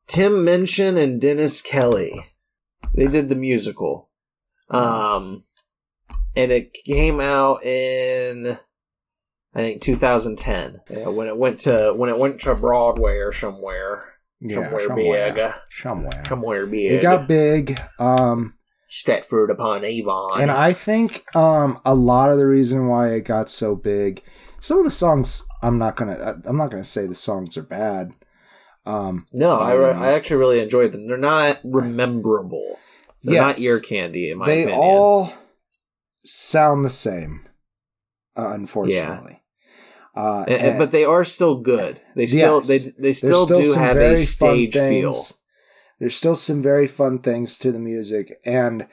Tim 0.08 0.44
Minchin 0.44 0.98
and 0.98 1.20
Dennis 1.20 1.62
Kelly. 1.62 2.12
They 2.94 3.08
did 3.08 3.30
the 3.30 3.36
musical. 3.36 4.10
Um 4.70 5.44
and 6.36 6.52
it 6.52 6.74
came 6.86 7.20
out 7.20 7.64
in 7.64 8.58
I 9.54 9.60
think 9.60 9.82
2010. 9.82 10.82
Yeah, 10.90 11.08
when 11.08 11.28
it 11.28 11.38
went 11.38 11.60
to 11.62 11.94
when 11.96 12.10
it 12.10 12.18
went 12.18 12.42
to 12.42 12.56
Broadway 12.56 13.18
or 13.18 13.32
somewhere. 13.32 14.06
Yeah, 14.42 14.56
somewhere 14.56 14.88
somewhere. 14.88 15.34
big. 15.34 15.54
Somewhere. 15.70 16.24
Somewhere 16.28 16.66
big. 16.66 16.92
It 16.92 17.02
got 17.02 17.28
big. 17.28 17.80
Um, 18.00 18.55
Stratford 19.00 19.52
upon 19.52 19.84
Avon. 19.84 20.40
and 20.42 20.52
I 20.52 20.72
think 20.74 21.24
um 21.36 21.80
a 21.86 21.94
lot 21.96 22.32
of 22.32 22.38
the 22.38 22.48
reason 22.48 22.88
why 22.88 23.10
it 23.10 23.26
got 23.26 23.50
so 23.50 23.76
big. 23.76 24.24
Some 24.60 24.78
of 24.80 24.86
the 24.86 24.92
songs 24.92 25.46
I'm 25.62 25.78
not 25.78 25.96
gonna 25.98 26.42
I'm 26.46 26.58
not 26.58 26.72
gonna 26.72 26.84
say 26.84 27.06
the 27.06 27.16
songs 27.16 27.58
are 27.58 27.62
bad. 27.64 28.14
Um, 28.86 29.26
No, 29.34 29.58
I, 29.60 29.74
re- 29.74 29.92
I 29.94 30.14
actually 30.14 30.38
really 30.38 30.60
enjoyed 30.60 30.92
them. 30.92 31.08
They're 31.08 31.18
not 31.18 31.60
rememberable. 31.64 32.78
They're 33.24 33.42
not 33.42 33.58
ear 33.60 33.80
candy, 33.80 34.30
in 34.30 34.38
my 34.38 34.46
they 34.46 34.62
opinion. 34.64 34.80
all 34.80 35.34
sound 36.24 36.86
the 36.86 36.92
same, 36.92 37.42
uh, 38.38 38.50
unfortunately. 38.50 39.42
Uh, 40.16 40.46
And- 40.48 40.62
and- 40.62 40.78
but 40.80 40.92
they 40.92 41.04
are 41.04 41.26
still 41.26 41.56
good. 41.62 42.00
They 42.16 42.28
still 42.28 42.60
Yes. 42.60 42.68
they 42.68 42.78
they 42.78 42.92
there's 43.00 43.18
still, 43.18 43.46
do 43.48 43.74
have 43.74 43.98
a 43.98 44.16
stage 44.16 44.74
feel. 44.76 45.16
There's 46.00 46.16
still 46.16 46.36
some 46.36 46.62
very 46.62 46.88
fun 46.88 47.20
things 47.20 47.58
to 47.60 47.72
the 47.72 47.80
music, 47.80 48.38
and 48.46 48.88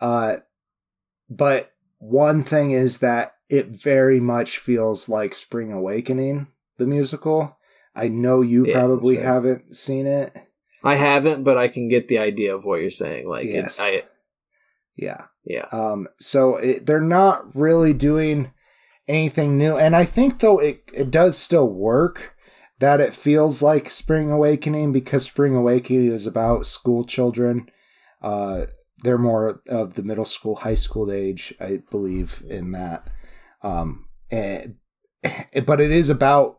uh, 0.00 0.36
but 1.28 1.72
one 1.98 2.42
thing 2.42 2.70
is 2.70 2.98
that 2.98 3.34
it 3.48 3.68
very 3.68 4.20
much 4.20 4.58
feels 4.58 5.08
like 5.08 5.34
Spring 5.34 5.72
Awakening, 5.72 6.46
the 6.78 6.86
musical. 6.86 7.58
I 7.94 8.08
know 8.08 8.40
you 8.40 8.66
Yeah, 8.66 8.78
probably 8.78 9.16
haven't 9.16 9.74
seen 9.76 10.06
it. 10.06 10.34
I 10.82 10.94
haven't, 10.94 11.44
but 11.44 11.58
I 11.58 11.68
can 11.68 11.88
get 11.88 12.08
the 12.08 12.18
idea 12.18 12.54
of 12.54 12.64
what 12.64 12.80
you're 12.80 12.90
saying. 12.90 13.28
Like, 13.28 13.44
it- 13.44 13.52
Yes. 13.52 13.78
I 13.80 14.04
Yeah. 14.96 15.26
Yeah. 15.44 15.66
Um, 15.72 16.08
so 16.18 16.56
it, 16.56 16.86
they're 16.86 17.00
not 17.00 17.54
really 17.54 17.92
doing 17.92 18.52
anything 19.08 19.58
new, 19.58 19.76
and 19.76 19.96
I 19.96 20.04
think 20.04 20.38
though 20.40 20.58
it 20.58 20.82
it 20.94 21.10
does 21.10 21.36
still 21.36 21.68
work 21.68 22.34
that 22.80 23.00
it 23.00 23.14
feels 23.14 23.62
like 23.62 23.90
Spring 23.90 24.30
Awakening 24.30 24.90
because 24.90 25.24
Spring 25.24 25.54
Awakening 25.54 26.06
is 26.06 26.26
about 26.26 26.66
school 26.66 27.04
children. 27.04 27.70
Uh, 28.22 28.66
they're 29.02 29.18
more 29.18 29.62
of 29.68 29.94
the 29.94 30.02
middle 30.02 30.24
school, 30.24 30.56
high 30.56 30.74
school 30.74 31.12
age, 31.12 31.54
I 31.60 31.82
believe, 31.90 32.42
in 32.48 32.72
that. 32.72 33.08
Um, 33.62 34.06
and, 34.30 34.76
but 35.66 35.80
it 35.80 35.90
is 35.90 36.10
about 36.10 36.58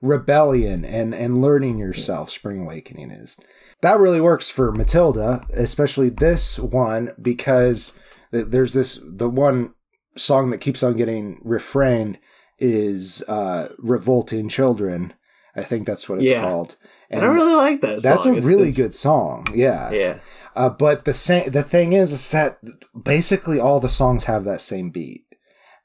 rebellion 0.00 0.84
and 0.84 1.14
and 1.14 1.40
learning 1.40 1.78
yourself. 1.78 2.28
Spring 2.30 2.62
Awakening 2.62 3.12
is 3.12 3.38
that 3.82 4.00
really 4.00 4.20
works 4.20 4.48
for 4.48 4.72
Matilda, 4.72 5.46
especially 5.54 6.08
this 6.08 6.58
one 6.58 7.12
because 7.22 7.98
there's 8.32 8.72
this 8.72 9.00
the 9.06 9.30
one 9.30 9.74
song 10.16 10.50
that 10.50 10.58
keeps 10.58 10.82
on 10.82 10.96
getting 10.96 11.40
refrained 11.44 12.18
is 12.58 13.22
uh, 13.28 13.68
"Revolting 13.78 14.48
Children." 14.48 15.14
I 15.54 15.62
think 15.62 15.86
that's 15.86 16.08
what 16.08 16.18
it's 16.20 16.30
Yeah. 16.30 16.42
called. 16.42 16.76
And, 17.10 17.20
I 17.22 17.26
really 17.26 17.54
like 17.54 17.82
that. 17.82 18.02
that's 18.02 18.24
song. 18.24 18.34
a 18.34 18.36
It's- 18.38 18.46
really 18.46 18.68
it's- 18.68 18.76
good 18.76 18.94
song. 18.94 19.46
Yeah. 19.54 19.90
Yeah. 19.92 20.18
Uh, 20.56 20.70
but 20.70 21.04
the 21.04 21.12
same 21.14 21.50
the 21.50 21.62
thing 21.62 21.92
is, 21.92 22.12
is 22.12 22.30
that 22.30 22.58
basically 23.04 23.58
all 23.60 23.80
the 23.80 23.88
songs 23.88 24.24
have 24.24 24.44
that 24.44 24.60
same 24.60 24.90
beat. 24.90 25.24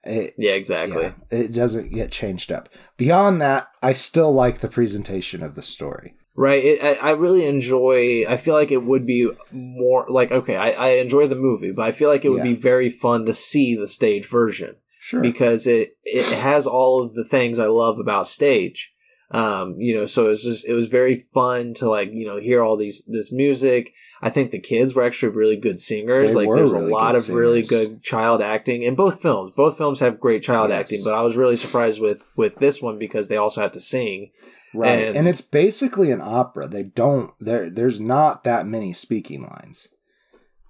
It, 0.06 0.36
Yeah. 0.38 0.54
Exactly. 0.54 1.04
yeah, 1.04 1.12
it 1.30 1.52
doesn't 1.52 1.92
get 1.94 2.12
changed 2.12 2.52
up. 2.52 2.70
Beyond 2.96 3.42
that, 3.42 3.68
I 3.84 3.92
still 3.94 4.32
like 4.34 4.60
the 4.60 4.70
presentation 4.70 5.44
of 5.44 5.56
the 5.56 5.62
story. 5.62 6.14
Right. 6.34 6.64
It, 6.64 6.84
I, 6.84 6.94
I 7.10 7.12
really 7.12 7.46
enjoy. 7.46 8.24
I 8.30 8.38
feel 8.38 8.54
like 8.54 8.72
it 8.72 8.84
would 8.84 9.06
be 9.06 9.30
more 9.52 10.06
like 10.08 10.32
okay. 10.32 10.56
I, 10.56 10.70
I 10.72 10.88
enjoy 11.00 11.28
the 11.28 11.36
movie, 11.36 11.72
but 11.74 11.84
I 11.88 11.92
feel 11.92 12.10
like 12.10 12.24
it 12.24 12.30
would 12.30 12.46
Yeah. 12.46 12.54
be 12.54 12.56
very 12.56 12.90
fun 12.90 13.26
to 13.26 13.34
see 13.34 13.76
the 13.76 13.88
stage 13.88 14.28
version 14.30 14.76
Sure. 15.02 15.22
because 15.22 15.66
it 15.68 15.98
it 16.06 16.26
has 16.40 16.68
all 16.68 17.04
of 17.04 17.16
the 17.16 17.26
things 17.26 17.58
I 17.60 17.66
love 17.68 18.00
about 18.00 18.28
stage. 18.28 18.94
Um, 19.30 19.76
you 19.78 19.94
know, 19.94 20.06
so 20.06 20.28
it 20.28 20.30
was 20.30 20.44
just 20.44 20.66
it 20.68 20.74
was 20.74 20.88
very 20.88 21.16
fun 21.16 21.74
to 21.76 21.90
like 21.90 22.12
you 22.14 22.26
know 22.26 22.38
hear 22.40 22.62
all 22.64 22.78
these 22.78 23.04
this 23.08 23.30
music. 23.32 23.94
I 24.22 24.30
think 24.30 24.52
the 24.52 24.60
kids 24.60 24.96
were 24.96 25.04
actually 25.04 25.36
really 25.36 25.58
good 25.58 25.80
singers. 25.82 26.30
They 26.30 26.46
like 26.46 26.56
there's 26.56 26.72
really 26.72 26.92
a 26.92 26.94
lot 26.96 27.16
of 27.18 27.28
really 27.30 27.62
good 27.62 28.02
child 28.04 28.42
acting 28.42 28.84
in 28.84 28.96
both 28.96 29.22
films. 29.22 29.54
Both 29.54 29.78
films 29.78 30.00
have 30.00 30.22
great 30.22 30.44
child 30.44 30.70
Yes. 30.70 30.80
acting, 30.80 31.02
but 31.04 31.14
I 31.14 31.22
was 31.24 31.36
really 31.36 31.58
surprised 31.58 32.00
with 32.02 32.24
with 32.38 32.56
this 32.56 32.82
one 32.82 32.98
because 32.98 33.28
they 33.28 33.36
also 33.36 33.60
have 33.60 33.74
to 33.74 33.82
sing. 33.82 34.32
right. 34.74 35.08
and- 35.08 35.18
And, 35.18 35.28
it's 35.28 35.42
basically 35.42 36.10
an 36.12 36.22
opera. 36.22 36.68
They 36.68 36.84
don't 36.84 37.32
there 37.42 37.70
there's 37.70 38.00
not 38.00 38.46
that 38.46 38.66
many 38.66 38.94
speaking 38.94 39.42
lines. 39.42 39.90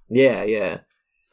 Yeah, 0.09 0.43
yeah, 0.43 0.79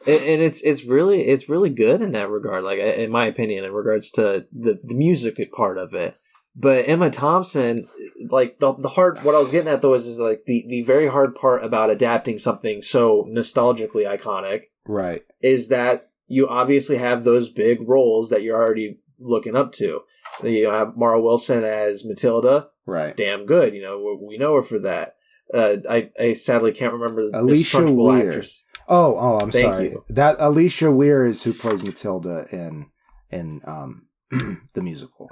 and, 0.07 0.23
and 0.25 0.43
it's 0.43 0.61
it's 0.63 0.85
really 0.85 1.23
it's 1.23 1.49
really 1.49 1.71
good 1.71 2.03
in 2.03 2.13
that 2.13 2.29
regard. 2.29 2.65
Like 2.65 2.79
in 2.81 3.11
my 3.11 3.25
opinion, 3.27 3.65
in 3.65 3.73
regards 3.73 4.11
to 4.13 4.47
the 4.53 4.79
the 4.85 4.95
music 4.95 5.39
part 5.53 5.79
of 5.79 5.95
it. 5.95 6.17
But 6.57 6.89
Emma 6.89 7.11
Thompson, 7.11 7.89
like 8.29 8.61
the 8.61 8.75
the 8.75 8.89
hard 8.89 9.19
what 9.25 9.35
I 9.35 9.41
was 9.41 9.51
getting 9.51 9.69
at 9.73 9.83
though 9.83 9.95
is, 9.95 10.07
is 10.07 10.19
like 10.19 10.45
the 10.47 10.65
the 10.69 10.83
very 10.83 11.09
hard 11.09 11.35
part 11.35 11.65
about 11.65 11.91
adapting 11.91 12.39
something 12.39 12.81
so 12.81 13.25
nostalgically 13.25 14.07
iconic 14.07 14.65
Right. 14.87 15.23
is 15.41 15.69
that 15.69 16.09
you 16.29 16.49
obviously 16.49 16.97
have 16.99 17.25
those 17.25 17.51
big 17.51 17.89
roles 17.89 18.31
that 18.31 18.43
you're 18.43 18.57
already 18.57 19.01
looking 19.19 19.57
up 19.57 19.73
to. 19.73 20.03
You 20.43 20.71
have 20.71 20.97
Mara 20.97 21.21
Wilson 21.21 21.65
as 21.65 22.05
Matilda, 22.05 22.69
Right. 22.87 23.17
damn 23.17 23.47
good. 23.47 23.75
You 23.75 23.83
know 23.83 24.19
we- 24.23 24.39
know 24.39 24.55
her 24.55 24.63
for 24.63 24.79
that. 24.81 25.17
Uh, 25.53 25.77
I 25.91 26.11
I 26.21 26.33
sadly 26.35 26.73
can't 26.73 26.93
remember 26.93 27.29
the 27.29 27.41
Alicia 27.41 27.93
Weir. 27.93 28.29
actress. 28.29 28.65
Oh, 28.89 29.17
oh, 29.19 29.39
I'm 29.41 29.51
Thank 29.51 29.75
sorry. 29.75 29.85
you. 29.91 30.05
That 30.09 30.37
Alicia 30.39 30.91
Weir 30.93 31.27
is 31.27 31.43
who 31.43 31.53
plays 31.53 31.83
Matilda 31.83 32.47
in 32.53 32.87
in 33.31 33.61
um 33.65 34.07
the 34.31 34.83
musical. 34.83 35.31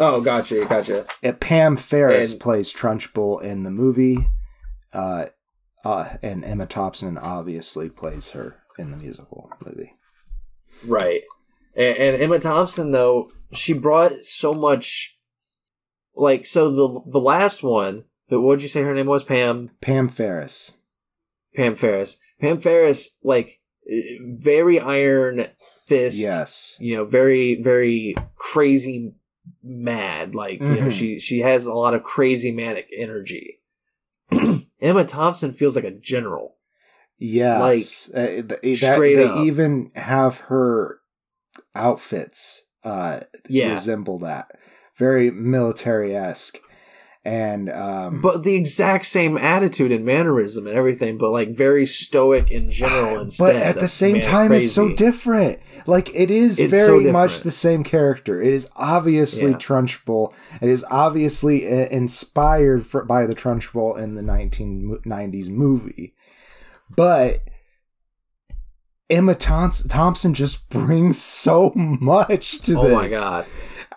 Oh, 0.00 0.20
gotcha, 0.22 0.64
gotcha. 0.64 1.04
Uh, 1.22 1.32
Pam 1.32 1.76
Ferris 1.76 2.32
And- 2.32 2.40
plays 2.40 2.72
Trunchbull 2.72 3.42
in 3.42 3.62
the 3.64 3.70
movie, 3.70 4.28
uh, 4.94 5.26
uh, 5.84 6.16
and 6.22 6.42
Emma 6.44 6.66
Thompson 6.66 7.18
obviously 7.18 7.88
plays 7.90 8.30
her 8.30 8.56
in 8.78 8.90
the 8.90 8.96
musical 8.96 9.50
movie. 9.64 9.92
Right. 10.86 11.22
And, 11.76 11.96
and 11.98 12.22
Emma 12.22 12.38
Thompson, 12.38 12.92
though, 12.92 13.30
she 13.52 13.74
brought 13.74 14.12
so 14.24 14.54
much. 14.54 15.18
Like, 16.16 16.46
so 16.46 16.70
the 16.70 17.10
the 17.10 17.20
last 17.20 17.62
one, 17.62 18.04
what 18.28 18.42
would 18.42 18.62
you 18.62 18.68
say 18.68 18.82
her 18.82 18.94
name 18.94 19.06
was? 19.06 19.22
Pam 19.22 19.70
Pam 19.80 20.08
Ferris. 20.08 20.78
Pam 21.54 21.74
Ferris. 21.74 22.18
Pam 22.40 22.58
Ferris, 22.58 23.16
like, 23.22 23.60
eh, 23.90 24.18
very 24.42 24.80
iron 24.80 25.46
fist. 25.86 26.18
Yes. 26.18 26.76
You 26.80 26.96
know, 26.96 27.04
very 27.04 27.60
very 27.62 28.14
crazy 28.36 29.14
mad. 29.62 30.34
Like, 30.34 30.60
you 30.60 30.66
know, 30.66 30.86
Mhm. 30.86 30.92
she 30.92 31.18
she 31.20 31.40
has 31.40 31.66
a 31.66 31.72
lot 31.74 31.94
of 31.94 32.02
crazy 32.02 32.52
manic 32.52 32.88
energy. 32.96 33.60
Emma 34.80 35.04
Thompson 35.04 35.52
feels 35.52 35.76
like 35.76 35.84
a 35.84 35.90
general. 35.90 36.56
Yes. 37.18 38.10
uh, 38.14 38.26
th- 38.26 38.46
that- 38.48 38.60
they 39.16 39.42
even 39.42 39.90
have 39.94 40.38
her 40.38 41.00
outfits 41.74 42.64
uh, 42.82 43.20
Yeah. 43.48 43.72
resemble 43.72 44.18
that. 44.20 44.52
Very 44.96 45.30
military 45.30 46.14
esque. 46.16 46.58
And 47.22 47.68
um, 47.68 48.22
but 48.22 48.44
the 48.44 48.54
exact 48.54 49.04
same 49.04 49.36
attitude 49.36 49.92
and 49.92 50.06
mannerism 50.06 50.66
and 50.66 50.74
everything, 50.74 51.18
but 51.18 51.32
like 51.32 51.50
very 51.50 51.84
stoic 51.84 52.50
in 52.50 52.70
general 52.70 53.20
instead. 53.20 53.44
But 53.44 53.56
at 53.56 53.78
the 53.78 53.88
same 53.88 54.12
manic 54.12 54.26
time, 54.26 54.52
it's 54.52 54.72
so 54.72 54.94
different. 54.94 55.60
Like 55.86 56.08
it 56.14 56.30
is 56.30 56.58
It's 56.58 56.70
very 56.70 57.04
so 57.04 57.12
much 57.12 57.40
the 57.40 57.52
same 57.52 57.84
character. 57.84 58.40
It 58.40 58.54
is 58.54 58.70
obviously 58.74 59.50
Yeah. 59.50 59.58
Trunchbull. 59.58 60.32
It 60.62 60.70
is 60.70 60.82
obviously 60.90 61.66
uh, 61.66 61.88
inspired 61.90 62.86
for, 62.86 63.04
by 63.04 63.26
the 63.26 63.34
Trunchbull 63.34 63.98
in 63.98 64.14
the 64.14 64.22
1990s 64.22 65.50
movie. 65.50 66.14
But 66.88 67.40
Emma 69.10 69.34
Thompson 69.34 70.32
just 70.32 70.68
brings 70.70 71.20
so 71.20 71.72
much 71.74 72.60
to 72.60 72.78
Oh 72.78 72.82
this. 72.84 72.92
Oh 72.92 72.94
my 72.94 73.08
god! 73.08 73.46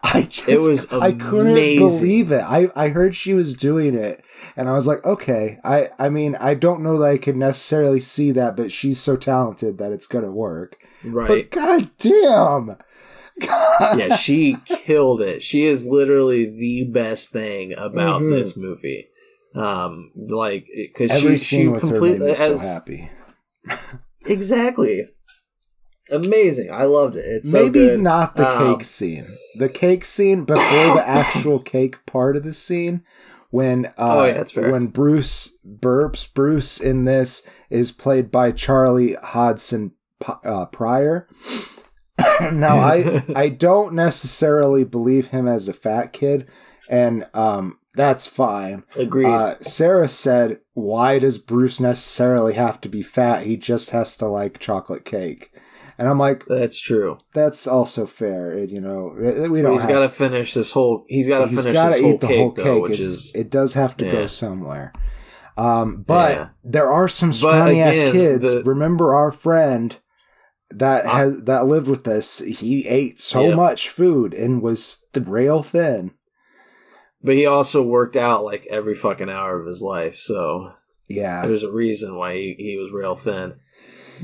I 0.03 0.23
just 0.23 0.47
It 0.49 0.59
was 0.59 0.91
I 0.91 1.13
couldn't 1.13 1.77
believe 1.77 2.31
it. 2.31 2.41
I, 2.41 2.69
I 2.75 2.89
heard 2.89 3.15
she 3.15 3.33
was 3.33 3.55
doing 3.55 3.95
it 3.95 4.23
and 4.57 4.67
I 4.67 4.73
was 4.73 4.85
like, 4.85 5.03
okay. 5.05 5.59
I, 5.63 5.87
I 5.97 6.09
mean, 6.09 6.35
I 6.35 6.55
don't 6.55 6.83
know 6.83 6.97
that 6.99 7.05
I 7.09 7.17
could 7.17 7.37
necessarily 7.37 8.01
see 8.01 8.31
that, 8.31 8.57
but 8.57 8.71
she's 8.71 8.99
so 8.99 9.15
talented 9.15 9.77
that 9.77 9.91
it's 9.93 10.07
gonna 10.07 10.31
work. 10.31 10.77
Right? 11.05 11.27
But 11.27 11.51
god 11.51 11.89
damn. 11.97 12.77
yeah, 13.97 14.15
she 14.15 14.57
killed 14.65 15.21
it. 15.21 15.41
She 15.41 15.63
is 15.63 15.85
literally 15.85 16.45
the 16.45 16.91
best 16.91 17.31
thing 17.31 17.73
about 17.77 18.21
Mhm. 18.21 18.29
this 18.29 18.55
movie. 18.57 19.07
Um, 19.55 20.11
like 20.15 20.67
because 20.75 21.11
Every 21.11 21.37
she 21.37 21.45
scene 21.45 21.59
she 21.61 21.67
with 21.67 21.81
her 21.83 21.87
made 21.87 21.93
completely 21.93 22.29
me 22.29 22.35
so 22.35 22.57
happy. 22.57 23.09
exactly 24.27 25.07
amazing. 26.11 26.71
I 26.71 26.83
loved 26.83 27.15
it. 27.15 27.25
It's 27.25 27.51
so 27.51 27.63
Maybe 27.63 27.79
good. 27.87 27.99
not 28.01 28.35
the 28.35 28.47
Um, 28.47 28.75
cake 28.75 28.83
scene. 28.85 29.27
The 29.57 29.69
cake 29.69 30.03
scene 30.05 30.43
before 30.45 30.95
the 30.95 31.03
actual 31.07 31.59
cake 31.59 32.05
part 32.05 32.35
of 32.37 32.43
the 32.43 32.53
scene. 32.53 33.03
When 33.49 33.85
uh, 33.85 33.91
Oh, 33.99 34.23
yeah, 34.25 34.69
when 34.71 34.87
Bruce 34.87 35.57
burps, 35.63 36.31
Bruce 36.33 36.79
in 36.79 37.05
this 37.05 37.47
is 37.69 37.91
played 37.91 38.31
by 38.31 38.51
Charlie 38.51 39.13
Hodson 39.13 39.91
uh, 40.43 40.65
Pryor. 40.65 41.27
now 42.51 42.77
I 42.77 43.23
I 43.35 43.49
don't 43.49 43.93
necessarily 43.93 44.83
believe 44.83 45.27
him 45.27 45.47
as 45.47 45.67
a 45.67 45.73
fat 45.73 46.13
kid, 46.13 46.47
and 46.89 47.27
um, 47.35 47.77
that's 47.93 48.25
fine. 48.25 48.85
Agreed. 48.97 49.27
Uh, 49.27 49.55
Sarah 49.61 50.07
said, 50.07 50.59
"Why 50.73 51.19
does 51.19 51.37
Bruce 51.37 51.79
necessarily 51.79 52.53
have 52.55 52.81
to 52.81 52.89
be 52.89 53.03
fat? 53.03 53.45
He 53.45 53.55
just 53.55 53.91
has 53.91 54.17
to 54.17 54.25
like 54.25 54.57
chocolate 54.59 55.05
cake." 55.05 55.51
And 55.97 56.07
I'm 56.07 56.17
like, 56.17 56.45
That's 56.47 56.79
true. 56.79 57.19
that's 57.33 57.67
also 57.67 58.05
fair. 58.05 58.51
It- 58.53 58.69
You 58.71 58.81
know, 58.81 59.15
it- 59.19 59.49
we 59.51 59.61
don't. 59.61 59.73
He's 59.73 59.85
got 59.85 59.99
to 59.99 60.09
finish 60.09 60.53
this 60.53 60.71
whole. 60.71 61.05
He's 61.07 61.27
got 61.27 61.39
to 61.39 61.47
finish 61.47 61.63
this 61.63 61.99
whole 62.01 62.17
cake, 62.17 62.37
whole 62.37 62.51
though, 62.51 62.81
which 62.81 62.99
is 62.99 63.33
it 63.35 63.49
does 63.49 63.73
have 63.75 63.95
to 63.97 64.05
Yeah. 64.05 64.11
go 64.11 64.27
somewhere. 64.27 64.91
Um, 65.55 66.03
but 66.07 66.31
Yeah. 66.31 66.47
there 66.63 66.91
are 66.91 67.07
some 67.07 67.31
scrawny 67.31 67.79
ass 67.81 67.95
kids. 68.11 68.49
the- 68.51 68.63
Remember 68.63 69.13
our 69.13 69.31
friend 69.31 69.95
that 70.71 71.05
Uh, 71.05 71.09
has 71.09 71.41
that 71.43 71.67
lived 71.67 71.87
with 71.87 72.07
us. 72.07 72.39
He 72.39 72.87
ate 72.87 73.19
so 73.19 73.49
Yeah. 73.49 73.55
much 73.55 73.89
food 73.89 74.33
and 74.33 74.61
was 74.63 75.05
rail 75.15 75.61
thin. 75.61 76.11
But 77.21 77.35
he 77.35 77.45
also 77.45 77.83
worked 77.83 78.17
out 78.17 78.43
like 78.43 78.65
every 78.69 78.95
fucking 78.95 79.29
hour 79.29 79.59
of 79.61 79.67
his 79.67 79.81
life, 79.83 80.15
so 80.17 80.71
Yeah, 81.07 81.45
there's 81.45 81.63
a 81.63 81.71
reason 81.71 82.15
why 82.15 82.33
he, 82.33 82.55
he 82.57 82.77
was 82.77 82.91
real 82.91 83.15
thin. 83.15 83.53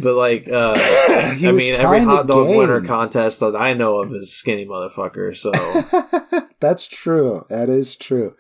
But 0.02 0.16
like, 0.16 0.48
uh, 0.50 0.74
I 0.78 1.52
mean, 1.54 1.76
every 1.76 2.00
hot 2.02 2.28
dog 2.28 2.48
winner 2.48 2.82
contest 2.82 3.40
that 3.42 3.56
I 3.56 3.74
know 3.74 4.02
of 4.02 4.14
is 4.14 4.34
skinny 4.34 4.66
motherfucker. 4.66 5.36
So 5.38 5.52
That's 6.60 6.88
true. 6.88 7.44
That 7.50 7.70
is 7.70 7.96
true. 7.96 8.36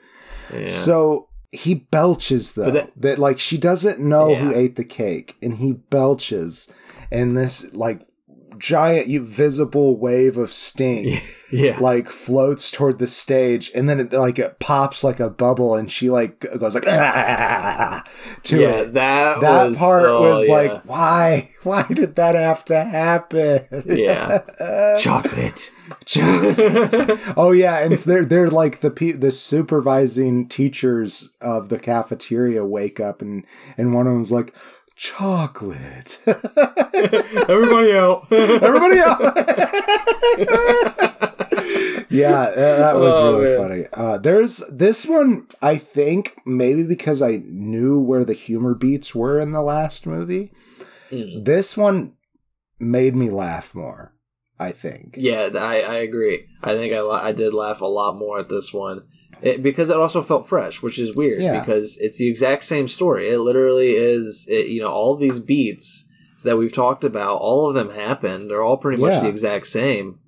yeah. 0.53 0.66
So 0.68 1.30
he 1.51 1.74
belches 1.76 2.53
though. 2.53 2.72
That, 2.72 3.01
that- 3.01 3.20
like 3.20 3.39
she 3.39 3.57
doesn't 3.57 3.99
know 3.99 4.34
who 4.36 4.53
ate 4.55 4.76
the 4.76 4.84
cake, 4.84 5.36
and 5.41 5.55
he 5.55 5.74
belches, 5.74 6.74
and 7.12 7.38
this 7.38 7.74
like 7.74 8.05
giant, 8.60 9.07
you 9.07 9.24
visible 9.26 9.97
wave 9.97 10.38
of 10.38 10.53
sting. 10.53 11.20
Yeah. 11.51 11.80
like 11.80 12.12
floats 12.12 12.70
toward 12.70 12.99
the 12.99 13.07
stage 13.07 13.72
and 13.74 13.89
then 13.89 13.99
it 13.99 14.14
like 14.14 14.38
it 14.38 14.60
pops 14.60 15.03
like 15.03 15.20
a 15.20 15.32
bubble 15.32 15.74
and 15.74 15.91
she 15.91 16.07
like 16.12 16.41
goes 16.60 16.76
like 16.76 16.84
"Ah," 16.88 18.03
to 18.43 18.60
yeah, 18.62 18.68
it 18.82 18.93
that 18.93 19.41
that 19.41 19.64
was, 19.66 19.80
part 19.80 20.03
oh, 20.05 20.22
was 20.30 20.47
yeah. 20.47 20.53
like 20.53 20.84
why 20.86 21.49
why 21.64 21.88
did 21.91 22.16
that 22.18 22.36
have 22.36 22.64
to 22.66 22.84
happen 22.84 23.66
Yeah. 23.88 24.95
chocolate. 24.99 25.72
oh 27.36 27.51
yeah 27.51 27.80
and 27.80 27.97
so 27.97 28.12
they're 28.12 28.26
they're 28.26 28.51
like 28.51 28.82
the 28.82 28.91
pe- 28.91 29.14
the 29.14 29.32
supervising 29.32 30.47
teachers 30.47 31.32
of 31.41 31.70
the 31.70 31.80
cafeteria 31.80 32.64
wake 32.64 32.99
up 32.99 33.24
and 33.24 33.43
and 33.76 33.95
one 33.95 34.05
of 34.05 34.14
them's 34.14 34.32
like 34.32 34.53
chocolate 35.00 36.20
Everybody 36.28 37.93
out. 37.93 38.28
everybody 38.32 39.00
out 39.00 39.22
yeah 42.10 42.50
that, 42.50 42.78
that 42.80 42.95
was 42.95 43.14
Oh, 43.16 43.39
really 43.39 43.45
man. 43.45 43.58
funny 43.58 43.86
uh 43.93 44.18
there's 44.18 44.58
this 44.70 45.06
one 45.06 45.47
i 45.62 45.78
think 45.78 46.38
maybe 46.45 46.84
because 46.84 47.22
i 47.22 47.41
knew 47.45 47.97
where 48.00 48.26
the 48.26 48.34
humor 48.34 48.76
beats 48.76 49.16
were 49.16 49.39
in 49.39 49.52
the 49.52 49.62
last 49.64 50.06
movie 50.06 50.52
Mm. 51.12 51.43
this 51.43 51.76
one 51.76 52.14
made 52.80 53.16
me 53.16 53.30
laugh 53.32 53.74
more 53.74 54.14
i 54.60 54.72
think 54.72 55.16
Yeah, 55.18 55.50
I, 55.58 55.82
I 55.82 55.95
agree. 55.95 56.45
I 56.62 56.76
think 56.76 56.93
I, 56.93 57.00
I 57.00 57.32
did 57.32 57.52
laugh 57.54 57.82
a 57.82 57.88
lot 57.88 58.16
more 58.16 58.38
at 58.39 58.50
this 58.50 58.72
one 58.74 59.04
it, 59.41 59.63
because 59.63 59.89
it 59.89 59.95
also 59.97 60.21
felt 60.21 60.47
fresh, 60.47 60.81
which 60.81 60.99
is 60.99 61.15
weird 61.15 61.41
Yeah. 61.41 61.59
because 61.59 61.97
it's 61.99 62.17
the 62.17 62.27
exact 62.27 62.63
same 62.63 62.87
story. 62.87 63.29
It 63.29 63.39
literally 63.39 63.91
is, 63.91 64.47
it, 64.49 64.67
you 64.67 64.81
know, 64.81 64.89
all 64.89 65.15
these 65.15 65.39
beats 65.39 66.05
that 66.43 66.57
we've 66.57 66.73
talked 66.73 67.03
about, 67.03 67.37
all 67.37 67.67
of 67.67 67.75
them 67.75 67.89
happened. 67.89 68.49
They're 68.49 68.63
all 68.63 68.77
pretty 68.77 69.01
much 69.01 69.11
Yeah. 69.13 69.21
the 69.21 69.29
exact 69.29 69.67
same, 69.67 70.19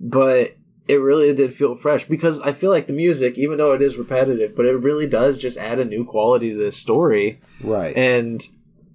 but 0.00 0.56
it 0.86 0.96
really 1.00 1.34
did 1.34 1.52
feel 1.52 1.74
fresh 1.74 2.06
because 2.06 2.40
I 2.40 2.52
feel 2.52 2.70
like 2.70 2.86
the 2.86 2.92
music, 2.94 3.36
even 3.36 3.58
though 3.58 3.72
it 3.72 3.82
is 3.82 3.98
repetitive, 3.98 4.56
but 4.56 4.64
it 4.66 4.72
really 4.80 5.06
does 5.08 5.38
just 5.38 5.58
add 5.58 5.78
a 5.78 5.84
new 5.84 6.04
quality 6.04 6.50
to 6.52 6.56
this 6.58 6.76
story 6.76 7.40
right 7.62 7.94
and 7.96 8.48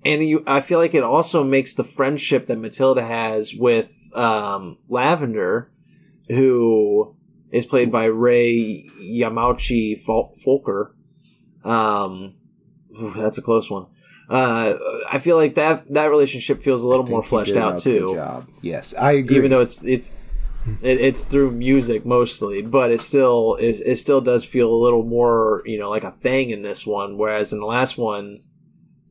and 0.05 0.24
you 0.28 0.43
i 0.47 0.59
feel 0.59 0.80
like 0.80 0.93
it 0.95 1.03
also 1.03 1.43
makes 1.43 1.76
the 1.76 1.84
friendship 1.84 2.47
that 2.47 2.57
matilda 2.57 3.05
has 3.05 3.53
with 3.53 3.91
um 4.16 4.78
lavender 4.89 5.70
who 6.30 7.14
is 7.54 7.66
played 7.66 7.89
by 7.91 8.06
Rei 8.06 8.84
Yamauchi 8.99 9.97
Fulker. 10.06 10.91
Um 11.64 12.34
that's 13.16 13.38
a 13.38 13.41
close 13.41 13.70
one. 13.72 13.86
Uh 14.30 14.74
i 15.12 15.20
feel 15.20 15.38
like 15.38 15.56
that 15.56 15.91
that 15.93 16.08
relationship 16.10 16.62
feels 16.62 16.82
a 16.84 16.88
little 16.88 17.06
more 17.06 17.24
fleshed 17.24 17.56
out 17.56 17.80
too. 17.80 18.16
yes 18.62 18.93
i 18.95 19.12
agree. 19.14 19.38
Even 19.38 19.51
though 19.51 19.62
it's 19.62 19.84
it's 19.84 20.12
it, 20.82 20.99
it's 21.01 21.26
through 21.26 21.51
music 21.51 22.06
mostly, 22.06 22.62
but 22.62 22.89
it 22.89 23.01
still 23.01 23.56
it, 23.60 23.82
it 23.86 23.97
still 23.97 24.22
does 24.22 24.45
feel 24.45 24.72
a 24.74 24.84
little 24.86 25.04
more 25.04 25.62
you 25.66 25.78
know 25.78 25.89
like 25.89 26.06
a 26.06 26.12
thing 26.12 26.51
in 26.51 26.62
this 26.62 26.86
one. 26.88 27.18
Whereas 27.18 27.51
in 27.54 27.60
the 27.60 27.66
last 27.66 27.97
one, 27.97 28.39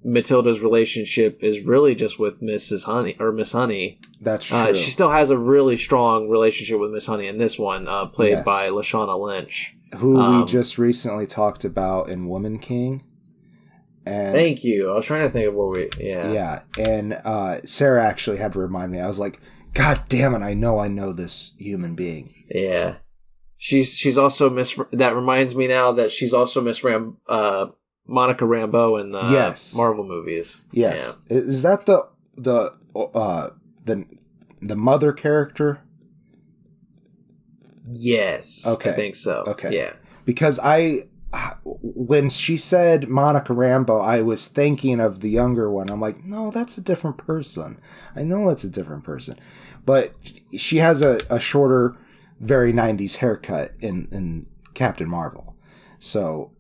Matilda's 0.05 0.61
relationship 0.61 1.43
is 1.43 1.61
really 1.61 1.95
just 1.95 2.19
with 2.19 2.41
Mrs. 2.41 2.85
Honey 2.85 3.17
or 3.21 3.33
Miss 3.33 3.53
Honey. 3.53 3.99
that's 4.21 4.47
true 4.47 4.57
Uh, 4.59 4.75
she 4.75 4.91
still 4.91 5.11
has 5.11 5.31
a 5.31 5.39
really 5.39 5.77
strong 5.77 6.29
relationship 6.29 6.79
with 6.81 6.91
Miss 6.91 7.07
Honey 7.07 7.27
in 7.29 7.39
this 7.39 7.59
one, 7.59 7.87
uh, 7.89 8.07
played 8.07 8.31
Yes. 8.39 8.45
by 8.45 8.69
Lashana 8.69 9.19
Lynch. 9.19 9.77
who 9.97 10.15
we 10.15 10.21
um, 10.21 10.47
just 10.47 10.79
recently 10.79 11.27
talked 11.27 11.65
about 11.65 12.09
in 12.09 12.27
woman 12.29 12.59
king 12.59 13.03
and 14.05 14.35
Thank 14.35 14.65
you. 14.65 14.91
I 14.91 14.95
was 14.97 15.07
trying 15.07 15.23
to 15.23 15.31
think 15.31 15.47
of 15.49 15.55
where 15.55 15.69
we 15.69 15.89
yeah 16.01 16.33
Yeah, 16.33 16.63
and 16.79 17.13
uh, 17.25 17.61
Sarah 17.65 18.05
actually 18.05 18.39
had 18.39 18.53
to 18.55 18.59
remind 18.59 18.91
me. 18.91 18.99
I 18.99 19.07
was 19.07 19.21
like, 19.21 19.39
"God 19.75 20.03
damn 20.09 20.35
it! 20.35 20.43
I 20.43 20.55
know, 20.55 20.79
I 20.81 20.89
know 20.89 21.13
this 21.13 21.55
human 21.59 21.95
being." 21.95 22.35
Yeah. 22.51 22.97
She's 23.59 23.95
she's 23.95 24.19
also 24.19 24.51
Miss. 24.51 24.77
That 24.91 25.15
reminds 25.15 25.55
me 25.55 25.69
now 25.69 25.93
that 25.93 26.11
she's 26.11 26.35
also 26.35 26.61
Miss 26.61 26.83
Ram, 26.83 27.19
uh, 27.29 27.67
Monica 28.07 28.45
Rambeau 28.45 29.01
in 29.01 29.11
the 29.11 29.23
Yes. 29.31 29.75
Marvel 29.75 30.05
movies. 30.05 30.65
Yes, 30.73 31.19
is 31.29 31.63
that 31.63 31.87
the 31.87 32.09
the 32.37 32.75
uh 33.15 33.51
the 33.85 34.05
the 34.61 34.77
mother 34.77 35.13
character? 35.13 35.81
Yes. 37.95 38.67
Okay. 38.67 38.91
I 38.91 38.95
think 38.95 39.15
so. 39.17 39.45
Okay. 39.47 39.75
Yeah. 39.77 39.93
Because 40.25 40.61
I, 40.63 41.01
when 41.83 42.29
she 42.29 42.57
said 42.57 43.09
Monica 43.09 43.53
Rambeau, 43.53 44.01
I 44.01 44.23
was 44.23 44.47
thinking 44.47 45.01
of 45.01 45.21
the 45.21 45.29
younger 45.31 45.69
one. 45.71 45.91
I'm 45.91 46.01
like, 46.01 46.25
no, 46.25 46.51
that's 46.53 46.79
a 46.79 46.81
different 46.81 47.19
person. 47.19 47.81
I 48.15 48.23
know 48.23 48.49
that's 48.49 48.65
a 48.65 48.71
different 48.71 49.03
person, 49.03 49.39
but 49.85 50.13
she 50.57 50.77
has 50.79 51.03
a, 51.03 51.19
a 51.29 51.41
shorter, 51.41 51.97
very 52.39 52.73
'90s 52.73 53.17
haircut 53.17 53.73
in 53.81 54.09
in 54.13 54.47
Captain 54.75 55.09
Marvel, 55.09 55.57
so 55.99 56.52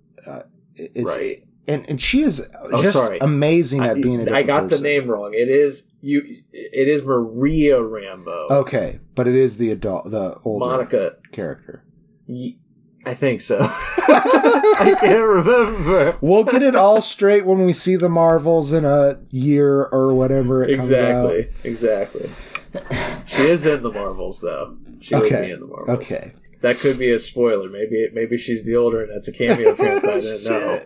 it's 0.76 1.18
right. 1.18 1.42
and 1.68 1.84
and 1.88 2.00
she 2.00 2.22
is 2.22 2.46
Oh, 2.72 2.82
just 2.82 3.02
amazing 3.20 3.82
at 3.82 3.96
being 3.96 4.26
a 4.26 4.32
I, 4.32 4.38
I 4.38 4.42
got 4.42 4.64
person. 4.64 4.82
the 4.82 4.88
name 4.88 5.08
wrong. 5.08 5.32
It 5.34 5.48
is 5.48 5.88
you. 6.00 6.22
It 6.52 6.88
is 6.88 7.04
Maria 7.04 7.76
Rambeau. 7.78 8.50
Okay, 8.50 9.00
but 9.14 9.28
it 9.28 9.34
is 9.34 9.58
the 9.58 9.70
adult, 9.70 10.10
the 10.10 10.36
older 10.44 10.64
Monica. 10.66 11.16
character. 11.32 11.84
Ye- 12.26 12.58
I 13.04 13.14
think 13.14 13.40
so. 13.40 13.58
I 13.62 14.96
can't 15.00 15.26
remember. 15.28 16.16
We'll 16.20 16.44
get 16.44 16.62
it 16.62 16.76
all 16.76 17.00
straight 17.00 17.44
when 17.44 17.64
we 17.66 17.72
see 17.72 17.96
the 17.96 18.08
Marvels 18.08 18.72
in 18.72 18.84
a 18.84 19.18
year 19.30 19.86
or 19.86 20.14
whatever 20.14 20.62
it 20.62 20.76
comes 20.76 20.92
out. 20.92 21.34
Exactly. 21.34 21.70
Exactly. 21.70 22.30
She 23.26 23.42
is 23.42 23.66
in 23.66 23.82
the 23.82 23.90
Marvels, 23.90 24.40
though. 24.40 24.76
She 25.00 25.14
would 25.16 25.24
Okay. 25.24 25.46
be 25.46 25.50
in 25.52 25.60
the 25.60 25.66
Marvels. 25.66 25.98
Okay. 25.98 26.32
That 26.62 26.78
could 26.78 26.98
be 26.98 27.10
a 27.10 27.18
spoiler. 27.18 27.68
Maybe 27.68 28.08
maybe 28.12 28.36
she's 28.38 28.64
the 28.64 28.76
older, 28.76 29.02
and 29.02 29.12
that's 29.14 29.28
a 29.28 29.32
cameo 29.32 29.70
appearance 29.72 30.04
I 30.04 30.20
didn't 30.20 30.44
know. 30.44 30.80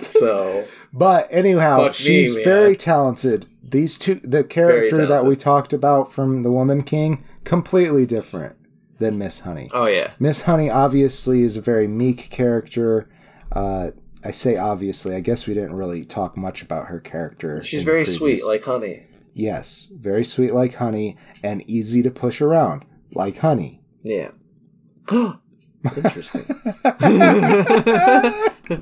So 0.00 0.66
But 0.92 1.28
anyhow, 1.30 1.78
Fuck 1.78 1.92
me, 1.92 2.04
she's 2.04 2.34
man. 2.34 2.44
very 2.44 2.76
talented. 2.76 3.46
These 3.62 3.98
two, 3.98 4.16
the 4.16 4.42
character 4.44 5.06
that 5.06 5.24
we 5.24 5.36
talked 5.36 5.72
about 5.72 6.12
from 6.12 6.42
The 6.42 6.50
Woman 6.50 6.82
King, 6.82 7.22
completely 7.44 8.06
different 8.06 8.56
than 8.98 9.16
Miss 9.18 9.40
Honey. 9.40 9.68
oh 9.72 9.86
yeah, 9.86 10.12
Miss 10.18 10.42
Honey 10.42 10.68
obviously 10.70 11.42
is 11.42 11.56
a 11.56 11.60
very 11.60 11.86
meek 11.86 12.30
character. 12.30 13.08
Uh, 13.52 13.90
I 14.24 14.30
say 14.32 14.56
obviously. 14.56 15.14
I 15.14 15.20
guess 15.20 15.46
we 15.46 15.54
didn't 15.54 15.74
really 15.74 16.04
talk 16.04 16.36
much 16.36 16.62
about 16.62 16.86
her 16.88 17.00
character. 17.00 17.62
she's 17.62 17.82
very 17.84 18.04
sweet, 18.04 18.44
like 18.44 18.64
honey. 18.64 19.06
yes, 19.34 19.90
very 19.94 20.24
sweet 20.24 20.52
like 20.52 20.74
honey, 20.74 21.16
and 21.42 21.62
easy 21.70 22.02
to 22.02 22.10
push 22.10 22.40
around 22.40 22.84
like 23.12 23.38
honey. 23.38 23.82
Yeah. 24.02 24.30
Interesting. 25.96 26.44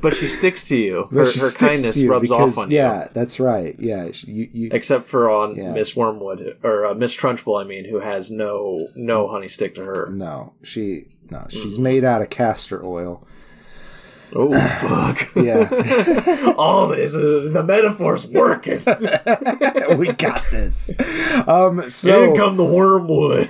but 0.00 0.14
she 0.14 0.26
sticks 0.26 0.66
to 0.68 0.76
you. 0.76 1.04
Her, 1.12 1.24
her 1.24 1.50
kindness 1.52 1.96
you 2.00 2.10
rubs 2.10 2.28
because- 2.28 2.58
off 2.58 2.64
on 2.64 2.70
you. 2.70 2.76
Yeah, 2.78 3.08
that's 3.12 3.38
right. 3.40 3.76
Yeah, 3.78 4.08
you, 4.24 4.48
you, 4.52 4.70
Except 4.72 5.06
for 5.08 5.30
on 5.30 5.54
Yeah. 5.54 5.72
Miss 5.72 5.94
Wormwood 5.96 6.58
or 6.62 6.86
uh, 6.86 6.94
Miss 6.94 7.16
Trunchbull, 7.16 7.60
I 7.60 7.64
mean, 7.64 7.84
who 7.84 8.00
has 8.00 8.30
no 8.30 8.88
no 8.96 9.28
honey 9.28 9.48
stick 9.48 9.74
to 9.76 9.84
her. 9.84 10.08
no, 10.10 10.54
she 10.62 11.06
no, 11.30 11.46
she's 11.48 11.74
Mm-hmm. 11.74 11.82
made 11.82 12.04
out 12.04 12.22
of 12.22 12.30
castor 12.30 12.84
oil. 12.84 13.26
Oh 14.34 14.52
fuck! 14.80 15.34
Yeah. 15.34 16.54
All 16.58 16.88
this 16.88 17.14
uh, 17.14 17.48
the 17.52 17.62
metaphor's 17.66 18.26
working. 18.26 18.78
we 19.98 20.12
got 20.12 20.44
this. 20.50 20.92
Um, 21.46 21.88
so 21.88 22.36
come 22.36 22.56
the 22.56 22.64
wormwood. 22.64 23.48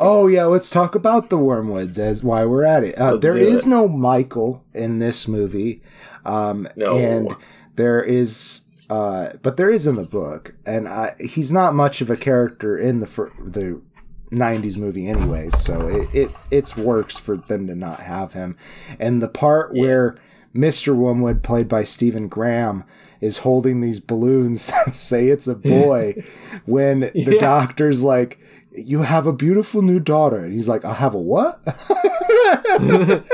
oh 0.00 0.26
yeah, 0.28 0.44
let's 0.44 0.70
talk 0.70 0.94
about 0.94 1.28
the 1.30 1.36
wormwoods 1.38 1.98
as 1.98 2.22
why 2.24 2.44
we're 2.44 2.64
at 2.64 2.84
it. 2.84 2.94
Uh, 2.98 3.16
there 3.16 3.36
is 3.36 3.66
it. 3.66 3.70
no 3.70 3.88
Michael 3.88 4.62
in 4.72 4.98
this 4.98 5.28
movie, 5.28 5.82
um, 6.24 6.66
No. 6.76 6.96
and 6.96 7.34
there 7.76 8.02
is, 8.02 8.62
uh, 8.88 9.30
but 9.42 9.56
there 9.56 9.70
is 9.70 9.86
in 9.86 9.96
the 9.96 10.04
book, 10.04 10.54
and 10.64 10.88
I, 10.88 11.14
he's 11.20 11.52
not 11.52 11.74
much 11.74 12.00
of 12.00 12.08
a 12.10 12.16
character 12.16 12.76
in 12.78 13.00
the 13.00 13.06
fir- 13.06 13.32
the. 13.38 13.82
90s 14.34 14.76
movie 14.76 15.08
anyways 15.08 15.56
so 15.58 15.88
it, 15.88 16.08
it 16.14 16.30
it's 16.50 16.76
works 16.76 17.18
for 17.18 17.36
them 17.36 17.66
to 17.66 17.74
not 17.74 18.00
have 18.00 18.32
him. 18.34 18.56
And 18.98 19.22
the 19.22 19.28
part 19.28 19.72
where 19.74 20.16
mr 20.54 20.94
wormwood 20.94 21.42
played 21.42 21.68
by 21.68 21.82
stephen 21.84 22.28
graham 22.28 22.84
is 23.20 23.38
holding 23.38 23.80
these 23.80 24.00
balloons 24.00 24.66
that 24.86 24.94
say 24.94 25.28
it's 25.28 25.46
a 25.46 25.54
boy 25.54 26.22
when 26.66 27.00
the 27.00 27.12
Yeah. 27.34 27.40
doctor's 27.40 28.02
like 28.02 28.38
you 28.76 29.02
have 29.02 29.26
a 29.26 29.32
beautiful 29.32 29.82
new 29.82 30.00
daughter 30.00 30.38
and 30.38 30.52
he's 30.52 30.68
like 30.68 30.84
i 30.84 30.92
have 30.94 31.14
a 31.14 31.18
what? 31.18 31.62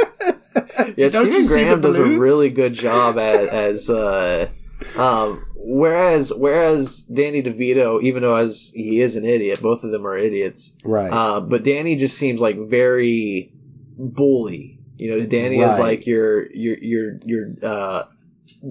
Yeah, 0.96 1.08
Don't 1.08 1.22
Stephen 1.24 1.32
you 1.32 1.44
see 1.44 1.54
the 1.60 1.64
Graham 1.64 1.80
does 1.80 1.98
a 1.98 2.04
really 2.04 2.50
good 2.50 2.74
job 2.74 3.16
at, 3.18 3.44
as 3.48 3.88
uh, 3.88 4.48
um, 4.96 5.44
whereas 5.62 6.32
whereas 6.34 7.02
Danny 7.02 7.42
DeVito, 7.42 8.02
even 8.02 8.22
though 8.22 8.36
as 8.36 8.72
he 8.74 9.00
is 9.00 9.16
an 9.16 9.24
idiot, 9.24 9.60
both 9.60 9.84
of 9.84 9.90
them 9.92 10.06
are 10.06 10.16
idiots. 10.16 10.74
right 10.84 11.12
Uh, 11.12 11.40
but 11.40 11.64
Danny 11.64 11.96
just 11.96 12.16
seems 12.16 12.40
like 12.40 12.58
very 12.68 13.52
bully. 13.98 14.78
You 14.96 15.10
know, 15.18 15.26
Danny 15.26 15.60
is 15.60 15.78
like 15.78 16.06
your 16.06 16.50
your 16.52 16.76
your 16.78 17.18
your 17.24 17.46
uh, 17.62 18.02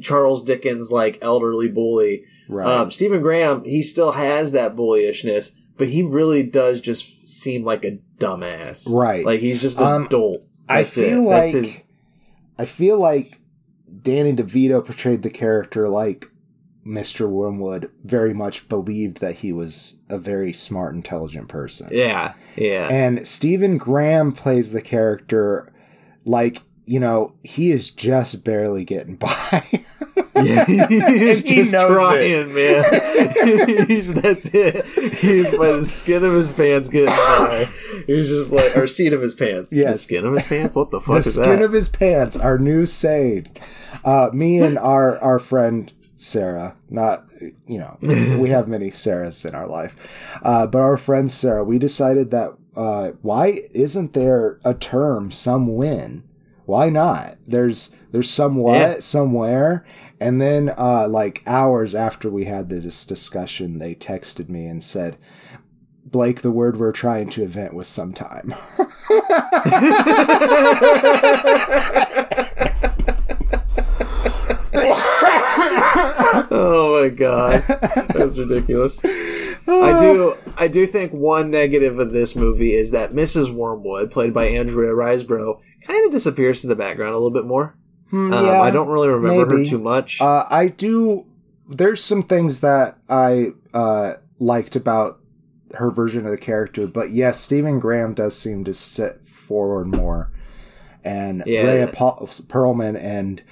Charles 0.02 0.44
Dickens 0.44 0.92
like 0.92 1.18
elderly 1.22 1.68
bully. 1.70 2.26
Right. 2.48 2.68
Um, 2.68 2.92
Stephen 2.92 3.22
Graham, 3.22 3.64
he 3.64 3.82
still 3.82 4.12
has 4.12 4.52
that 4.52 4.76
bullyishness, 4.76 5.54
but 5.78 5.88
he 5.88 6.04
really 6.04 6.44
does 6.44 6.82
just 6.82 7.28
seem 7.28 7.64
like 7.64 7.84
a 7.84 7.98
dumbass. 8.20 8.88
Right. 8.92 9.26
Like 9.26 9.40
he's 9.40 9.62
just 9.62 9.80
an 9.80 9.88
Um, 9.88 10.06
adult. 10.06 10.44
I 10.68 10.84
feel 10.84 11.20
it. 11.24 11.26
like 11.26 11.52
That's 11.54 11.66
his. 11.68 11.76
I 12.60 12.66
feel 12.66 13.00
like 13.00 13.40
Danny 14.04 14.34
DeVito 14.34 14.86
portrayed 14.86 15.24
the 15.24 15.30
character 15.32 15.90
like 15.90 16.28
Mr. 16.90 17.30
Wormwood 17.30 17.92
very 18.04 18.34
much 18.34 18.68
believed 18.68 19.20
that 19.20 19.36
he 19.36 19.54
was 19.54 20.00
a 20.10 20.18
very 20.18 20.52
smart, 20.54 20.96
intelligent 20.96 21.48
person. 21.48 21.90
Yeah, 21.92 22.34
yeah. 22.56 22.88
And 22.90 23.28
Stephen 23.28 23.78
Graham 23.78 24.32
plays 24.32 24.74
the 24.74 24.82
character 24.82 25.72
like, 26.26 26.64
you 26.86 27.00
know, 27.00 27.36
he 27.44 27.72
is 27.72 27.92
just 27.92 28.44
barely 28.44 28.84
getting 28.84 29.16
by. 29.16 29.84
Yeah, 30.36 30.66
he's 30.66 31.42
he 31.48 31.56
just 31.56 31.72
trying, 31.74 32.54
man. 32.54 33.88
he's, 33.88 34.14
that's 34.14 34.50
it. 34.54 34.86
He's 35.16 35.50
by 35.52 35.72
the 35.74 35.86
skin 35.86 36.24
of 36.24 36.34
his 36.34 36.54
pants 36.54 36.90
getting 36.90 37.08
by. 37.08 37.70
He's 38.08 38.30
just 38.30 38.52
like, 38.52 38.76
or 38.78 38.88
seat 38.88 39.14
of 39.14 39.22
his 39.22 39.36
pants. 39.36 39.70
The 39.70 39.94
skin 39.96 40.26
of 40.26 40.34
his 40.34 40.44
pants? 40.44 40.76
What 40.76 40.92
the 40.92 41.00
fuck 41.00 41.24
the 41.24 41.30
is 41.30 41.36
skin 41.36 41.62
of 41.62 41.74
his 41.74 41.90
pants, 41.90 42.38
our 42.38 42.58
new 42.58 42.86
saying. 42.86 43.48
Uh, 44.06 44.30
me 44.34 44.62
and 44.62 44.78
our, 44.78 45.18
our 45.20 45.40
friend 45.40 45.92
Sarah, 46.22 46.76
not, 46.90 47.24
you 47.66 47.80
know, 47.80 47.98
we 48.02 48.50
have 48.50 48.68
many 48.68 48.92
Sarahs 48.92 49.46
in 49.48 49.56
our 49.56 49.66
life, 49.68 49.96
uh, 50.44 50.68
but 50.68 50.80
our 50.80 50.98
friend 50.98 51.32
Sarah, 51.32 51.64
we 51.64 51.80
decided 51.80 52.30
that 52.32 52.56
uh, 52.76 53.12
why 53.22 53.62
isn't 53.74 54.14
there 54.14 54.60
a 54.66 54.74
term, 54.74 55.32
some 55.32 55.76
win? 55.78 56.24
Why 56.66 56.90
not? 56.90 57.38
There's 57.48 57.96
there's 58.12 58.30
somewhat 58.30 58.78
Yeah. 58.80 59.00
somewhere, 59.00 59.86
and 60.20 60.42
then 60.42 60.74
uh, 60.78 61.08
like 61.08 61.42
hours 61.48 61.96
after 61.96 62.30
we 62.30 62.46
had 62.46 62.70
this 62.70 63.06
discussion, 63.06 63.80
they 63.80 63.96
texted 63.96 64.50
me 64.50 64.68
and 64.68 64.84
said, 64.84 65.18
"Blake, 66.06 66.42
the 66.42 66.52
word 66.52 66.78
we're 66.78 66.92
trying 66.92 67.30
to 67.30 67.44
invent 67.44 67.74
was 67.74 67.88
sometime." 67.88 68.54
oh 76.52 76.89
my 77.02 77.10
god. 77.10 77.64
That's 78.14 78.38
ridiculous. 78.38 79.04
I 79.06 80.00
do 80.00 80.36
I 80.58 80.68
do 80.68 80.86
think 80.86 81.12
one 81.14 81.52
negative 81.52 82.00
of 82.00 82.12
this 82.12 82.36
movie 82.36 82.74
is 82.74 82.92
that 82.92 83.12
Mrs. 83.12 83.54
Wormwood, 83.54 84.12
played 84.12 84.34
by 84.34 84.46
Andrea 84.46 84.92
Riseborough, 84.94 85.60
kind 85.86 86.06
of 86.06 86.12
disappears 86.12 86.62
to 86.62 86.68
the 86.68 86.76
background 86.76 87.12
a 87.14 87.18
little 87.18 87.32
bit 87.32 87.46
more. 87.46 87.76
Hmm, 88.10 88.34
Um, 88.34 88.46
yeah. 88.46 88.62
I 88.62 88.72
don't 88.72 88.88
really 88.88 89.10
remember 89.10 89.46
maybe. 89.46 89.64
her 89.64 89.70
too 89.70 89.80
much. 89.80 90.20
Uh, 90.22 90.46
I 90.50 90.68
do. 90.68 91.26
There's 91.70 92.04
some 92.04 92.24
things 92.24 92.62
that 92.62 92.98
I 93.08 93.52
uh, 93.74 94.16
liked 94.40 94.76
about 94.76 95.20
her 95.76 95.92
version 95.92 96.26
of 96.26 96.32
the 96.32 96.38
character, 96.38 96.88
but 96.88 97.12
yes, 97.12 97.40
Stephen 97.40 97.80
Graham 97.80 98.16
does 98.16 98.36
seem 98.36 98.64
to 98.64 98.74
sit 98.74 99.22
forward 99.22 99.86
more, 99.88 100.32
and 101.04 101.44
Yeah. 101.46 101.62
Rhea 101.72 101.88
Perlman 101.90 103.00
and 103.00 103.44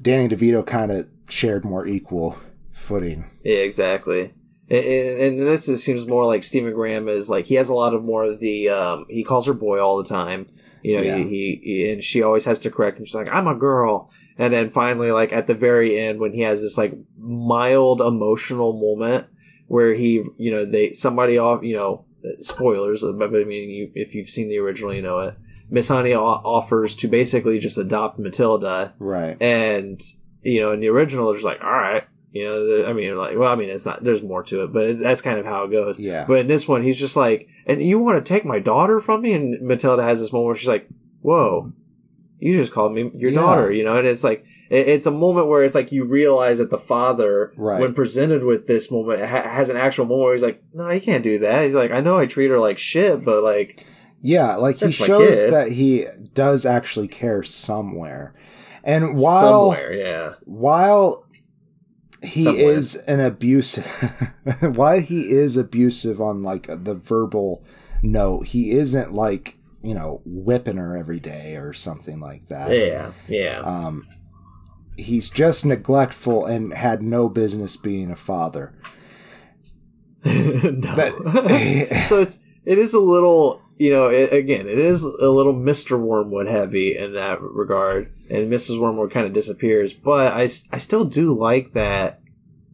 Danny 0.00 0.28
DeVito 0.34 0.66
kind 0.66 0.90
of 0.90 1.06
shared 1.28 1.64
more 1.64 1.86
equal 1.86 2.36
footing. 2.82 3.24
Yeah, 3.44 3.56
exactly. 3.58 4.34
And, 4.70 4.84
and, 4.84 5.20
and 5.38 5.46
this 5.46 5.68
is, 5.68 5.82
seems 5.84 6.06
more 6.06 6.26
like 6.26 6.44
Stephen 6.44 6.72
Graham 6.72 7.08
is 7.08 7.28
like 7.28 7.44
he 7.46 7.54
has 7.56 7.68
a 7.68 7.74
lot 7.74 7.94
of 7.94 8.02
more 8.04 8.24
of 8.24 8.40
the 8.40 8.68
um, 8.68 9.06
he 9.08 9.24
calls 9.24 9.46
her 9.46 9.54
boy 9.54 9.80
all 9.80 9.98
the 9.98 10.08
time. 10.08 10.46
You 10.82 10.96
know, 10.96 11.02
Yeah. 11.02 11.18
he, 11.18 11.60
he, 11.62 11.90
and 11.92 12.02
she 12.02 12.22
always 12.22 12.44
has 12.46 12.60
to 12.60 12.70
correct 12.70 12.98
him. 12.98 13.04
She's 13.04 13.14
like, 13.14 13.28
"I'm 13.30 13.46
a 13.46 13.54
girl," 13.54 14.10
and 14.36 14.52
then 14.52 14.68
finally, 14.70 15.12
like 15.12 15.32
at 15.32 15.46
the 15.46 15.54
very 15.54 15.98
end, 15.98 16.18
when 16.20 16.32
he 16.32 16.40
has 16.40 16.60
this 16.62 16.76
like 16.76 16.92
mild 17.18 18.00
emotional 18.00 18.72
moment 18.72 19.26
where 19.68 19.94
he, 19.94 20.24
you 20.38 20.50
know, 20.50 20.64
they 20.64 20.90
somebody 20.92 21.38
off, 21.38 21.62
you 21.62 21.74
know, 21.76 22.04
spoilers. 22.40 23.02
But 23.02 23.28
I 23.34 23.44
mean, 23.44 23.70
you, 23.70 23.90
if 23.94 24.14
you've 24.14 24.28
seen 24.28 24.48
the 24.48 24.58
original, 24.58 24.92
you 24.92 25.02
know 25.02 25.20
it. 25.20 25.34
Miss 25.70 25.88
Honey 25.88 26.14
o- 26.14 26.20
offers 26.24 26.94
to 26.96 27.08
basically 27.08 27.58
just 27.58 27.78
adopt 27.78 28.18
Matilda, 28.18 28.92
Right. 28.98 29.40
and 29.40 30.00
you 30.42 30.60
know 30.60 30.72
in 30.72 30.80
the 30.80 30.88
original 30.88 31.30
there's 31.32 31.44
like 31.44 31.62
all 31.62 31.70
right 31.70 32.04
you 32.32 32.44
know 32.44 32.66
the, 32.66 32.88
i 32.88 32.92
mean 32.92 33.16
like 33.16 33.36
well 33.36 33.52
i 33.52 33.54
mean 33.54 33.68
it's 33.68 33.84
not 33.86 34.02
there's 34.02 34.22
more 34.22 34.42
to 34.42 34.62
it 34.64 34.72
but 34.72 34.84
it, 34.84 34.98
that's 34.98 35.20
kind 35.20 35.38
of 35.38 35.44
how 35.46 35.64
it 35.64 35.70
goes 35.70 35.98
Yeah. 35.98 36.24
but 36.26 36.38
in 36.38 36.46
this 36.48 36.66
one 36.66 36.82
he's 36.82 36.98
just 36.98 37.16
like 37.16 37.48
and 37.66 37.82
you 37.82 37.98
want 37.98 38.24
to 38.24 38.28
take 38.34 38.44
my 38.44 38.58
daughter 38.58 39.00
from 39.00 39.22
me 39.22 39.32
and 39.34 39.60
matilda 39.60 40.02
has 40.02 40.18
this 40.20 40.32
moment 40.32 40.46
where 40.46 40.54
she's 40.56 40.68
like 40.68 40.88
whoa 41.20 41.72
you 42.38 42.54
just 42.54 42.72
called 42.72 42.92
me 42.92 43.10
your 43.14 43.30
Yeah. 43.30 43.40
daughter 43.40 43.70
you 43.72 43.84
know 43.84 43.98
and 43.98 44.06
it's 44.06 44.24
like 44.24 44.44
it, 44.70 44.88
it's 44.88 45.06
a 45.06 45.10
moment 45.10 45.46
where 45.48 45.62
it's 45.62 45.74
like 45.74 45.92
you 45.92 46.04
realize 46.04 46.58
that 46.58 46.70
the 46.70 46.78
father 46.78 47.52
Right. 47.56 47.80
when 47.80 47.94
presented 47.94 48.42
with 48.44 48.66
this 48.66 48.90
moment 48.90 49.20
ha- 49.20 49.42
has 49.48 49.68
an 49.68 49.76
actual 49.76 50.06
moment 50.06 50.24
where 50.24 50.32
he's 50.34 50.42
like 50.42 50.62
no 50.72 50.90
you 50.90 51.00
can't 51.00 51.22
do 51.22 51.38
that 51.40 51.64
he's 51.64 51.74
like 51.74 51.90
i 51.92 52.00
know 52.00 52.18
i 52.18 52.26
treat 52.26 52.50
her 52.50 52.58
like 52.58 52.78
shit 52.78 53.24
but 53.24 53.42
like 53.42 53.84
Yeah, 54.22 54.54
like 54.56 54.78
he 54.78 54.90
shows 54.90 55.40
that 55.50 55.72
he 55.72 56.06
does 56.32 56.64
actually 56.64 57.08
care 57.08 57.42
somewhere. 57.42 58.32
And 58.84 59.16
while 59.18 59.40
somewhere 59.72 59.92
yeah 59.92 60.32
while 60.44 61.26
he 62.24 62.44
Somewhere. 62.44 62.72
is 62.76 62.96
an 63.06 63.20
abusive 63.20 63.84
while 64.76 65.00
he 65.00 65.30
is 65.32 65.56
abusive 65.56 66.20
on 66.20 66.42
like 66.42 66.66
the 66.84 66.94
verbal 66.94 67.64
note 68.02 68.46
he 68.48 68.70
isn't 68.72 69.12
like 69.12 69.56
you 69.82 69.94
know 69.94 70.20
whipping 70.24 70.76
her 70.76 70.96
every 70.96 71.18
day 71.20 71.56
or 71.56 71.72
something 71.72 72.20
like 72.20 72.46
that 72.48 72.70
yeah 72.70 73.12
yeah 73.28 73.58
um 73.60 74.06
he's 74.96 75.28
just 75.30 75.64
neglectful 75.66 76.44
and 76.46 76.72
had 76.74 77.02
no 77.02 77.28
business 77.28 77.76
being 77.76 78.10
a 78.10 78.16
father 78.16 78.72
no. 80.24 80.94
But- 80.96 81.14
so 82.08 82.20
it's 82.20 82.38
it 82.64 82.78
is 82.78 82.94
a 82.94 83.00
little 83.00 83.60
you 83.78 83.90
know 83.90 84.08
it, 84.08 84.32
again 84.32 84.68
it 84.68 84.78
is 84.78 85.02
a 85.02 85.28
little 85.30 85.54
Mr. 85.54 85.98
Wormwood 85.98 86.46
heavy 86.46 86.96
in 86.96 87.14
that 87.14 87.40
regard, 87.42 88.12
and 88.32 88.50
Mrs. 88.52 88.80
Wormwood 88.80 89.10
kind 89.10 89.26
of 89.26 89.32
disappears. 89.32 89.92
But 89.92 90.32
I, 90.32 90.42
I 90.42 90.78
still 90.78 91.04
do 91.04 91.32
like 91.32 91.72
that 91.72 92.20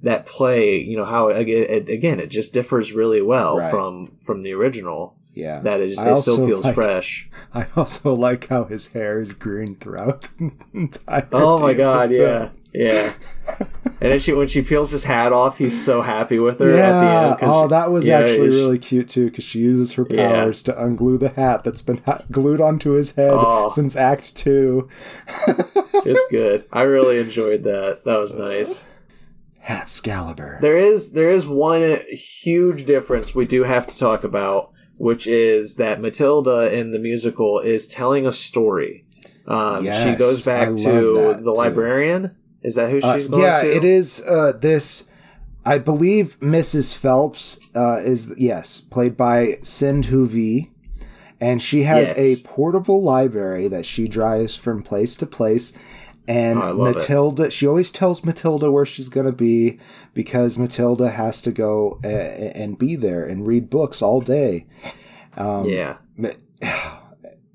that 0.02 0.26
play. 0.26 0.78
You 0.80 0.96
know 0.96 1.04
how 1.04 1.28
it, 1.28 1.48
it, 1.48 1.88
again 1.90 2.20
it 2.20 2.28
just 2.28 2.54
differs 2.54 2.92
really 2.92 3.20
well 3.22 3.59
Right. 3.59 3.70
from 3.70 4.12
from 4.18 4.42
the 4.42 4.52
original. 4.52 5.16
yeah 5.34 5.61
That 5.61 5.80
is 5.80 5.98
I 5.98 6.12
it 6.12 6.16
still 6.18 6.46
feels 6.46 6.64
like- 6.64 6.74
fresh. 6.74 7.28
i 7.54 7.66
also 7.76 8.14
like 8.14 8.48
how 8.48 8.64
his 8.64 8.92
hair 8.92 9.20
is 9.20 9.32
green 9.32 9.74
throughout 9.74 10.22
the 10.38 10.52
entire 10.74 11.26
Oh 11.32 11.59
my 11.59 11.74
god, 11.74 12.11
the 12.11 12.14
yeah. 12.16 12.38
film. 12.38 12.50
Yeah. 12.79 13.12
And 14.01 14.12
then 14.12 14.20
she 14.20 14.33
when 14.33 14.47
she 14.47 14.62
peels 14.62 14.93
his 14.93 15.03
hat 15.03 15.33
off, 15.33 15.59
he's 15.59 15.85
so 15.85 16.03
happy 16.03 16.39
with 16.39 16.61
her 16.61 16.70
yeah. 16.70 16.76
at 17.33 17.41
the 17.41 17.43
end. 17.43 17.53
oh, 17.53 17.66
that 17.66 17.91
was 17.91 18.07
yeah, 18.07 18.20
actually 18.20 18.51
she- 18.51 18.57
really 18.57 18.79
cute 18.79 19.09
too, 19.09 19.24
because 19.24 19.43
she 19.43 19.59
uses 19.59 19.95
her 19.95 20.07
Yeah. 20.09 20.29
powers 20.31 20.62
to 20.64 20.72
unglue 20.72 21.18
the 21.18 21.31
hat 21.31 21.64
that's 21.64 21.83
been 21.83 21.97
ha- 22.07 22.22
glued 22.31 22.61
onto 22.61 22.93
his 22.93 23.16
head 23.16 23.33
Oh. 23.33 23.68
since 23.68 23.97
Act 23.97 24.37
Two. 24.37 24.89
It's 26.07 26.24
good. 26.31 26.64
I 26.72 26.83
really 26.83 27.18
enjoyed 27.18 27.64
that. 27.64 28.03
That 28.05 28.18
was 28.20 28.37
nice. 28.37 28.87
Hat 29.59 29.87
Scalibur. 29.89 30.61
There 30.61 30.76
is 30.76 31.11
there 31.12 31.31
is 31.31 31.45
one 31.49 31.99
huge 32.12 32.85
difference 32.87 33.35
we 33.35 33.47
do 33.47 33.64
have 33.64 33.89
to 33.89 33.99
talk 33.99 34.22
about, 34.22 34.70
which 34.99 35.26
is 35.26 35.74
that 35.74 36.01
Matilda 36.01 36.72
in 36.72 36.93
the 36.93 37.01
musical 37.01 37.59
is 37.59 37.89
telling 37.89 38.29
a 38.29 38.33
story. 38.33 39.05
Um, 39.49 39.85
she 39.91 40.14
goes 40.14 40.45
back 40.45 40.68
to 40.68 40.74
the 40.76 41.35
too. 41.43 41.53
librarian. 41.53 42.37
Is 42.62 42.74
that 42.74 42.90
who 42.90 43.00
Uh, 43.00 43.16
she's 43.16 43.28
going 43.28 43.42
to? 43.42 43.46
yeah, 43.46 43.61
to? 43.62 43.76
it 43.76 43.84
is. 43.84 44.22
Uh, 44.26 44.52
this, 44.59 45.09
I 45.64 45.78
believe, 45.78 46.38
Mrs. 46.40 46.94
Phelps 46.96 47.61
uh, 47.74 48.00
is 48.04 48.34
yes, 48.38 48.80
played 48.80 49.16
by 49.16 49.59
Sindhu 49.62 50.26
Vee, 50.26 50.70
and 51.40 51.62
she 51.62 51.82
has 51.84 52.09
Yes. 52.16 52.18
a 52.44 52.48
portable 52.48 53.02
library 53.02 53.68
that 53.68 53.86
she 53.86 54.09
drives 54.09 54.56
from 54.56 54.82
place 54.82 55.16
to 55.18 55.26
place. 55.26 55.72
And 56.26 56.62
Oh, 56.62 56.72
love 56.72 56.88
it. 56.96 56.98
Matilda, 56.98 57.50
she 57.50 57.66
always 57.66 57.90
tells 57.90 58.22
Matilda 58.22 58.70
where 58.70 58.84
she's 58.84 59.09
going 59.09 59.24
to 59.24 59.32
be 59.32 59.78
because 60.12 60.59
Matilda 60.59 61.09
has 61.11 61.40
to 61.42 61.50
go 61.52 61.98
uh, 62.04 62.09
and 62.09 62.76
be 62.78 62.96
there 62.96 63.24
and 63.24 63.46
read 63.46 63.70
books 63.70 64.02
all 64.02 64.20
day. 64.20 64.66
Um, 65.38 65.64
yeah, 65.66 65.96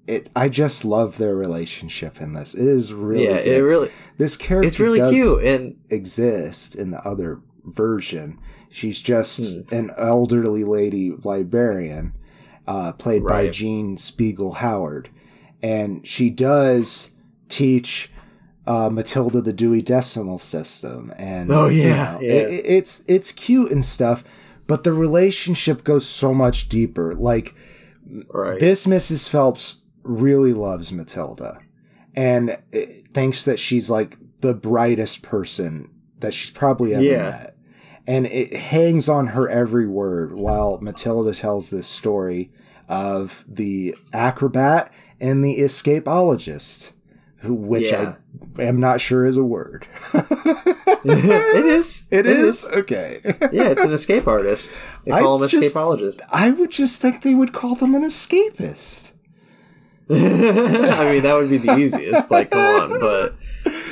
It, 0.05 0.29
I 0.35 0.49
just 0.49 0.83
love 0.83 1.17
their 1.17 1.35
relationship 1.35 2.19
in 2.19 2.33
this. 2.33 2.53
It 2.55 2.67
is 2.67 2.91
really 2.93 3.23
yeah. 3.25 3.37
good. 3.37 3.47
It 3.47 3.63
really 3.63 3.89
this 4.17 4.35
character 4.35 4.67
it's 4.67 4.79
really 4.79 4.99
cute 5.13 5.43
and 5.45 5.77
exist 5.89 6.75
in 6.75 6.91
the 6.91 6.99
other 7.07 7.39
version. 7.63 8.37
She's 8.69 9.01
just 9.01 9.69
Hmm. 9.69 9.75
an 9.75 9.91
elderly 9.97 10.63
lady 10.65 11.13
librarian, 11.23 12.13
uh, 12.67 12.91
played 12.93 13.23
by 13.23 13.43
Right. 13.43 13.53
Jean 13.53 13.95
Speegle 13.95 14.55
Howard, 14.57 15.09
and 15.61 16.05
she 16.05 16.29
does 16.29 17.11
teach 17.47 18.09
uh, 18.65 18.89
Matilda 18.89 19.41
the 19.41 19.51
Dewey 19.53 19.81
Decimal 19.81 20.39
System. 20.39 21.13
And 21.17 21.51
Oh, 21.51 21.67
you 21.67 21.83
yeah, 21.83 22.13
know, 22.13 22.19
yeah. 22.21 22.31
it- 22.33 22.65
it's 22.65 23.03
it's 23.07 23.31
cute 23.31 23.71
and 23.71 23.83
stuff, 23.85 24.23
but 24.67 24.83
the 24.83 24.91
relationship 24.93 25.83
goes 25.85 26.05
so 26.07 26.33
much 26.33 26.67
deeper. 26.69 27.13
Like 27.13 27.53
right. 28.33 28.59
this 28.59 28.85
Mrs. 28.85 29.27
Phelps 29.29 29.81
really 30.03 30.53
loves 30.53 30.91
Matilda. 30.91 31.59
and 32.15 32.57
eh, 32.73 32.85
thinks 33.13 33.43
that 33.45 33.57
she's 33.59 33.89
like 33.89 34.17
the 34.41 34.53
brightest 34.53 35.23
person 35.23 35.89
that 36.19 36.33
she's 36.33 36.51
probably 36.51 36.93
ever 36.93 37.03
Yeah. 37.03 37.29
met. 37.29 37.57
And 38.05 38.25
it 38.27 38.53
hangs 38.53 39.09
on 39.09 39.27
her 39.27 39.49
every 39.49 39.87
word 39.87 40.33
while 40.33 40.77
Matilda 40.81 41.33
tells 41.33 41.69
this 41.69 41.87
story 41.87 42.51
of 42.89 43.45
the 43.47 43.95
acrobat 44.11 44.91
and 45.19 45.43
the 45.43 45.57
escapologist, 45.59 46.91
who, 47.37 47.53
which 47.53 47.91
Yeah. 47.91 48.15
I 48.59 48.63
am 48.63 48.79
not 48.79 48.99
sure 49.01 49.25
is 49.25 49.37
a 49.37 49.43
word. 49.43 49.87
it 50.13 51.65
is. 51.65 52.03
It 52.11 52.25
is? 52.27 52.65
Okay. 52.65 53.21
Yeah, 53.51 53.69
it's 53.69 53.83
an 53.83 53.93
escape 53.93 54.27
artist. 54.27 54.81
They 55.05 55.11
I 55.13 55.21
call 55.21 55.37
them 55.39 55.49
just- 55.49 55.73
escapologists. 55.73 56.19
I 56.31 56.51
would 56.51 56.71
just 56.71 57.01
think 57.01 57.21
they 57.23 57.33
would 57.33 57.53
call 57.53 57.75
them 57.75 57.95
an 57.95 58.03
escapist. 58.03 59.12
I 60.09 61.11
mean, 61.13 61.23
that 61.23 61.35
would 61.39 61.49
be 61.49 61.57
the 61.57 61.77
easiest. 61.77 62.29
Like, 62.31 62.51
come 62.51 62.93
on, 62.93 62.99
but 62.99 63.35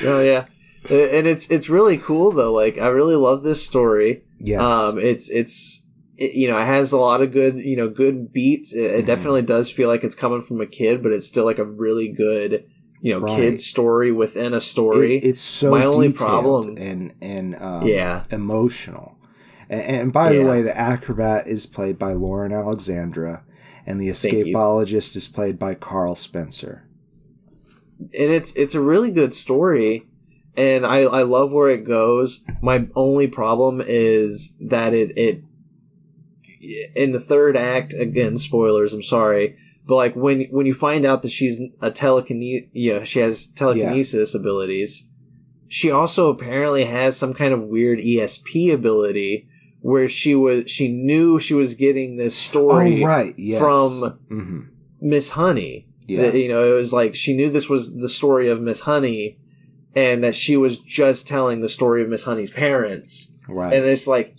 oh 0.03 0.21
yeah, 0.21 0.45
and 0.89 1.27
it's 1.27 1.49
it's 1.49 1.69
really 1.69 1.97
cool 1.97 2.31
though. 2.31 2.53
Like, 2.53 2.77
I 2.77 2.87
really 2.87 3.15
love 3.15 3.43
this 3.43 3.65
story. 3.65 4.23
Yes. 4.39 4.61
Um, 4.61 4.97
it's 4.99 5.29
it's 5.29 5.85
it, 6.17 6.33
you 6.35 6.47
know 6.49 6.59
it 6.59 6.65
has 6.65 6.91
a 6.91 6.97
lot 6.97 7.21
of 7.21 7.31
good 7.31 7.55
you 7.57 7.75
know 7.77 7.89
good 7.89 8.31
beats. 8.33 8.73
It, 8.73 8.79
it 8.81 9.03
Mhm. 9.03 9.07
definitely 9.07 9.41
does 9.43 9.71
feel 9.71 9.87
like 9.87 10.03
it's 10.03 10.15
coming 10.15 10.41
from 10.41 10.59
a 10.61 10.65
kid, 10.65 11.01
but 11.03 11.11
it's 11.11 11.27
still 11.27 11.45
like 11.45 11.59
a 11.59 11.65
really 11.65 12.09
good 12.09 12.65
you 13.01 13.13
know 13.13 13.19
Right. 13.19 13.35
kid 13.37 13.59
story 13.61 14.11
within 14.11 14.53
a 14.53 14.61
story. 14.61 15.17
It- 15.17 15.23
it's 15.23 15.41
so 15.41 15.71
My 15.71 15.85
only 15.85 16.11
problem- 16.11 16.77
and 16.77 17.13
and 17.21 17.55
um, 17.55 17.87
Yeah. 17.87 18.23
emotional. 18.31 19.10
And, 19.71 19.81
and 19.81 20.13
by 20.13 20.33
the 20.33 20.43
way, 20.43 20.61
the 20.61 20.77
acrobat 20.77 21.47
is 21.47 21.65
played 21.65 21.97
by 21.97 22.13
Lauren 22.13 22.51
Alexandra, 22.51 23.43
and 23.87 23.99
the 23.99 24.09
escapologist 24.09 25.15
is 25.15 25.27
played 25.27 25.57
by 25.57 25.73
Carl 25.73 26.15
Spencer. 26.15 26.87
and 27.99 28.31
it's 28.31 28.51
it's 28.53 28.75
a 28.75 28.81
really 28.81 29.11
good 29.11 29.33
story 29.33 30.07
and 30.57 30.85
I, 30.85 31.03
I 31.03 31.21
love 31.23 31.53
where 31.53 31.69
it 31.69 31.85
goes. 31.85 32.43
My 32.61 32.87
only 32.95 33.27
problem 33.27 33.81
is 33.85 34.57
that 34.59 34.93
it 34.93 35.13
it 35.17 35.43
in 36.95 37.11
the 37.13 37.19
third 37.19 37.57
act 37.57 37.93
again 37.93 38.37
spoilers 38.37 38.93
i'm 38.93 39.01
sorry 39.01 39.55
but 39.87 39.95
like 39.95 40.15
when 40.15 40.43
when 40.51 40.67
you 40.67 40.73
find 40.75 41.05
out 41.05 41.23
that 41.23 41.31
she's 41.31 41.59
a 41.81 41.89
telekinesis 41.89 42.69
you 42.73 42.93
know 42.93 43.03
she 43.03 43.19
has 43.19 43.47
telekinesis 43.47 44.35
abilities 44.35 45.07
she 45.67 45.89
also 45.89 46.29
apparently 46.29 46.85
has 46.85 47.17
some 47.17 47.33
kind 47.33 47.51
of 47.53 47.65
weird 47.65 47.97
esp 47.97 48.71
ability 48.73 49.49
where 49.81 50.07
she 50.07 50.33
was 50.33 50.69
she 50.69 50.87
knew 50.91 51.39
she 51.39 51.53
was 51.53 51.75
getting 51.75 52.15
this 52.15 52.35
story 52.35 53.03
oh 53.03 53.07
right, 53.07 53.33
yes. 53.37 53.59
from 53.59 54.19
hmm 54.29 54.61
miss 55.01 55.31
honey 55.31 55.87
yeah, 56.11 56.23
that, 56.23 56.37
you 56.37 56.49
know, 56.49 56.63
it 56.63 56.75
was 56.75 56.91
like 56.91 57.15
she 57.15 57.35
knew 57.35 57.49
this 57.49 57.69
was 57.69 57.95
the 57.95 58.09
story 58.09 58.49
of 58.49 58.61
Miss 58.61 58.81
Honey, 58.81 59.37
and 59.95 60.23
that 60.23 60.35
she 60.35 60.57
was 60.57 60.79
just 60.79 61.27
telling 61.27 61.61
the 61.61 61.69
story 61.69 62.01
of 62.01 62.09
Miss 62.09 62.25
Honey's 62.25 62.51
parents. 62.51 63.31
right. 63.47 63.73
And 63.73 63.85
it's 63.85 64.07
like, 64.07 64.35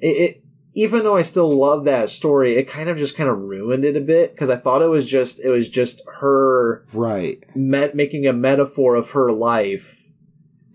it, 0.00 0.06
it. 0.06 0.44
Even 0.74 1.02
though 1.02 1.16
I 1.16 1.22
still 1.22 1.50
love 1.50 1.86
that 1.86 2.08
story, 2.08 2.54
it 2.54 2.68
kind 2.68 2.88
of 2.88 2.98
just 2.98 3.16
kind 3.16 3.28
of 3.28 3.38
ruined 3.38 3.84
it 3.84 3.96
a 3.96 4.00
bit 4.00 4.30
because 4.32 4.48
I 4.48 4.56
thought 4.56 4.82
it 4.82 4.90
was 4.90 5.08
just 5.08 5.40
it 5.40 5.48
was 5.48 5.68
just 5.68 6.02
her 6.20 6.86
right. 6.92 7.42
met, 7.56 7.96
making 7.96 8.26
a 8.26 8.32
metaphor 8.32 8.94
of 8.94 9.10
her 9.10 9.32
life, 9.32 9.97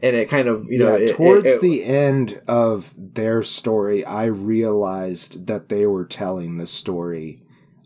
and 0.03 0.15
it 0.15 0.29
kind 0.29 0.47
of 0.47 0.65
you 0.69 0.77
know 0.77 0.95
yeah, 0.95 1.05
it- 1.05 1.15
towards 1.15 1.47
it- 1.47 1.55
it- 1.55 1.61
the 1.61 1.83
end 1.85 2.39
of 2.47 2.93
their 2.97 3.41
story, 3.41 4.05
I 4.05 4.25
realized 4.25 5.47
that 5.47 5.69
they 5.69 5.87
were 5.87 6.05
telling 6.05 6.57
the 6.57 6.67
story 6.67 7.39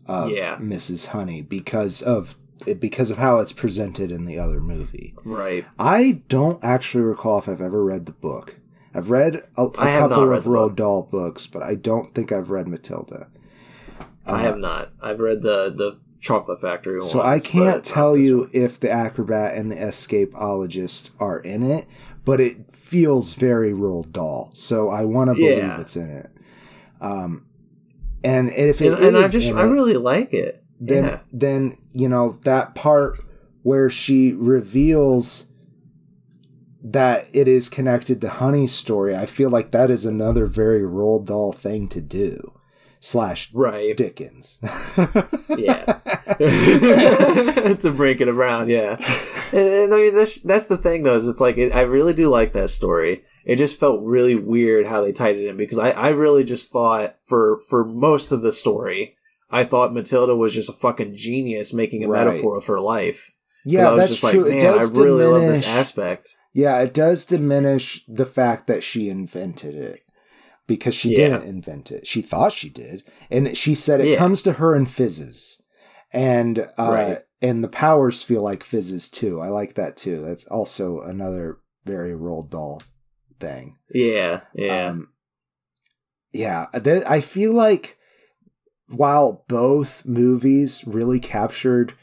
of 0.05 0.31
Yeah. 0.31 0.57
Mrs. 0.57 1.07
Honey 1.07 1.41
because 1.41 2.01
of 2.01 2.35
because 2.79 3.11
of 3.11 3.17
how 3.19 3.37
it's 3.37 3.53
presented 3.53 4.11
in 4.11 4.25
the 4.25 4.39
other 4.39 4.59
movie. 4.59 5.13
right. 5.23 5.65
I 5.77 6.23
don't 6.27 6.61
actually 6.63 7.03
recall 7.03 7.37
if 7.37 7.47
I've 7.47 7.61
ever 7.61 7.83
read 7.85 8.05
the 8.07 8.11
book. 8.13 8.55
I've 8.95 9.11
read 9.11 9.43
a, 9.55 9.63
not 9.63 9.73
couple 9.75 10.33
of 10.33 10.45
Roald. 10.45 10.75
Dahl 10.75 11.03
books, 11.03 11.45
but 11.45 11.61
I 11.61 11.75
don't 11.75 12.15
think 12.15 12.31
I've 12.31 12.49
read 12.49 12.67
Matilda. 12.67 13.27
I 14.25 14.41
have 14.41 14.55
uh, 14.55 14.57
not. 14.57 14.91
I've 15.01 15.19
read 15.19 15.43
the 15.43 15.71
the 15.75 15.99
Chocolate 16.19 16.59
Factory. 16.61 16.99
So 17.01 17.19
ones, 17.19 17.45
I 17.45 17.47
can't 17.47 17.83
tell 17.83 18.17
you 18.17 18.39
one. 18.39 18.49
if 18.53 18.79
the 18.79 18.89
acrobat 18.89 19.55
and 19.55 19.71
the 19.71 19.75
escapologist 19.75 21.11
are 21.19 21.39
in 21.39 21.63
it, 21.63 21.87
but 22.25 22.39
it 22.41 22.73
feels 22.73 23.33
very 23.35 23.71
Roald 23.71 24.11
Dahl 24.11 24.49
So 24.53 24.89
I 24.89 25.05
want 25.05 25.29
to 25.29 25.33
believe 25.35 25.57
Yeah. 25.59 25.79
it's 25.81 25.95
in 25.95 26.09
it. 26.09 26.29
Um, 26.99 27.45
and 28.23 28.49
if 28.49 28.81
it 28.81 28.93
And, 28.93 29.03
and 29.05 29.17
I 29.17 29.27
just 29.27 29.51
I 29.51 29.67
it, 29.67 29.71
really 29.71 29.93
like 29.97 30.33
it. 30.33 30.63
then 30.79 31.03
yeah. 31.05 31.19
then 31.31 31.77
you 31.93 32.09
know 32.09 32.39
that 32.43 32.73
part 32.75 33.19
where 33.63 33.89
she 33.89 34.33
reveals 34.33 35.51
that 36.83 37.27
it 37.33 37.47
is 37.47 37.69
connected 37.69 38.21
to 38.21 38.29
Honey's 38.29 38.73
story. 38.73 39.15
I 39.15 39.25
feel 39.25 39.49
like 39.49 39.71
that 39.71 39.91
is 39.91 40.05
another 40.05 40.45
very 40.47 40.81
Roald 40.81 41.25
Dahl 41.25 41.51
thing 41.51 41.87
to 41.89 42.01
do. 42.01 42.53
Slash 42.99 43.53
Right. 43.53 43.95
Dickens. 43.95 44.59
Yeah. 45.49 45.99
to 46.37 47.93
break 47.95 48.21
it 48.21 48.27
around, 48.29 48.69
yeah. 48.69 48.97
And, 49.49 49.93
I 49.93 49.97
mean, 49.97 50.13
that's, 50.15 50.41
that's 50.41 50.67
the 50.67 50.75
thing, 50.75 51.03
though, 51.03 51.15
is 51.15 51.25
it's 51.25 51.39
like, 51.39 51.57
it, 51.57 51.73
I 51.73 51.83
really 51.83 52.13
do 52.13 52.27
like 52.27 52.51
that 52.51 52.69
story. 52.69 53.23
It 53.45 53.55
just 53.55 53.79
felt 53.79 54.01
really 54.03 54.35
weird 54.35 54.85
how 54.85 54.99
they 55.01 55.13
tied 55.13 55.37
it 55.37 55.47
in 55.47 55.55
because 55.55 55.77
I, 55.79 55.91
I 55.91 56.09
really 56.09 56.43
just 56.43 56.69
thought 56.69 57.15
for, 57.23 57.61
for 57.69 57.85
most 57.85 58.33
of 58.33 58.41
the 58.41 58.51
story, 58.51 59.15
I 59.49 59.63
thought 59.63 59.93
Matilda 59.93 60.35
was 60.35 60.53
just 60.53 60.67
a 60.67 60.73
fucking 60.73 61.15
genius 61.15 61.73
making 61.73 62.03
a 62.03 62.09
Right. 62.09 62.25
metaphor 62.25 62.57
of 62.57 62.65
her 62.65 62.81
life. 62.81 63.33
yeah, 63.63 63.91
that's 63.91 64.19
true. 64.19 64.43
like, 64.43 64.53
it 64.53 64.63
man, 64.63 64.73
I 64.73 64.77
does 64.79 64.97
really 64.97 65.23
love 65.23 65.41
diminish. 65.43 65.59
this 65.65 65.69
aspect. 65.69 66.35
Yeah, 66.51 66.79
it 66.81 66.93
does 66.93 67.25
diminish 67.25 68.03
the 68.05 68.25
fact 68.25 68.67
that 68.67 68.83
she 68.83 69.07
invented 69.09 69.75
it 69.75 70.01
because 70.67 70.93
she 70.93 71.11
Yeah. 71.11 71.17
didn't 71.29 71.43
invent 71.47 71.91
it. 71.91 72.05
She 72.05 72.21
thought 72.21 72.51
she 72.53 72.69
did, 72.69 73.03
and 73.31 73.57
she 73.57 73.73
said 73.73 74.01
it 74.01 74.07
Yeah. 74.09 74.17
comes 74.17 74.43
to 74.43 74.53
her 74.53 74.75
in 74.75 74.85
fizzes, 74.85 75.61
and 76.11 76.59
uh, 76.77 76.91
Right. 76.91 77.19
and 77.41 77.63
the 77.63 77.67
powers 77.69 78.21
feel 78.23 78.41
like 78.41 78.63
fizzes 78.63 79.09
too. 79.09 79.39
I 79.39 79.47
like 79.49 79.75
that 79.75 79.95
too. 79.97 80.21
That's 80.25 80.45
also 80.47 81.01
another 81.01 81.57
very 81.85 82.11
Roald 82.11 82.49
Dahl 82.49 82.81
thing. 83.39 83.77
Yeah, 83.93 84.41
yeah. 84.53 84.89
Um, 84.89 85.09
yeah, 86.33 86.67
th- 86.83 87.03
I 87.07 87.21
feel 87.21 87.53
like 87.53 87.97
while 88.89 89.45
both 89.47 90.05
movies 90.05 90.83
really 90.87 91.19
captured 91.19 91.93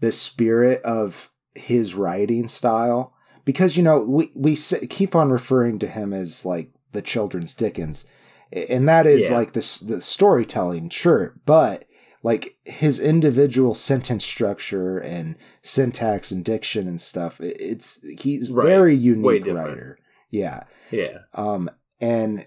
the 0.00 0.12
spirit 0.12 0.82
of 0.82 1.30
his 1.54 1.94
writing 1.94 2.48
style, 2.48 3.12
because 3.44 3.76
you 3.76 3.82
know 3.82 4.00
we 4.04 4.30
we 4.36 4.56
keep 4.56 5.14
on 5.14 5.30
referring 5.30 5.78
to 5.78 5.86
him 5.88 6.12
as 6.12 6.44
like 6.44 6.70
the 6.92 7.02
children's 7.02 7.54
Dickens, 7.54 8.06
and 8.52 8.88
that 8.88 9.06
is 9.06 9.30
Yeah. 9.30 9.36
like 9.38 9.52
this 9.52 9.78
the 9.80 10.00
storytelling, 10.00 10.88
sure, 10.90 11.34
but 11.46 11.84
like 12.22 12.56
his 12.64 13.00
individual 13.00 13.74
sentence 13.74 14.24
structure 14.24 14.98
and 14.98 15.36
syntax 15.62 16.30
and 16.30 16.44
diction 16.44 16.86
and 16.86 17.00
stuff, 17.00 17.40
it's 17.40 18.04
he's 18.20 18.50
Right. 18.50 18.66
very 18.66 18.94
unique 18.94 19.46
writer. 19.46 19.98
Yeah 20.30 20.64
yeah. 20.90 21.18
um, 21.34 21.70
and 22.00 22.46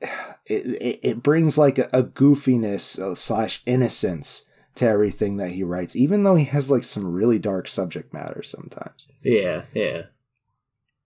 it, 0.00 0.66
it, 0.66 1.00
it 1.02 1.22
brings 1.22 1.56
like 1.58 1.78
a, 1.78 1.88
a 1.92 2.02
goofiness 2.02 2.98
uh, 3.00 3.14
slash 3.14 3.62
innocence 3.66 4.48
to 4.74 4.86
everything 4.86 5.36
that 5.38 5.52
he 5.52 5.62
writes, 5.62 5.96
even 5.96 6.22
though 6.22 6.34
he 6.34 6.44
has 6.44 6.70
like 6.70 6.84
some 6.84 7.12
really 7.12 7.38
dark 7.38 7.66
subject 7.68 8.12
matter 8.12 8.42
sometimes. 8.42 9.08
Yeah, 9.22 9.62
yeah. 9.72 10.02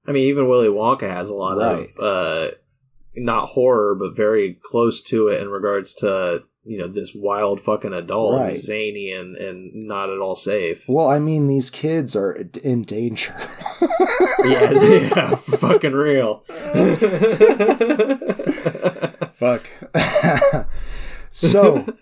I 0.06 0.12
mean, 0.12 0.24
even 0.28 0.48
Willy 0.48 0.68
Wonka 0.68 1.08
has 1.08 1.28
a 1.30 1.34
lot 1.34 1.58
Right. 1.58 1.86
of 1.98 2.02
uh, 2.02 2.50
not 3.16 3.48
horror, 3.50 3.94
but 3.94 4.16
very 4.16 4.58
close 4.62 5.02
to 5.04 5.28
it 5.28 5.40
in 5.42 5.48
regards 5.48 5.94
to 5.96 6.42
you 6.64 6.76
know 6.78 6.88
this 6.88 7.12
wild 7.14 7.60
fucking 7.60 7.92
adult, 7.94 8.38
Right. 8.40 8.58
zany 8.58 9.10
and 9.12 9.36
and 9.36 9.72
not 9.74 10.10
at 10.10 10.18
all 10.18 10.36
safe. 10.36 10.84
Well, 10.88 11.08
I 11.08 11.18
mean, 11.18 11.46
these 11.46 11.70
kids 11.70 12.14
are 12.16 12.32
in 12.62 12.82
danger. 12.82 13.34
yeah, 14.44 14.70
yeah, 14.72 15.34
fucking 15.36 15.92
real. 15.92 16.38
Fuck. 19.34 19.66
so, 21.30 21.96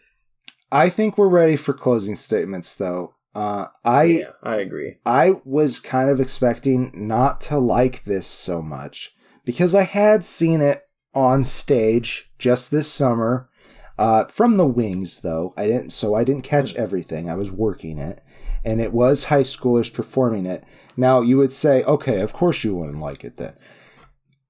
I 0.73 0.89
think 0.89 1.17
we're 1.17 1.29
ready 1.29 1.57
for 1.57 1.73
closing 1.73 2.17
statements, 2.17 2.75
though. 2.75 3.15
Uh, 3.39 3.68
I 3.84 4.03
yeah, 4.05 4.30
I 4.43 4.57
agree. 4.57 4.97
I 5.07 5.36
was 5.45 5.78
kind 5.78 6.11
of 6.11 6.18
expecting 6.18 6.91
not 6.93 7.41
to 7.43 7.59
like 7.59 8.03
this 8.03 8.26
so 8.26 8.61
much 8.61 9.14
because 9.45 9.76
I 9.76 9.84
had 9.84 10.24
seen 10.24 10.61
it 10.61 10.82
on 11.14 11.45
stage 11.45 12.32
just 12.41 12.72
this 12.72 12.91
summer. 12.91 13.49
Uh, 13.97 14.24
from 14.24 14.57
the 14.57 14.66
wings, 14.66 15.20
though 15.20 15.55
I 15.57 15.68
didn't, 15.68 15.91
so 15.91 16.16
I 16.16 16.24
didn't 16.24 16.43
catch 16.43 16.74
everything. 16.74 17.30
I 17.30 17.34
was 17.36 17.51
working 17.53 17.99
it, 17.99 18.20
and 18.64 18.80
it 18.80 18.93
was 18.93 19.24
high 19.24 19.43
schoolers 19.43 19.93
performing 19.93 20.45
it. 20.45 20.64
Now 20.97 21.20
you 21.20 21.36
would 21.36 21.53
say, 21.53 21.84
okay, 21.84 22.20
of 22.20 22.32
course 22.32 22.64
you 22.64 22.74
wouldn't 22.74 22.99
like 23.01 23.22
it 23.22 23.36
then. 23.36 23.55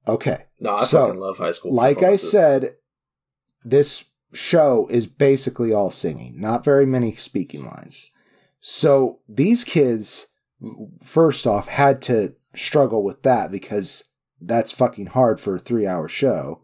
Okay, 0.07 0.47
No, 0.61 0.77
I 0.77 0.85
So, 0.85 1.07
fucking 1.09 1.21
love 1.21 1.37
high 1.37 1.51
school. 1.51 1.75
like 1.75 2.03
I 2.03 2.17
said, 2.17 2.77
this 3.63 4.07
show 4.33 4.89
is 4.91 5.07
basically 5.07 5.75
all 5.75 5.91
singing, 5.91 6.41
not 6.41 6.65
very 6.65 6.87
many 6.87 7.15
speaking 7.17 7.67
lines. 7.67 8.11
So 8.61 9.21
these 9.29 9.65
kids 9.65 10.29
first 11.03 11.47
off, 11.47 11.69
had 11.69 12.03
to 12.03 12.35
struggle 12.55 13.05
with 13.05 13.23
that 13.23 13.51
because 13.51 14.13
that's 14.41 14.73
fucking 14.73 15.07
hard 15.07 15.41
for 15.41 15.57
a 15.57 15.61
three 15.61 15.87
hour 15.87 16.09
show. 16.09 16.63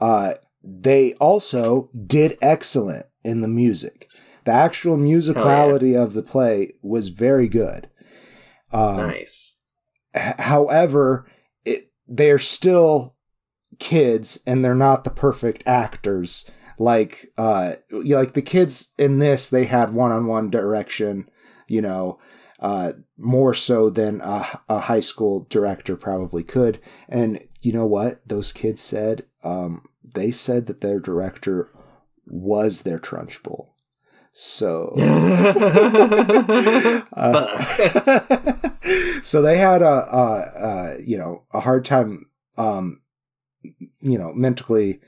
Uh, 0.00 0.34
they 0.62 1.14
also 1.14 1.90
did 2.06 2.36
excellent 2.40 3.06
in 3.24 3.40
the 3.40 3.48
music. 3.48 4.10
The 4.44 4.52
actual 4.52 4.96
musicality 4.96 6.00
of 6.00 6.14
the 6.14 6.22
play 6.22 6.72
was 6.82 7.08
very 7.08 7.48
good. 7.48 7.90
Um, 8.72 8.96
nice. 8.96 9.58
H- 10.14 10.36
however, 10.38 11.30
it, 11.64 11.92
they're 12.08 12.38
still 12.38 13.16
kids 13.78 14.40
and 14.46 14.64
they're 14.64 14.74
not 14.74 15.04
the 15.04 15.10
perfect 15.10 15.62
actors. 15.66 16.50
Like, 16.80 17.28
uh, 17.36 17.74
you 17.90 18.14
know, 18.14 18.20
like 18.20 18.32
the 18.32 18.40
kids 18.40 18.94
in 18.96 19.18
this, 19.18 19.50
they 19.50 19.66
had 19.66 19.92
one-on-one 19.92 20.48
direction, 20.48 21.28
you 21.68 21.82
know, 21.82 22.18
uh, 22.58 22.94
more 23.18 23.52
so 23.52 23.90
than 23.90 24.22
a, 24.22 24.62
a 24.66 24.80
high 24.80 25.00
school 25.00 25.46
director 25.50 25.94
probably 25.94 26.42
could. 26.42 26.78
And 27.06 27.44
you 27.60 27.74
know 27.74 27.84
what? 27.84 28.26
Those 28.26 28.50
kids 28.50 28.80
said, 28.80 29.26
um, 29.44 29.90
they 30.14 30.30
said 30.30 30.68
that 30.68 30.80
their 30.80 31.00
director 31.00 31.70
was 32.24 32.80
their 32.80 32.98
Trunchbull. 32.98 33.72
So, 34.32 34.94
uh, 37.12 37.62
so 39.22 39.42
they 39.42 39.58
had 39.58 39.82
a, 39.82 39.86
a, 39.86 40.52
a, 40.56 40.96
you 41.02 41.18
know 41.18 41.42
a 41.52 41.60
hard 41.60 41.84
time, 41.84 42.30
um, 42.56 43.02
you 43.62 44.16
know, 44.16 44.32
mentally 44.32 45.02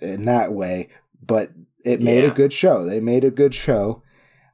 in 0.00 0.24
that 0.24 0.52
way, 0.52 0.88
but 1.26 1.50
it 1.84 2.00
made 2.02 2.24
Yeah. 2.24 2.30
a 2.30 2.34
good 2.34 2.52
show. 2.52 2.84
They 2.84 3.00
made 3.00 3.24
a 3.24 3.30
good 3.30 3.54
show. 3.54 4.02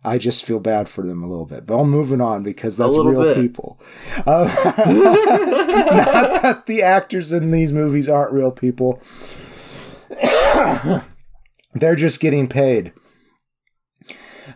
I 0.05 0.16
just 0.16 0.45
feel 0.45 0.61
bad 0.61 0.89
for 0.89 1.03
them 1.03 1.23
a 1.23 1.29
little 1.29 1.45
bit, 1.45 1.66
but 1.66 1.77
I'm 1.79 1.91
moving 1.91 2.21
on 2.21 2.43
because 2.45 2.77
that's 2.77 2.97
real 2.97 3.23
bit. 3.23 3.37
people. 3.37 3.81
Uh, 4.27 4.45
not 4.75 6.43
that 6.43 6.66
the 6.66 6.83
actors 6.83 7.33
in 7.33 7.51
these 7.51 7.73
movies 7.73 8.09
aren't 8.09 8.33
real 8.33 8.51
people. 8.53 9.03
They're 11.75 11.97
just 11.97 12.21
getting 12.21 12.49
paid. 12.49 12.93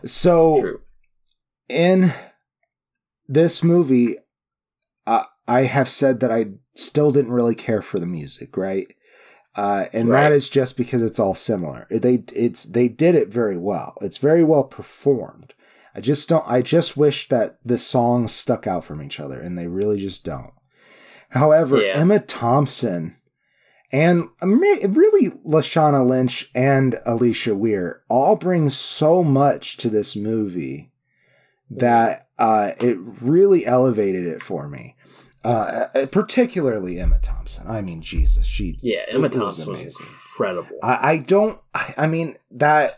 So 0.04 0.60
True. 0.60 0.80
in 1.68 2.12
this 3.28 3.62
movie, 3.62 4.16
uh, 5.06 5.24
I 5.46 5.62
have 5.64 5.88
said 5.88 6.20
that 6.20 6.32
I 6.32 6.46
still 6.74 7.10
didn't 7.10 7.32
really 7.32 7.54
care 7.54 7.82
for 7.82 7.98
the 7.98 8.06
music, 8.06 8.56
right? 8.56 8.92
Uh, 9.55 9.86
and 9.92 10.09
Right. 10.09 10.22
that 10.24 10.32
is 10.32 10.48
just 10.48 10.76
because 10.76 11.03
it's 11.03 11.18
all 11.18 11.34
similar. 11.34 11.86
They 11.90 12.24
it's 12.34 12.64
they 12.64 12.88
did 12.88 13.14
it 13.14 13.28
very 13.28 13.57
well. 13.59 13.96
It's 14.00 14.16
very 14.18 14.42
well 14.42 14.64
performed. 14.64 15.55
I 15.94 16.00
just 16.00 16.28
don't. 16.28 16.44
I 16.48 16.62
just 16.62 16.96
wish 16.96 17.28
that 17.28 17.59
the 17.64 17.76
songs 17.76 18.32
stuck 18.32 18.66
out 18.66 18.84
from 18.84 19.03
each 19.03 19.20
other, 19.20 19.38
and 19.38 19.59
they 19.59 19.66
really 19.66 19.98
just 19.98 20.24
don't. 20.24 20.53
However, 21.30 21.82
Yeah. 21.82 21.92
Emma 21.96 22.18
Thompson 22.18 23.14
and 23.90 24.28
really 24.40 25.30
Lashana 25.46 26.07
Lynch 26.07 26.50
and 26.55 26.98
Alicia 27.05 27.55
Weir 27.55 28.03
all 28.09 28.36
bring 28.36 28.70
so 28.70 29.22
much 29.22 29.76
to 29.78 29.90
this 29.90 30.16
movie 30.16 30.90
that 31.70 32.26
uh, 32.38 32.72
it 32.80 32.96
really 33.20 33.66
elevated 33.66 34.26
it 34.26 34.42
for 34.42 34.66
me. 34.68 34.96
Uh, 35.45 35.86
uh, 35.95 36.07
particularly 36.07 37.01
Emma 37.01 37.18
Thompson. 37.20 37.66
I 37.68 37.82
mean, 37.82 38.01
Jesus, 38.01 38.47
she 38.47 38.78
Yeah, 38.80 39.01
Emma 39.09 39.22
was 39.28 39.36
Thompson 39.36 39.70
was, 39.70 39.97
incredible. 40.30 40.76
I, 40.82 41.12
I 41.12 41.18
don't. 41.18 41.61
I, 41.74 41.95
I 41.99 42.07
mean 42.07 42.36
that 42.53 42.93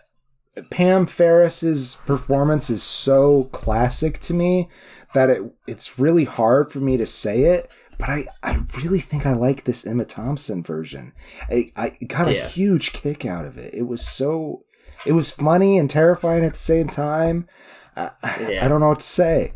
Pam 0.70 1.06
Ferris's 1.06 1.96
performance 2.06 2.68
is 2.70 2.82
so 2.82 3.44
classic 3.44 4.18
to 4.20 4.34
me 4.34 4.68
that 5.14 5.30
it 5.30 5.42
it's 5.66 5.98
really 5.98 6.24
hard 6.24 6.70
for 6.70 6.80
me 6.80 6.96
to 6.96 7.06
say 7.06 7.42
it. 7.44 7.70
But 7.98 8.08
I, 8.10 8.24
I 8.42 8.60
really 8.82 8.98
think 9.00 9.24
I 9.24 9.32
like 9.34 9.64
this 9.64 9.86
Emma 9.86 10.04
Thompson 10.04 10.62
version. 10.64 11.12
I, 11.48 11.70
I 11.76 11.96
got 12.08 12.26
a 12.28 12.34
Yeah. 12.34 12.48
huge 12.48 12.92
kick 12.92 13.24
out 13.24 13.44
of 13.46 13.56
it. 13.56 13.72
It 13.72 13.86
was 13.86 14.04
so, 14.06 14.64
it 15.06 15.12
was 15.12 15.30
funny 15.30 15.78
and 15.78 15.88
terrifying 15.88 16.44
at 16.44 16.54
the 16.54 16.58
same 16.58 16.88
time. 16.88 17.46
I, 17.96 18.10
I- 18.22 18.46
Yeah. 18.50 18.64
I 18.64 18.68
don't 18.68 18.80
know 18.80 18.88
what 18.88 18.98
to 18.98 19.04
say. 19.06 19.52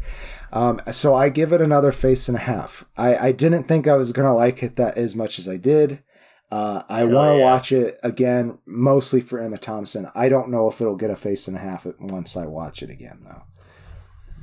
Um, 0.52 0.80
so 0.90 1.14
I 1.14 1.28
give 1.28 1.52
it 1.52 1.60
another 1.60 1.92
face 1.92 2.28
and 2.28 2.36
a 2.36 2.40
half. 2.40 2.84
I, 2.96 3.28
I 3.28 3.32
didn't 3.32 3.64
think 3.64 3.86
I 3.86 3.96
was 3.96 4.12
gonna 4.12 4.34
like 4.34 4.62
it 4.62 4.76
that 4.76 4.96
as 4.96 5.14
much 5.14 5.38
as 5.38 5.48
I 5.48 5.56
did. 5.56 6.02
Uh, 6.50 6.82
I 6.88 7.04
want 7.04 7.34
to 7.34 7.38
yeah. 7.38 7.44
watch 7.44 7.72
it 7.72 7.98
again, 8.02 8.58
mostly 8.64 9.20
for 9.20 9.38
Emma 9.38 9.58
Thompson. 9.58 10.10
I 10.14 10.30
don't 10.30 10.50
know 10.50 10.68
if 10.68 10.80
it'll 10.80 10.96
get 10.96 11.10
a 11.10 11.16
face 11.16 11.46
and 11.46 11.56
a 11.56 11.60
half 11.60 11.86
once 12.00 12.38
I 12.38 12.46
watch 12.46 12.82
it 12.82 12.88
again, 12.88 13.20
though. 13.22 13.42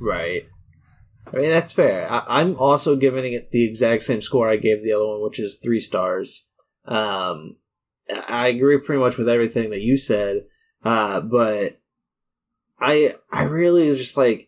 Right. 0.00 0.44
I 1.26 1.36
mean, 1.36 1.50
that's 1.50 1.72
fair. 1.72 2.10
I, 2.10 2.22
I'm 2.28 2.56
also 2.58 2.94
giving 2.94 3.32
it 3.32 3.50
the 3.50 3.64
exact 3.68 4.04
same 4.04 4.22
score 4.22 4.48
I 4.48 4.56
gave 4.56 4.84
the 4.84 4.92
other 4.92 5.06
one, 5.06 5.22
which 5.22 5.40
is 5.40 5.58
three 5.58 5.80
stars. 5.80 6.46
Um, 6.84 7.56
I 8.08 8.46
I 8.46 8.46
agree 8.48 8.78
pretty 8.78 9.00
much 9.00 9.18
with 9.18 9.28
everything 9.28 9.70
that 9.70 9.80
you 9.80 9.98
said, 9.98 10.44
uh, 10.84 11.20
but 11.20 11.80
I 12.78 13.16
I 13.32 13.44
really 13.44 13.96
just 13.96 14.16
like. 14.16 14.45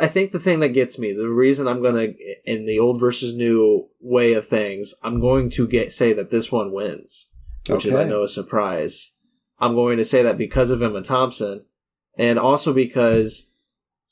I- 0.00 0.06
think 0.08 0.32
the 0.32 0.38
thing 0.38 0.60
that 0.60 0.70
gets 0.70 0.98
me, 0.98 1.12
the 1.12 1.28
reason 1.28 1.68
I'm 1.68 1.82
gonna 1.82 2.08
in 2.44 2.66
the 2.66 2.78
old 2.78 2.98
versus 3.00 3.34
new 3.34 3.88
way 4.00 4.32
of 4.34 4.46
things, 4.46 4.94
I'm 5.02 5.20
going 5.20 5.50
to 5.50 5.66
get 5.66 5.92
say 5.92 6.12
that 6.14 6.30
this 6.30 6.50
one 6.50 6.72
wins, 6.72 7.30
which 7.68 7.86
is 7.86 7.94
I 7.94 8.00
Okay. 8.02 8.10
know 8.10 8.22
a 8.22 8.28
surprise. 8.28 9.12
I'm 9.58 9.74
going 9.74 9.98
to 9.98 10.04
say 10.04 10.22
that 10.22 10.38
because 10.38 10.70
of 10.70 10.82
Emma 10.82 11.02
Thompson, 11.02 11.64
and 12.18 12.38
also 12.38 12.72
because 12.72 13.50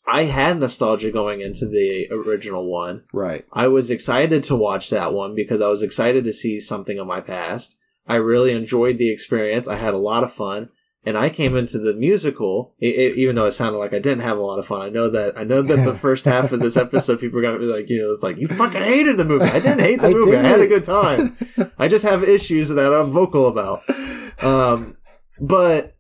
I 0.07 0.25
had 0.25 0.59
nostalgia 0.59 1.11
going 1.11 1.41
into 1.43 1.67
the 1.67 2.09
original 2.11 2.71
one. 2.71 3.05
Right. 3.13 3.45
I 3.53 3.69
was 3.69 3.91
excited 3.91 4.43
to 4.45 4.57
watch 4.57 4.91
that 4.91 5.13
one 5.13 5.35
because 5.35 5.61
I 5.61 5.69
was 5.69 5.83
excited 5.83 6.25
to 6.25 6.33
see 6.33 6.59
something 6.61 6.99
of 6.99 7.07
my 7.07 7.21
past. 7.21 7.77
I 8.07 8.17
really 8.17 8.53
enjoyed 8.53 8.99
the 8.99 9.13
experience. 9.13 9.69
I 9.69 9.77
had 9.77 9.95
a 9.95 9.99
lot 9.99 10.25
of 10.25 10.33
fun. 10.33 10.71
And 11.05 11.19
I 11.19 11.31
came 11.31 11.57
into 11.57 11.79
the 11.79 11.95
musical, 11.95 12.75
e- 12.81 12.87
e- 12.87 13.15
even 13.17 13.35
though 13.35 13.47
it 13.47 13.53
sounded 13.53 13.79
like 13.79 13.93
I 13.93 13.99
didn't 13.99 14.23
have 14.23 14.39
a 14.39 14.43
lot 14.43 14.61
of 14.61 14.67
fun. 14.69 14.83
I 14.83 14.89
know 14.89 15.11
that, 15.11 15.37
I 15.37 15.43
know 15.43 15.61
that 15.61 15.85
the 15.85 15.95
first 15.99 16.25
half 16.25 16.53
of 16.53 16.61
this 16.61 16.77
episode, 16.77 17.19
people 17.19 17.41
are 17.41 17.53
to 17.53 17.59
be 17.59 17.65
like, 17.65 17.89
you 17.91 18.01
know, 18.01 18.13
it's 18.13 18.23
like, 18.23 18.37
you 18.37 18.47
fucking 18.47 18.83
hated 18.83 19.17
the 19.17 19.25
movie. 19.25 19.45
I 19.47 19.59
didn't 19.59 19.81
hate 19.81 20.01
the 20.01 20.07
I 20.11 20.13
movie. 20.13 20.37
I 20.37 20.43
had 20.43 20.61
a 20.61 20.69
good 20.69 20.85
time. 20.85 21.37
I 21.77 21.89
just 21.89 22.05
have 22.05 22.23
issues 22.23 22.69
that 22.69 22.93
I'm 22.95 23.11
vocal 23.11 23.49
about. 23.49 23.83
Um, 24.45 24.97
but 25.41 25.93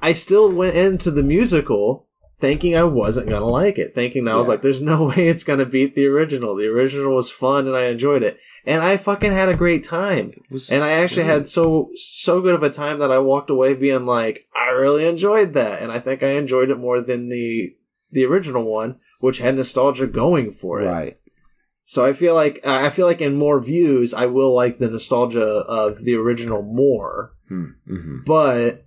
I 0.00 0.10
still 0.10 0.50
went 0.50 0.76
into 0.76 1.12
the 1.12 1.22
musical 1.22 2.08
thinking 2.42 2.76
I 2.76 2.82
wasn't 2.84 3.30
gonna 3.30 3.46
like 3.46 3.78
it, 3.78 3.94
thinking 3.94 4.24
that 4.24 4.34
I 4.34 4.36
was 4.36 4.48
like, 4.48 4.60
"There's 4.60 4.82
no 4.82 5.06
way 5.16 5.28
it's 5.28 5.44
gonna 5.44 5.64
beat 5.64 5.94
the 5.94 6.06
original." 6.08 6.54
The 6.56 6.66
original 6.66 7.14
was 7.14 7.30
fun 7.30 7.66
and 7.68 7.76
I 7.76 7.84
enjoyed 7.86 8.22
it, 8.22 8.38
and 8.66 8.82
I 8.82 8.96
fucking 8.98 9.32
had 9.32 9.48
a 9.48 9.56
great 9.56 9.84
time. 9.84 10.32
And 10.70 10.82
I 10.82 10.90
actually 10.90 11.24
had 11.24 11.48
so 11.48 11.90
so 11.94 12.40
good 12.42 12.54
of 12.54 12.62
a 12.62 12.68
time 12.70 12.98
that 12.98 13.12
I 13.12 13.18
walked 13.20 13.48
away 13.48 13.72
being 13.74 14.04
like, 14.04 14.46
"I 14.54 14.70
really 14.70 15.06
enjoyed 15.06 15.54
that," 15.54 15.80
and 15.80 15.90
I 15.90 16.00
think 16.00 16.22
I 16.22 16.32
enjoyed 16.32 16.68
it 16.70 16.78
more 16.78 17.00
than 17.00 17.28
the 17.30 17.74
the 18.10 18.26
original 18.26 18.64
one, 18.64 18.96
which 19.20 19.38
had 19.38 19.54
nostalgia 19.56 20.06
going 20.06 20.50
for 20.50 20.80
it. 20.80 20.86
right. 20.86 21.18
So 21.84 22.04
I 22.04 22.12
feel 22.12 22.34
like 22.34 22.66
I 22.66 22.90
feel 22.90 23.06
like 23.06 23.20
in 23.20 23.36
more 23.36 23.60
views, 23.60 24.12
I 24.14 24.26
will 24.26 24.52
like 24.54 24.78
the 24.78 24.90
nostalgia 24.90 25.46
of 25.46 26.04
the 26.04 26.16
original 26.16 26.62
more 26.62 27.32
Hmm. 27.48 27.66
hmm 27.86 28.18
but 28.24 28.84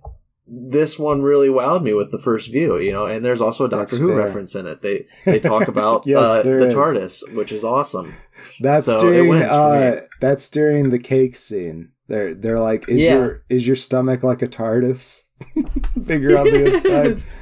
this 0.48 0.98
one 0.98 1.22
really 1.22 1.48
wowed 1.48 1.82
me 1.82 1.92
with 1.92 2.10
the 2.12 2.18
first 2.18 2.50
view, 2.52 2.78
you 2.78 2.92
know. 2.92 3.06
And 3.06 3.24
there's 3.24 3.40
also 3.40 3.64
a 3.64 3.68
Doctor 3.68 3.96
That's 3.96 3.96
Who 3.96 4.08
fair. 4.08 4.16
reference 4.16 4.54
in 4.54 4.66
it. 4.66 4.82
They 4.82 5.06
they 5.24 5.40
talk 5.40 5.68
about 5.74 6.06
Yes, 6.06 6.26
uh, 6.26 6.42
the 6.42 6.66
is. 6.66 6.74
TARDIS, 6.74 7.34
which 7.34 7.52
is 7.52 7.64
awesome. 7.64 8.14
That's 8.60 8.86
So 8.86 9.00
during 9.00 9.42
uh, 9.42 10.00
that's 10.20 10.48
during 10.50 10.90
the 10.90 10.98
cake 10.98 11.36
scene. 11.36 11.90
They're 12.08 12.34
they're 12.34 12.60
like, 12.60 12.88
is 12.88 13.00
Yeah. 13.00 13.14
your 13.14 13.42
is 13.50 13.66
your 13.66 13.76
stomach 13.76 14.22
like 14.22 14.42
a 14.42 14.46
TARDIS? 14.48 15.22
Bigger 16.06 16.38
on 16.38 16.44
the 16.44 16.74
inside. 16.74 17.22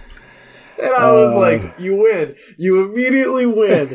And 0.77 0.93
I 0.93 1.13
was 1.13 1.31
Uh. 1.33 1.39
like, 1.39 1.75
"You 1.79 1.95
win! 1.95 2.35
You 2.59 2.83
immediately 2.85 3.47
win!" 3.47 3.87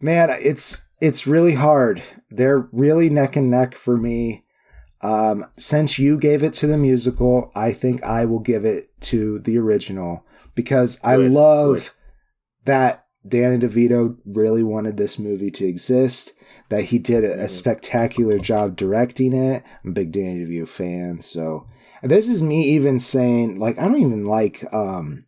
Man, 0.00 0.30
it's 0.40 0.88
it's 1.00 1.26
really 1.28 1.54
hard. 1.54 2.02
They're 2.28 2.68
really 2.72 3.08
neck 3.08 3.36
and 3.36 3.48
neck 3.50 3.76
for 3.76 3.96
me. 3.96 4.43
Um, 5.04 5.44
since 5.58 5.98
you 5.98 6.18
gave 6.18 6.42
it 6.42 6.52
to 6.54 6.66
the 6.66 6.78
musical, 6.78 7.52
I 7.54 7.72
think 7.72 8.02
I 8.02 8.24
will 8.24 8.38
give 8.38 8.64
it 8.64 8.84
to 9.02 9.38
the 9.40 9.58
original 9.58 10.24
because 10.54 10.98
I 11.04 11.16
Good, 11.16 11.32
love 11.32 11.74
good. 11.74 11.90
that 12.64 13.04
Danny 13.26 13.58
DeVito 13.58 14.16
really 14.24 14.62
wanted 14.62 14.96
this 14.96 15.18
movie 15.18 15.50
to 15.52 15.66
exist. 15.66 16.32
That 16.70 16.84
he 16.84 16.98
did 16.98 17.22
a, 17.24 17.34
a 17.34 17.44
Mhm. 17.44 17.50
spectacular 17.50 18.38
job 18.38 18.76
directing 18.76 19.34
it. 19.34 19.62
I'm 19.84 19.90
a 19.90 19.92
big 19.92 20.10
Danny 20.12 20.42
DeVito 20.44 20.66
fan, 20.66 21.20
so 21.20 21.66
and 22.00 22.10
this 22.10 22.26
is 22.28 22.42
me 22.42 22.64
even 22.70 22.98
saying 22.98 23.58
like 23.58 23.78
I 23.78 23.82
don't 23.86 24.00
even 24.00 24.24
like 24.24 24.64
um, 24.72 25.26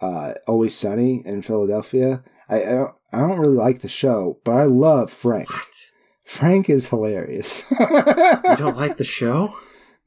uh, 0.00 0.34
Always 0.46 0.76
Sunny 0.76 1.22
in 1.26 1.42
Philadelphia. 1.42 2.22
I, 2.48 2.62
I 2.62 2.66
don't 2.66 2.94
I 3.12 3.18
don't 3.20 3.40
really 3.40 3.56
like 3.56 3.80
the 3.80 3.88
show, 3.88 4.38
but 4.44 4.52
I 4.52 4.64
love 4.64 5.10
Frank. 5.10 5.50
what? 5.50 5.90
Frank 6.32 6.70
is 6.70 6.88
hilarious. 6.88 7.64
You 7.78 8.56
don't 8.56 8.76
like 8.76 8.96
the 8.96 9.04
show? 9.04 9.54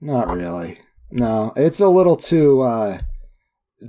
Not 0.02 0.28
really. 0.36 0.80
No, 1.12 1.54
it's 1.56 1.80
a 1.80 1.88
little 1.88 2.16
too 2.16 2.62
uh 2.62 2.98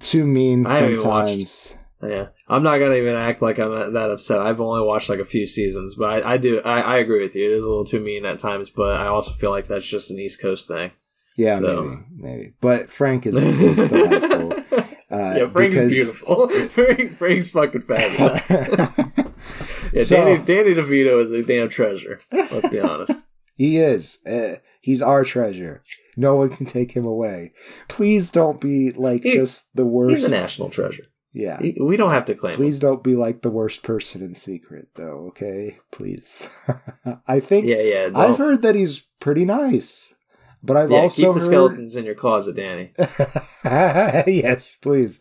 too 0.00 0.24
mean 0.26 0.66
I 0.66 0.78
sometimes. 0.78 1.74
Yeah, 2.02 2.26
I'm 2.48 2.62
not 2.62 2.78
gonna 2.78 2.94
even 2.96 3.16
act 3.16 3.40
like 3.42 3.58
I'm 3.58 3.92
that 3.94 4.10
upset. 4.10 4.40
I've 4.40 4.60
only 4.60 4.86
watched 4.86 5.08
like 5.08 5.18
a 5.18 5.24
few 5.24 5.46
seasons, 5.46 5.94
but 5.94 6.08
I, 6.24 6.34
I 6.34 6.36
do. 6.36 6.60
I, 6.62 6.80
I 6.80 6.96
agree 6.98 7.22
with 7.22 7.34
you. 7.34 7.50
It 7.50 7.54
is 7.56 7.64
a 7.64 7.68
little 7.68 7.84
too 7.86 8.00
mean 8.00 8.26
at 8.26 8.38
times, 8.38 8.68
but 8.70 9.00
I 9.00 9.06
also 9.06 9.32
feel 9.32 9.50
like 9.50 9.66
that's 9.66 9.86
just 9.86 10.10
an 10.10 10.18
East 10.18 10.40
Coast 10.40 10.68
thing. 10.68 10.90
Yeah, 11.38 11.58
So- 11.58 11.82
maybe, 11.84 12.02
maybe. 12.36 12.54
But 12.60 12.90
Frank 12.90 13.26
is, 13.26 13.34
is 13.36 13.88
delightful. 13.88 14.62
Uh, 15.08 15.34
yeah, 15.38 15.46
Frank's 15.46 15.76
because- 15.78 15.92
beautiful. 15.92 16.48
Frank, 16.68 17.14
Frank's 17.16 17.48
fucking 17.50 17.82
fabulous. 17.82 18.42
Yeah, 19.96 20.02
So- 20.04 20.16
Danny, 20.24 20.44
Danny 20.44 20.74
DeVito 20.74 21.20
is 21.22 21.30
a 21.32 21.42
damn 21.42 21.68
treasure. 21.68 22.20
Let's 22.32 22.68
be 22.68 22.80
honest. 22.80 23.26
he 23.54 23.78
is. 23.78 24.24
Uh, 24.26 24.56
he's 24.80 25.02
our 25.02 25.24
treasure. 25.24 25.82
No 26.16 26.36
one 26.36 26.50
can 26.50 26.66
take 26.66 26.92
him 26.92 27.04
away. 27.04 27.52
Please 27.88 28.30
don't 28.30 28.60
be 28.60 28.92
like 28.92 29.22
He's- 29.22 29.34
just 29.34 29.76
the 29.76 29.84
worst. 29.86 30.16
He's 30.16 30.24
a 30.24 30.30
national 30.30 30.70
treasure. 30.70 31.04
yeah. 31.32 31.58
He- 31.60 31.76
We 31.80 31.96
don't 31.96 32.12
have 32.12 32.24
to 32.26 32.34
claim 32.34 32.52
him. 32.54 32.58
Please 32.58 32.78
don't 32.80 33.02
be 33.02 33.14
like 33.16 33.42
the 33.42 33.50
worst 33.50 33.82
person 33.82 34.22
in 34.22 34.34
secret, 34.34 34.88
though. 34.94 35.26
Okay, 35.28 35.78
please. 35.92 36.48
I 37.26 37.40
think 37.40 37.66
Yeah, 37.66 37.80
yeah. 37.82 38.10
I've 38.14 38.38
heard 38.38 38.62
that 38.62 38.74
he's 38.74 39.00
pretty 39.20 39.44
nice, 39.44 40.14
but 40.62 40.76
I've 40.76 40.90
yeah, 40.90 40.98
also 40.98 41.22
keep 41.22 41.34
the 41.34 41.40
heard. 41.40 41.46
skeletons 41.46 41.96
in 41.96 42.04
your 42.04 42.14
closet, 42.14 42.56
Danny. 42.56 42.92
yes, 43.64 44.74
please. 44.80 45.20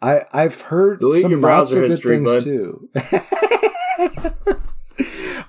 I 0.00 0.22
I've 0.32 0.60
heard 0.62 1.00
Delete 1.00 1.22
some 1.22 1.30
your 1.32 1.40
browser 1.40 1.80
good 1.80 1.90
history, 1.90 2.16
things 2.16 2.28
bud. 2.28 2.42
too. 2.44 2.88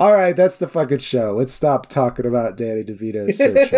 All 0.03 0.11
right, 0.11 0.35
that's 0.35 0.57
the 0.57 0.67
fucking 0.67 0.97
show. 0.97 1.33
Let's 1.37 1.53
stop 1.53 1.87
talking 1.87 2.25
about 2.25 2.57
Danny 2.57 2.83
DeVito's 2.83 3.37
search 3.37 3.71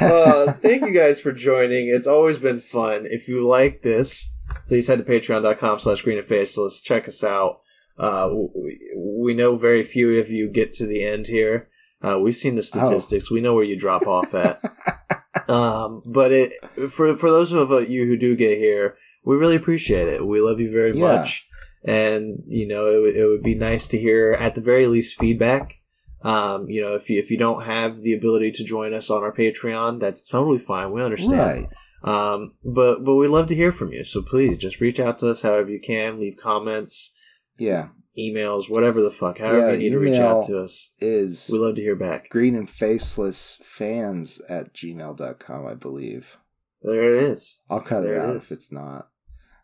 uh, 0.00 0.52
thank 0.62 0.80
you 0.80 0.92
guys 0.92 1.20
for 1.20 1.30
joining. 1.30 1.88
It's 1.88 2.06
always 2.06 2.38
been 2.38 2.58
fun. 2.58 3.04
If 3.04 3.28
you 3.28 3.46
like 3.46 3.82
this, 3.82 4.34
please 4.66 4.88
head 4.88 4.96
to 4.96 5.04
patreon.com 5.04 5.78
slash 5.78 6.00
green 6.00 6.16
and 6.16 6.26
faceless. 6.26 6.80
Check 6.80 7.06
us 7.06 7.22
out. 7.22 7.60
Uh, 7.98 8.30
we, 8.54 8.80
we 8.96 9.34
know 9.34 9.56
very 9.56 9.82
few 9.82 10.18
of 10.18 10.30
you 10.30 10.48
get 10.48 10.72
to 10.72 10.86
the 10.86 11.04
end 11.04 11.26
here. 11.26 11.68
Uh, 12.02 12.18
we've 12.18 12.34
seen 12.34 12.56
the 12.56 12.62
statistics. 12.62 13.30
We 13.30 13.42
know 13.42 13.52
where 13.52 13.62
you 13.62 13.78
drop 13.78 14.06
off 14.06 14.34
at. 14.34 14.62
um, 15.50 16.00
but 16.06 16.32
it 16.32 16.54
for 16.90 17.14
for 17.14 17.28
those 17.30 17.52
of 17.52 17.70
you 17.90 18.06
who 18.06 18.16
do 18.16 18.36
get 18.36 18.56
here, 18.56 18.96
we 19.22 19.36
really 19.36 19.56
appreciate 19.56 20.08
it. 20.08 20.26
We 20.26 20.40
love 20.40 20.60
you 20.60 20.72
very 20.72 20.96
Yeah. 20.96 21.16
much, 21.16 21.46
and 21.84 22.42
you 22.46 22.66
know 22.66 22.86
it, 22.86 23.00
would- 23.00 23.16
it 23.16 23.26
would 23.26 23.42
be 23.42 23.54
nice 23.54 23.88
to 23.88 23.98
hear 23.98 24.32
at 24.32 24.54
the 24.54 24.60
very 24.60 24.86
least 24.86 25.18
feedback. 25.18 25.78
Um, 26.22 26.68
you 26.68 26.80
know, 26.80 26.94
if 26.94 27.10
you 27.10 27.18
if 27.18 27.30
you 27.30 27.36
don't 27.38 27.64
have 27.64 28.02
the 28.02 28.12
ability 28.14 28.52
to 28.52 28.64
join 28.64 28.94
us 28.94 29.10
on 29.10 29.22
our 29.22 29.32
Patreon, 29.32 29.98
that's 30.00 30.22
totally 30.24 30.58
fine. 30.58 30.92
We 30.92 31.02
understand. 31.02 31.66
Right. 31.66 31.68
Um, 32.04 32.54
but 32.64 33.04
but 33.04 33.16
we 33.16 33.26
love 33.28 33.46
to 33.48 33.54
hear 33.54 33.72
from 33.72 33.92
you. 33.92 34.04
So 34.04 34.22
please 34.22 34.58
just 34.58 34.80
reach 34.80 35.00
out 35.00 35.18
to 35.18 35.30
us 35.30 35.42
however 35.42 35.70
you 35.70 35.80
can. 35.80 36.20
Leave 36.20 36.36
comments, 36.36 37.12
Yeah. 37.58 37.88
emails, 38.18 38.68
whatever 38.70 39.02
the 39.02 39.10
fuck. 39.10 39.38
However 39.38 39.58
Yeah, 39.68 39.72
you 39.72 39.78
need 39.78 39.90
to 39.90 39.98
reach 39.98 40.18
out 40.18 40.44
to 40.46 40.60
us. 40.60 40.92
Is 41.00 41.48
We 41.52 41.58
love 41.58 41.74
to 41.76 41.80
hear 41.82 41.96
back. 41.96 42.28
green 42.28 42.54
and 42.54 42.68
faceless 42.70 43.60
fans 43.64 44.40
at 44.48 44.72
gmail.com, 44.74 45.66
I 45.66 45.74
believe. 45.74 46.38
There 46.82 47.02
it 47.16 47.22
is. 47.24 47.60
I'll 47.70 47.80
cut 47.80 48.02
There 48.02 48.14
it 48.14 48.18
it 48.24 48.28
out 48.30 48.36
is. 48.36 48.44
if 48.50 48.56
it's 48.58 48.72
not. 48.72 49.08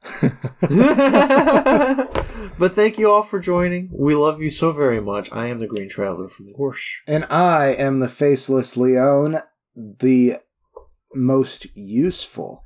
but 2.59 2.73
thank 2.75 2.99
you 2.99 3.11
all 3.11 3.23
for 3.23 3.39
joining. 3.41 3.89
We 3.93 4.15
love 4.15 4.41
you 4.41 4.51
so 4.51 4.73
very 4.73 5.01
much. 5.01 5.31
I 5.33 5.47
am 5.47 5.59
the 5.61 5.67
Green 5.67 5.89
Traveler 5.89 6.29
from 6.29 6.53
Gorsh. 6.55 6.97
And 7.07 7.25
I 7.27 7.69
am 7.69 8.01
the 8.01 8.09
faceless 8.09 8.77
Leon, 8.77 9.41
the 9.77 10.37
most 11.15 11.67
useful 11.77 12.63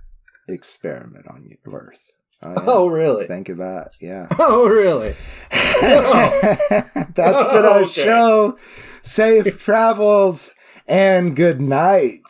experiment 0.48 1.26
on 1.28 1.50
Earth. 1.72 2.10
Oh. 2.42 2.54
Oh, 2.66 2.86
really? 2.88 3.26
think 3.26 3.48
of 3.48 3.58
that. 3.58 3.92
Yeah. 4.00 4.26
Oh, 4.38 4.66
really? 4.66 5.14
That's 5.80 7.14
been 7.14 7.64
our 7.64 7.82
Okay. 7.82 8.04
show. 8.04 8.58
Safe 9.02 9.58
travels 9.62 10.52
and 10.88 11.36
good 11.36 11.60
night. 11.60 12.22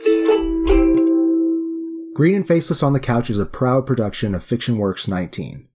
Green 2.14 2.34
and 2.34 2.46
Faceless 2.46 2.82
on 2.82 2.92
the 2.92 3.00
Couch 3.00 3.30
is 3.30 3.38
a 3.38 3.46
proud 3.46 3.86
production 3.86 4.34
of 4.34 4.44
Fiction 4.44 4.76
Works 4.76 5.08
19. 5.08 5.66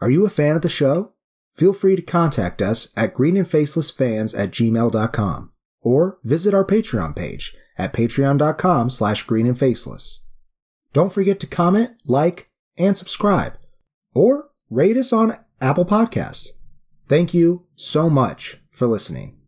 Are 0.00 0.10
you 0.10 0.24
a 0.24 0.30
fan 0.30 0.54
of 0.54 0.62
the 0.62 0.68
show? 0.68 1.14
Feel 1.56 1.72
free 1.72 1.96
to 1.96 2.02
contact 2.02 2.62
us 2.62 2.92
at 2.96 3.12
greenandfacelessfans 3.12 4.38
at 4.38 4.50
gmail.com 4.50 5.52
or 5.82 6.18
visit 6.22 6.54
our 6.54 6.64
Patreon 6.64 7.16
page 7.16 7.56
at 7.76 7.92
patreon.com 7.92 8.88
slash 8.88 9.26
greenandfaceless. 9.26 10.20
Don't 10.92 11.12
forget 11.12 11.40
to 11.40 11.46
comment, 11.48 11.90
like, 12.06 12.50
and 12.78 12.96
subscribe 12.96 13.54
or 14.14 14.50
rate 14.70 14.96
us 14.96 15.12
on 15.12 15.38
Apple 15.60 15.84
Podcasts. 15.84 16.50
Thank 17.08 17.34
you 17.34 17.66
so 17.74 18.08
much 18.08 18.58
for 18.70 18.86
listening. 18.86 19.39